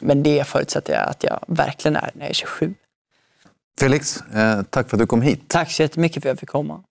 Men 0.00 0.22
det 0.22 0.46
förutsätter 0.46 0.92
jag 0.94 1.08
att 1.08 1.24
jag 1.24 1.40
verkligen 1.46 1.96
är 1.96 2.10
när 2.14 2.22
jag 2.22 2.30
är 2.30 2.34
27. 2.34 2.74
Felix, 3.80 4.24
tack 4.70 4.88
för 4.88 4.96
att 4.96 4.98
du 5.00 5.06
kom 5.06 5.22
hit. 5.22 5.42
Tack 5.48 5.70
så 5.72 5.82
jättemycket 5.82 6.22
för 6.22 6.28
att 6.28 6.32
jag 6.32 6.40
fick 6.40 6.48
komma. 6.48 6.82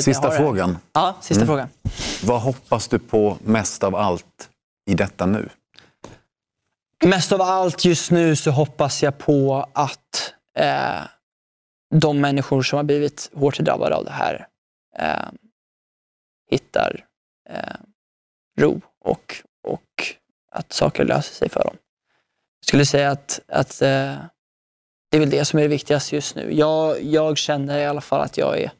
Sista 0.00 0.30
det. 0.30 0.36
frågan. 0.36 0.78
Ja, 0.92 1.16
sista 1.20 1.44
Mm. 1.44 1.46
frågan. 1.46 1.68
Vad 2.24 2.40
hoppas 2.40 2.88
du 2.88 2.98
på 2.98 3.36
mest 3.44 3.84
av 3.84 3.96
allt 3.96 4.48
i 4.90 4.94
detta 4.94 5.26
nu? 5.26 5.48
Mest 7.04 7.32
av 7.32 7.42
allt 7.42 7.84
just 7.84 8.10
nu 8.10 8.36
så 8.36 8.50
hoppas 8.50 9.02
jag 9.02 9.18
på 9.18 9.68
att 9.72 10.32
eh, 10.58 11.00
de 12.00 12.20
människor 12.20 12.62
som 12.62 12.76
har 12.76 12.84
blivit 12.84 13.30
hårt 13.34 13.58
drabbade 13.58 13.96
av 13.96 14.04
det 14.04 14.10
här 14.10 14.46
eh, 14.98 15.28
hittar 16.50 17.04
eh, 17.50 17.76
ro 18.60 18.80
och, 19.00 19.34
och 19.62 20.04
att 20.50 20.72
saker 20.72 21.04
löser 21.04 21.34
sig 21.34 21.48
för 21.48 21.64
dem. 21.64 21.76
Jag 22.60 22.68
skulle 22.68 22.86
säga 22.86 23.10
att, 23.10 23.40
att 23.48 23.82
eh, 23.82 24.16
det 25.10 25.16
är 25.16 25.18
väl 25.18 25.30
det 25.30 25.44
som 25.44 25.58
är 25.58 25.62
det 25.62 25.68
viktigaste 25.68 26.14
just 26.14 26.36
nu. 26.36 26.54
Jag, 26.54 27.02
jag 27.02 27.38
känner 27.38 27.78
i 27.78 27.86
alla 27.86 28.00
fall 28.00 28.20
att 28.20 28.38
jag 28.38 28.60
är 28.60 28.70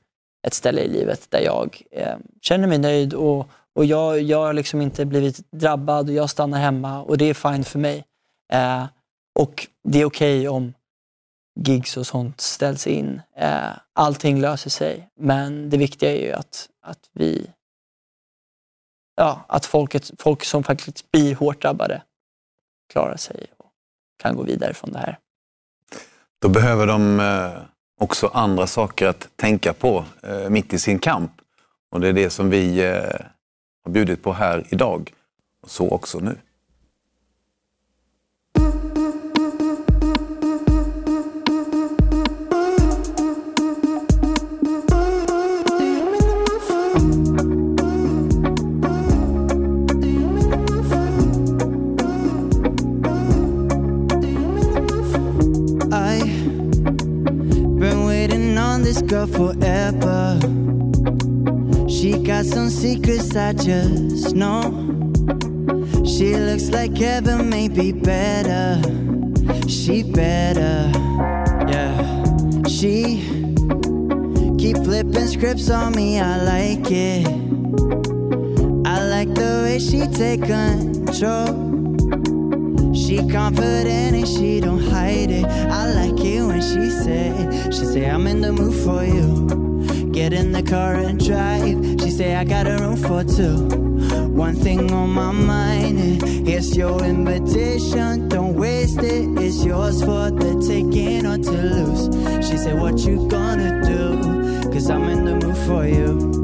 ett 0.47 0.55
ställe 0.55 0.81
i 0.81 0.89
livet 0.89 1.31
där 1.31 1.41
jag 1.41 1.83
eh, 1.91 2.17
känner 2.41 2.69
mig 2.69 2.79
nöjd 2.79 3.15
och, 3.15 3.49
och 3.75 3.85
jag, 3.85 4.23
jag 4.23 4.39
har 4.39 4.53
liksom 4.53 4.81
inte 4.81 5.05
blivit 5.05 5.51
drabbad 5.51 6.09
och 6.09 6.15
jag 6.15 6.31
stannar 6.31 6.59
hemma 6.59 7.03
och 7.03 7.19
det 7.19 7.25
är 7.25 7.35
fine 7.35 7.65
för 7.65 7.79
mig. 7.79 8.05
Eh, 8.53 8.87
och 9.39 9.67
det 9.89 10.01
är 10.01 10.05
okej 10.05 10.49
om 10.49 10.75
gigs 11.61 11.97
och 11.97 12.07
sånt 12.07 12.41
ställs 12.41 12.87
in. 12.87 13.23
Eh, 13.37 13.71
allting 13.93 14.41
löser 14.41 14.71
sig. 14.71 15.09
Men 15.21 15.71
det 15.71 15.77
viktiga 15.77 16.13
är 16.13 16.27
ju 16.27 16.33
att, 16.33 16.69
att 16.83 17.11
vi 17.13 17.51
ja, 19.17 19.45
att 19.49 19.67
folket, 19.67 20.11
folk 20.19 20.45
som 20.45 20.65
faktiskt 20.65 21.13
blir 21.13 21.35
hårt 21.35 21.63
drabbade 21.63 22.03
klarar 22.93 23.17
sig 23.17 23.47
och 23.57 23.73
kan 24.23 24.37
gå 24.37 24.43
vidare 24.43 24.75
från 24.75 24.93
det 24.93 24.99
här. 24.99 25.19
Då 26.43 26.49
behöver 26.49 26.87
de 26.87 27.21
eh, 27.21 27.63
också 28.01 28.27
andra 28.27 28.67
saker 28.67 29.07
att 29.07 29.29
tänka 29.37 29.73
på 29.73 30.05
eh, 30.23 30.49
mitt 30.49 30.73
i 30.73 30.79
sin 30.79 30.99
kamp. 30.99 31.33
Och 31.91 32.01
det 32.01 32.09
är 32.09 32.13
det 32.13 32.31
som 32.31 32.51
vi 32.51 32.85
eh, 32.85 33.21
har 33.85 33.91
bjudit 33.91 34.23
på 34.23 34.33
här 34.33 34.67
idag. 34.71 35.13
Och 35.63 35.71
så 35.71 35.91
också 35.91 36.19
nu. 36.19 36.39
Forever. 59.15 60.39
She 61.89 62.19
got 62.19 62.45
some 62.45 62.69
secrets 62.69 63.37
I 63.37 63.53
just 63.53 64.35
know. 64.35 64.63
She 66.05 66.35
looks 66.35 66.71
like 66.71 66.97
heaven, 66.97 67.49
maybe 67.49 67.93
better. 67.93 68.83
She 69.69 70.03
better, 70.03 70.91
yeah. 71.69 72.25
She 72.67 73.23
keep 74.59 74.77
flipping 74.79 75.29
scripts 75.29 75.71
on 75.71 75.95
me, 75.95 76.19
I 76.19 76.43
like 76.43 76.91
it. 76.91 77.27
I 78.85 79.07
like 79.07 79.33
the 79.35 79.63
way 79.65 79.79
she 79.79 80.07
take 80.09 80.43
control. 80.43 81.84
Confident 83.31 84.17
and 84.17 84.29
she 84.29 84.61
don't 84.61 84.81
hide 84.81 85.31
it. 85.31 85.45
I 85.45 85.93
like 85.93 86.21
it 86.25 86.43
when 86.43 86.61
she 86.61 86.91
say, 86.91 87.71
she 87.71 87.85
say 87.85 88.09
I'm 88.09 88.27
in 88.27 88.41
the 88.41 88.53
mood 88.53 88.75
for 88.85 89.05
you. 89.05 90.11
Get 90.13 90.33
in 90.33 90.53
the 90.53 90.63
car 90.63 90.95
and 90.95 91.19
drive. 91.19 92.01
She 92.01 92.11
say 92.11 92.37
I 92.37 92.45
got 92.45 92.67
a 92.67 92.77
room 92.79 92.97
for 92.97 93.25
two. 93.25 93.85
One 94.29 94.55
thing 94.55 94.93
on 94.93 95.11
my 95.11 95.33
mind, 95.33 96.23
it's 96.49 96.77
your 96.77 97.03
invitation. 97.05 98.29
Don't 98.29 98.55
waste 98.55 98.99
it. 98.99 99.29
It's 99.39 99.65
yours 99.65 100.01
for 100.01 100.31
the 100.31 100.65
taking 100.67 101.27
or 101.27 101.39
to 101.39 101.51
lose. 101.51 102.47
She 102.47 102.57
said, 102.57 102.81
What 102.81 102.99
you 103.01 103.29
gonna 103.29 103.83
do? 103.85 104.71
Cause 104.73 104.91
I'm 104.91 105.05
in 105.05 105.25
the 105.25 105.35
mood 105.35 105.57
for 105.67 105.87
you. 105.87 106.44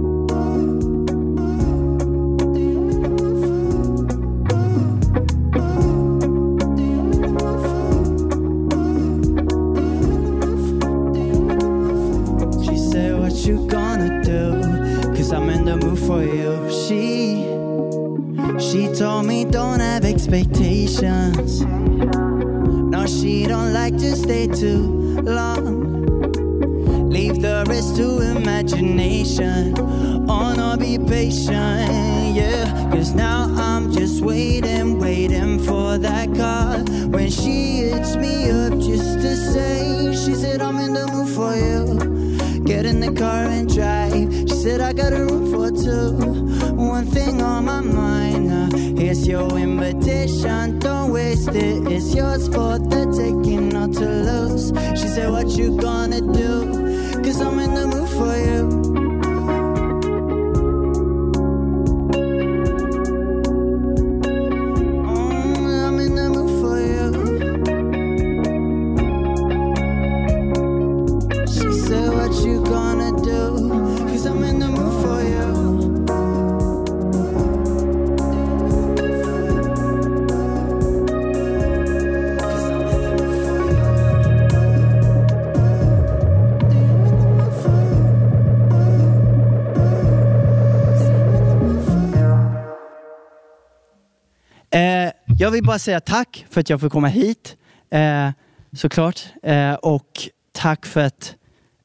Vill 95.61 95.67
bara 95.67 95.79
säga 95.79 96.01
tack 96.01 96.47
för 96.51 96.61
att 96.61 96.71
jag 96.71 96.81
får 96.81 96.89
komma 96.89 97.09
hit, 97.09 97.57
eh, 97.91 98.31
såklart. 98.73 99.21
Eh, 99.43 99.75
och 99.75 100.29
tack 100.53 100.87
för 100.87 101.01
att, 101.01 101.35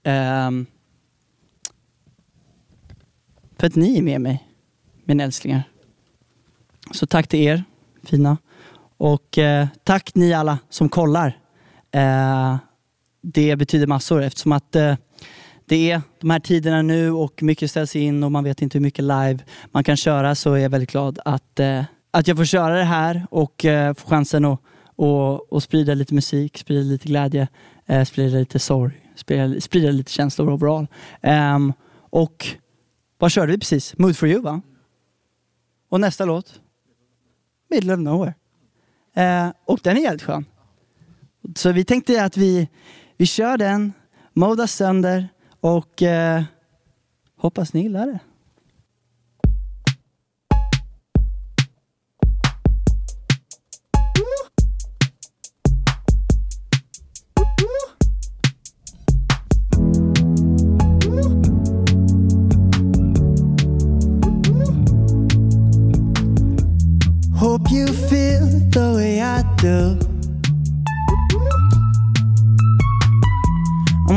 eh, 0.04 0.52
för 3.58 3.68
att 3.68 3.76
ni 3.76 3.98
är 3.98 4.02
med 4.02 4.22
mig, 4.22 4.48
mina 5.06 5.24
älsklingar. 5.24 5.64
Så 6.92 7.06
tack 7.06 7.28
till 7.28 7.40
er, 7.40 7.64
fina. 8.04 8.38
Och 8.98 9.38
eh, 9.38 9.68
tack 9.84 10.16
ni 10.16 10.34
alla 10.34 10.60
som 10.70 10.90
kollar. 10.90 11.40
Eh, 11.92 12.58
det 13.22 13.56
betyder 13.56 13.88
massor 13.88 14.24
eftersom 14.24 14.52
att 14.52 14.76
eh, 14.76 14.96
det 15.66 15.92
är 15.92 16.02
de 16.22 16.30
här 16.30 16.40
tiderna 16.40 16.82
nu 16.82 17.12
och 17.12 17.44
mycket 17.44 17.72
ställs 17.72 17.96
in 17.96 18.24
och 18.24 18.32
man 18.32 18.44
vet 18.44 18.62
inte 18.62 18.78
hur 18.78 18.84
mycket 18.84 19.04
live 19.04 19.40
man 19.72 19.84
kan 19.84 19.98
köra 19.98 20.36
så 20.36 20.54
är 20.54 20.58
jag 20.58 20.70
väldigt 20.70 20.92
glad 20.92 21.20
att 21.26 21.60
eh, 21.60 21.84
att 22.16 22.28
jag 22.28 22.38
får 22.38 22.46
köra 22.46 22.76
det 22.76 22.84
här 22.84 23.28
och 23.32 23.66
eh, 23.66 23.94
få 23.94 24.10
chansen 24.10 24.46
att 24.46 24.62
och, 24.98 25.54
och 25.54 25.64
sprida 25.64 25.94
lite 25.94 26.14
musik, 26.14 26.58
sprida 26.58 26.82
lite 26.82 27.08
glädje, 27.08 27.48
eh, 27.86 28.04
sprida 28.04 28.38
lite 28.38 28.60
sorg, 28.60 29.12
sprida, 29.16 29.62
sprida 29.62 29.92
lite 29.92 30.12
känslor 30.12 30.50
overall. 30.50 30.88
Um, 31.24 31.74
och 32.10 32.48
vad 33.18 33.32
körde 33.32 33.52
vi 33.52 33.58
precis? 33.58 33.98
Mood 33.98 34.18
for 34.18 34.30
you 34.30 34.42
va? 34.42 34.62
Och 35.90 36.00
nästa 36.00 36.26
låt? 36.26 36.62
Middle 37.70 37.94
of 37.94 38.00
nowhere. 38.00 38.34
Eh, 39.14 39.50
och 39.66 39.80
den 39.84 39.98
är 39.98 40.02
jävligt 40.02 40.24
skön. 40.24 40.46
Så 41.56 41.72
vi 41.72 41.86
tänkte 41.86 42.24
att 42.24 42.38
vi, 42.38 42.70
vi 43.18 43.26
kör 43.26 43.58
den, 43.58 43.94
modar 44.34 44.68
sönder 44.68 45.28
och 45.60 46.04
eh, 46.04 46.44
hoppas 47.38 47.74
ni 47.74 47.82
gillar 47.82 48.08
det. 48.08 48.20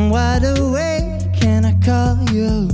I'm 0.08 0.14
wide 0.14 0.58
awake, 0.58 1.34
can 1.38 1.66
I 1.66 1.74
call 1.84 2.16
you? 2.32 2.70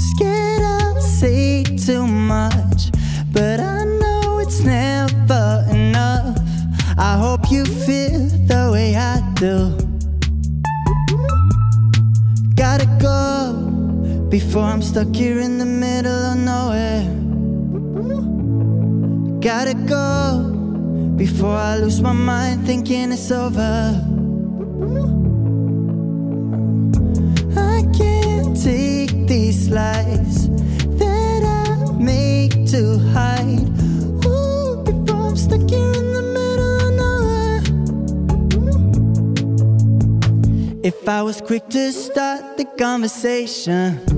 Scared 0.00 0.62
I'll 0.62 1.00
say 1.00 1.62
too 1.62 2.08
much, 2.08 2.90
but 3.30 3.60
I 3.60 3.84
know 3.84 4.40
it's 4.40 4.62
never 4.62 5.64
enough. 5.70 6.36
I 6.98 7.16
hope 7.16 7.52
you 7.52 7.64
feel 7.64 8.18
the 8.50 8.70
way 8.72 8.96
I 8.96 9.20
do. 9.36 9.76
Gotta 12.56 12.86
go 13.00 14.26
before 14.28 14.64
I'm 14.64 14.82
stuck 14.82 15.14
here 15.14 15.38
in 15.38 15.58
the 15.58 15.66
middle 15.66 16.10
of 16.10 16.36
nowhere. 16.36 17.04
Gotta 19.40 19.74
go 19.86 20.55
before 21.16 21.56
I 21.56 21.78
lose 21.78 22.00
my 22.02 22.12
mind 22.12 22.66
thinking 22.66 23.10
it's 23.10 23.30
over. 23.30 24.02
I 27.56 27.82
can't 27.96 28.54
take 28.62 29.26
these 29.26 29.70
lies 29.70 30.48
that 30.98 31.42
I 31.42 31.92
make 31.92 32.52
to 32.72 32.98
hide. 33.14 33.66
Ooh, 34.26 34.82
before 34.84 35.28
I'm 35.28 35.36
stuck 35.36 35.68
here 35.70 35.92
in 35.92 36.12
the 36.12 36.22
middle 36.36 36.80
of 36.86 36.92
nowhere. 37.02 37.62
If 40.82 41.08
I 41.08 41.22
was 41.22 41.40
quick 41.40 41.68
to 41.70 41.92
start 41.92 42.58
the 42.58 42.66
conversation, 42.76 44.15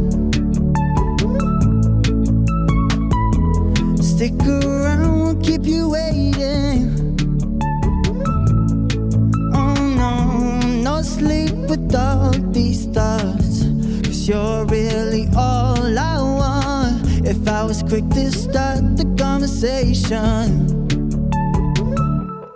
quick 17.88 18.08
to 18.10 18.30
start 18.30 18.98
the 18.98 19.04
conversation. 19.16 20.66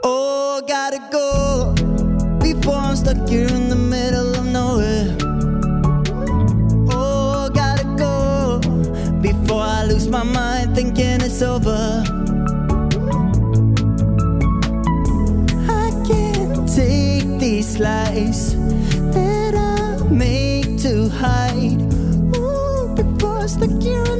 Oh, 0.04 0.60
gotta 0.68 1.00
go 1.10 1.72
before 2.38 2.74
I'm 2.74 2.96
stuck 2.96 3.26
here 3.26 3.46
in 3.46 3.70
the 3.70 3.76
middle 3.76 4.34
of 4.34 4.44
nowhere. 4.44 5.16
Oh, 6.90 7.48
gotta 7.54 7.84
go 7.96 8.60
before 9.22 9.62
I 9.62 9.86
lose 9.86 10.06
my 10.06 10.22
mind 10.22 10.74
thinking 10.74 11.22
it's 11.22 11.40
over. 11.40 12.04
I 15.66 15.88
can't 16.06 16.68
take 16.68 17.38
these 17.38 17.78
lies 17.78 18.54
that 19.14 19.54
I 19.54 20.02
make 20.10 20.76
to 20.82 21.08
hide. 21.08 21.80
Ooh, 22.36 22.94
before 22.94 23.38
I'm 23.38 23.48
stuck 23.48 23.80
here 23.80 24.11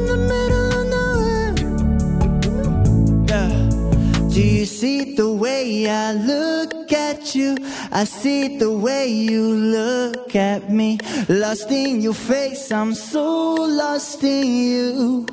see 4.83 5.15
the 5.15 5.31
way 5.31 5.89
I 5.89 6.13
look 6.13 6.93
at 6.93 7.37
you? 7.37 7.57
I 7.93 8.03
see 8.03 8.59
the 8.59 8.73
way 8.87 9.07
you 9.07 9.43
look 9.79 10.35
at 10.35 10.71
me. 10.71 10.99
Lost 11.29 11.71
in 11.71 12.01
your 12.03 12.15
face, 12.15 12.73
I'm 12.73 12.93
so 12.93 13.55
lost 13.55 14.25
in 14.25 14.47
you. 14.67 15.27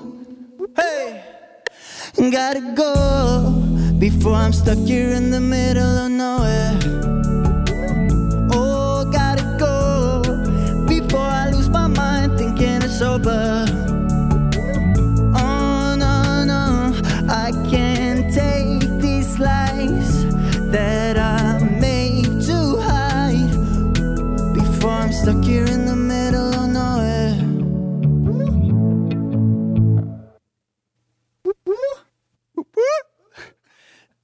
Hey! 0.75 1.23
Gotta 2.37 2.61
go 2.75 2.93
before 3.97 4.35
I'm 4.35 4.53
stuck 4.53 4.77
here 4.77 5.09
in 5.19 5.31
the 5.31 5.41
middle 5.41 5.95
of 6.05 6.11
nowhere. 6.11 6.77
Oh, 8.53 9.09
gotta 9.11 9.47
go 9.57 10.21
before 10.85 11.29
I 11.41 11.49
lose 11.49 11.69
my 11.69 11.87
mind 11.87 12.37
thinking 12.37 12.83
it's 12.83 13.01
over. 13.01 13.68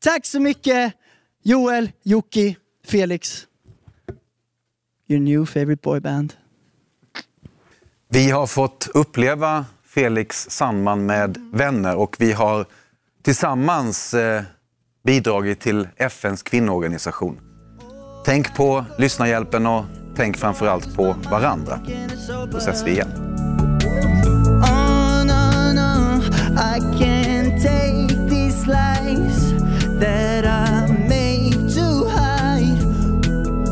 Tack 0.05 0.25
så 0.25 0.39
mycket 0.39 0.93
Joel, 1.43 1.91
Jocke, 2.03 2.55
Felix. 2.87 3.43
Your 5.07 5.21
new 5.21 5.45
favorite 5.45 5.81
boy 5.81 5.99
band. 5.99 6.33
Vi 8.09 8.31
har 8.31 8.47
fått 8.47 8.89
uppleva 8.93 9.65
Felix 9.85 10.49
Sandman 10.49 11.05
med 11.05 11.37
vänner 11.53 11.95
och 11.95 12.15
vi 12.19 12.31
har 12.31 12.65
tillsammans 13.23 14.13
eh, 14.13 14.43
bidragit 15.03 15.59
till 15.59 15.87
FNs 15.95 16.43
kvinnoorganisation. 16.43 17.39
Tänk 18.25 18.55
på 18.55 18.85
lyssnarhjälpen 18.97 19.65
och 19.65 19.85
tänk 20.15 20.37
framförallt 20.37 20.95
på 20.95 21.15
varandra. 21.31 21.79
Då 22.51 22.57
ses 22.57 22.83
vi 22.83 22.91
igen. 22.91 23.25
That 30.35 30.45
I 30.45 30.91
made 31.07 31.53
to 31.75 31.87
hide 32.09 32.81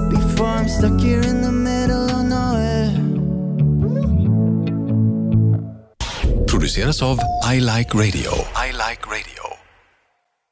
before 0.09 0.47
I'm 0.47 0.70
stuck 0.70 0.97
here 0.99 1.22
in 1.22 1.41
the 1.41 1.51
middle 1.51 2.07
of 2.09 2.24
nowhere. 2.24 2.91
produceras 6.47 7.01
av 7.01 7.18
I 7.43 7.59
Like 7.59 7.97
Radio. 7.97 8.32
I 8.55 8.72
like 8.72 9.01
radio. 9.09 9.33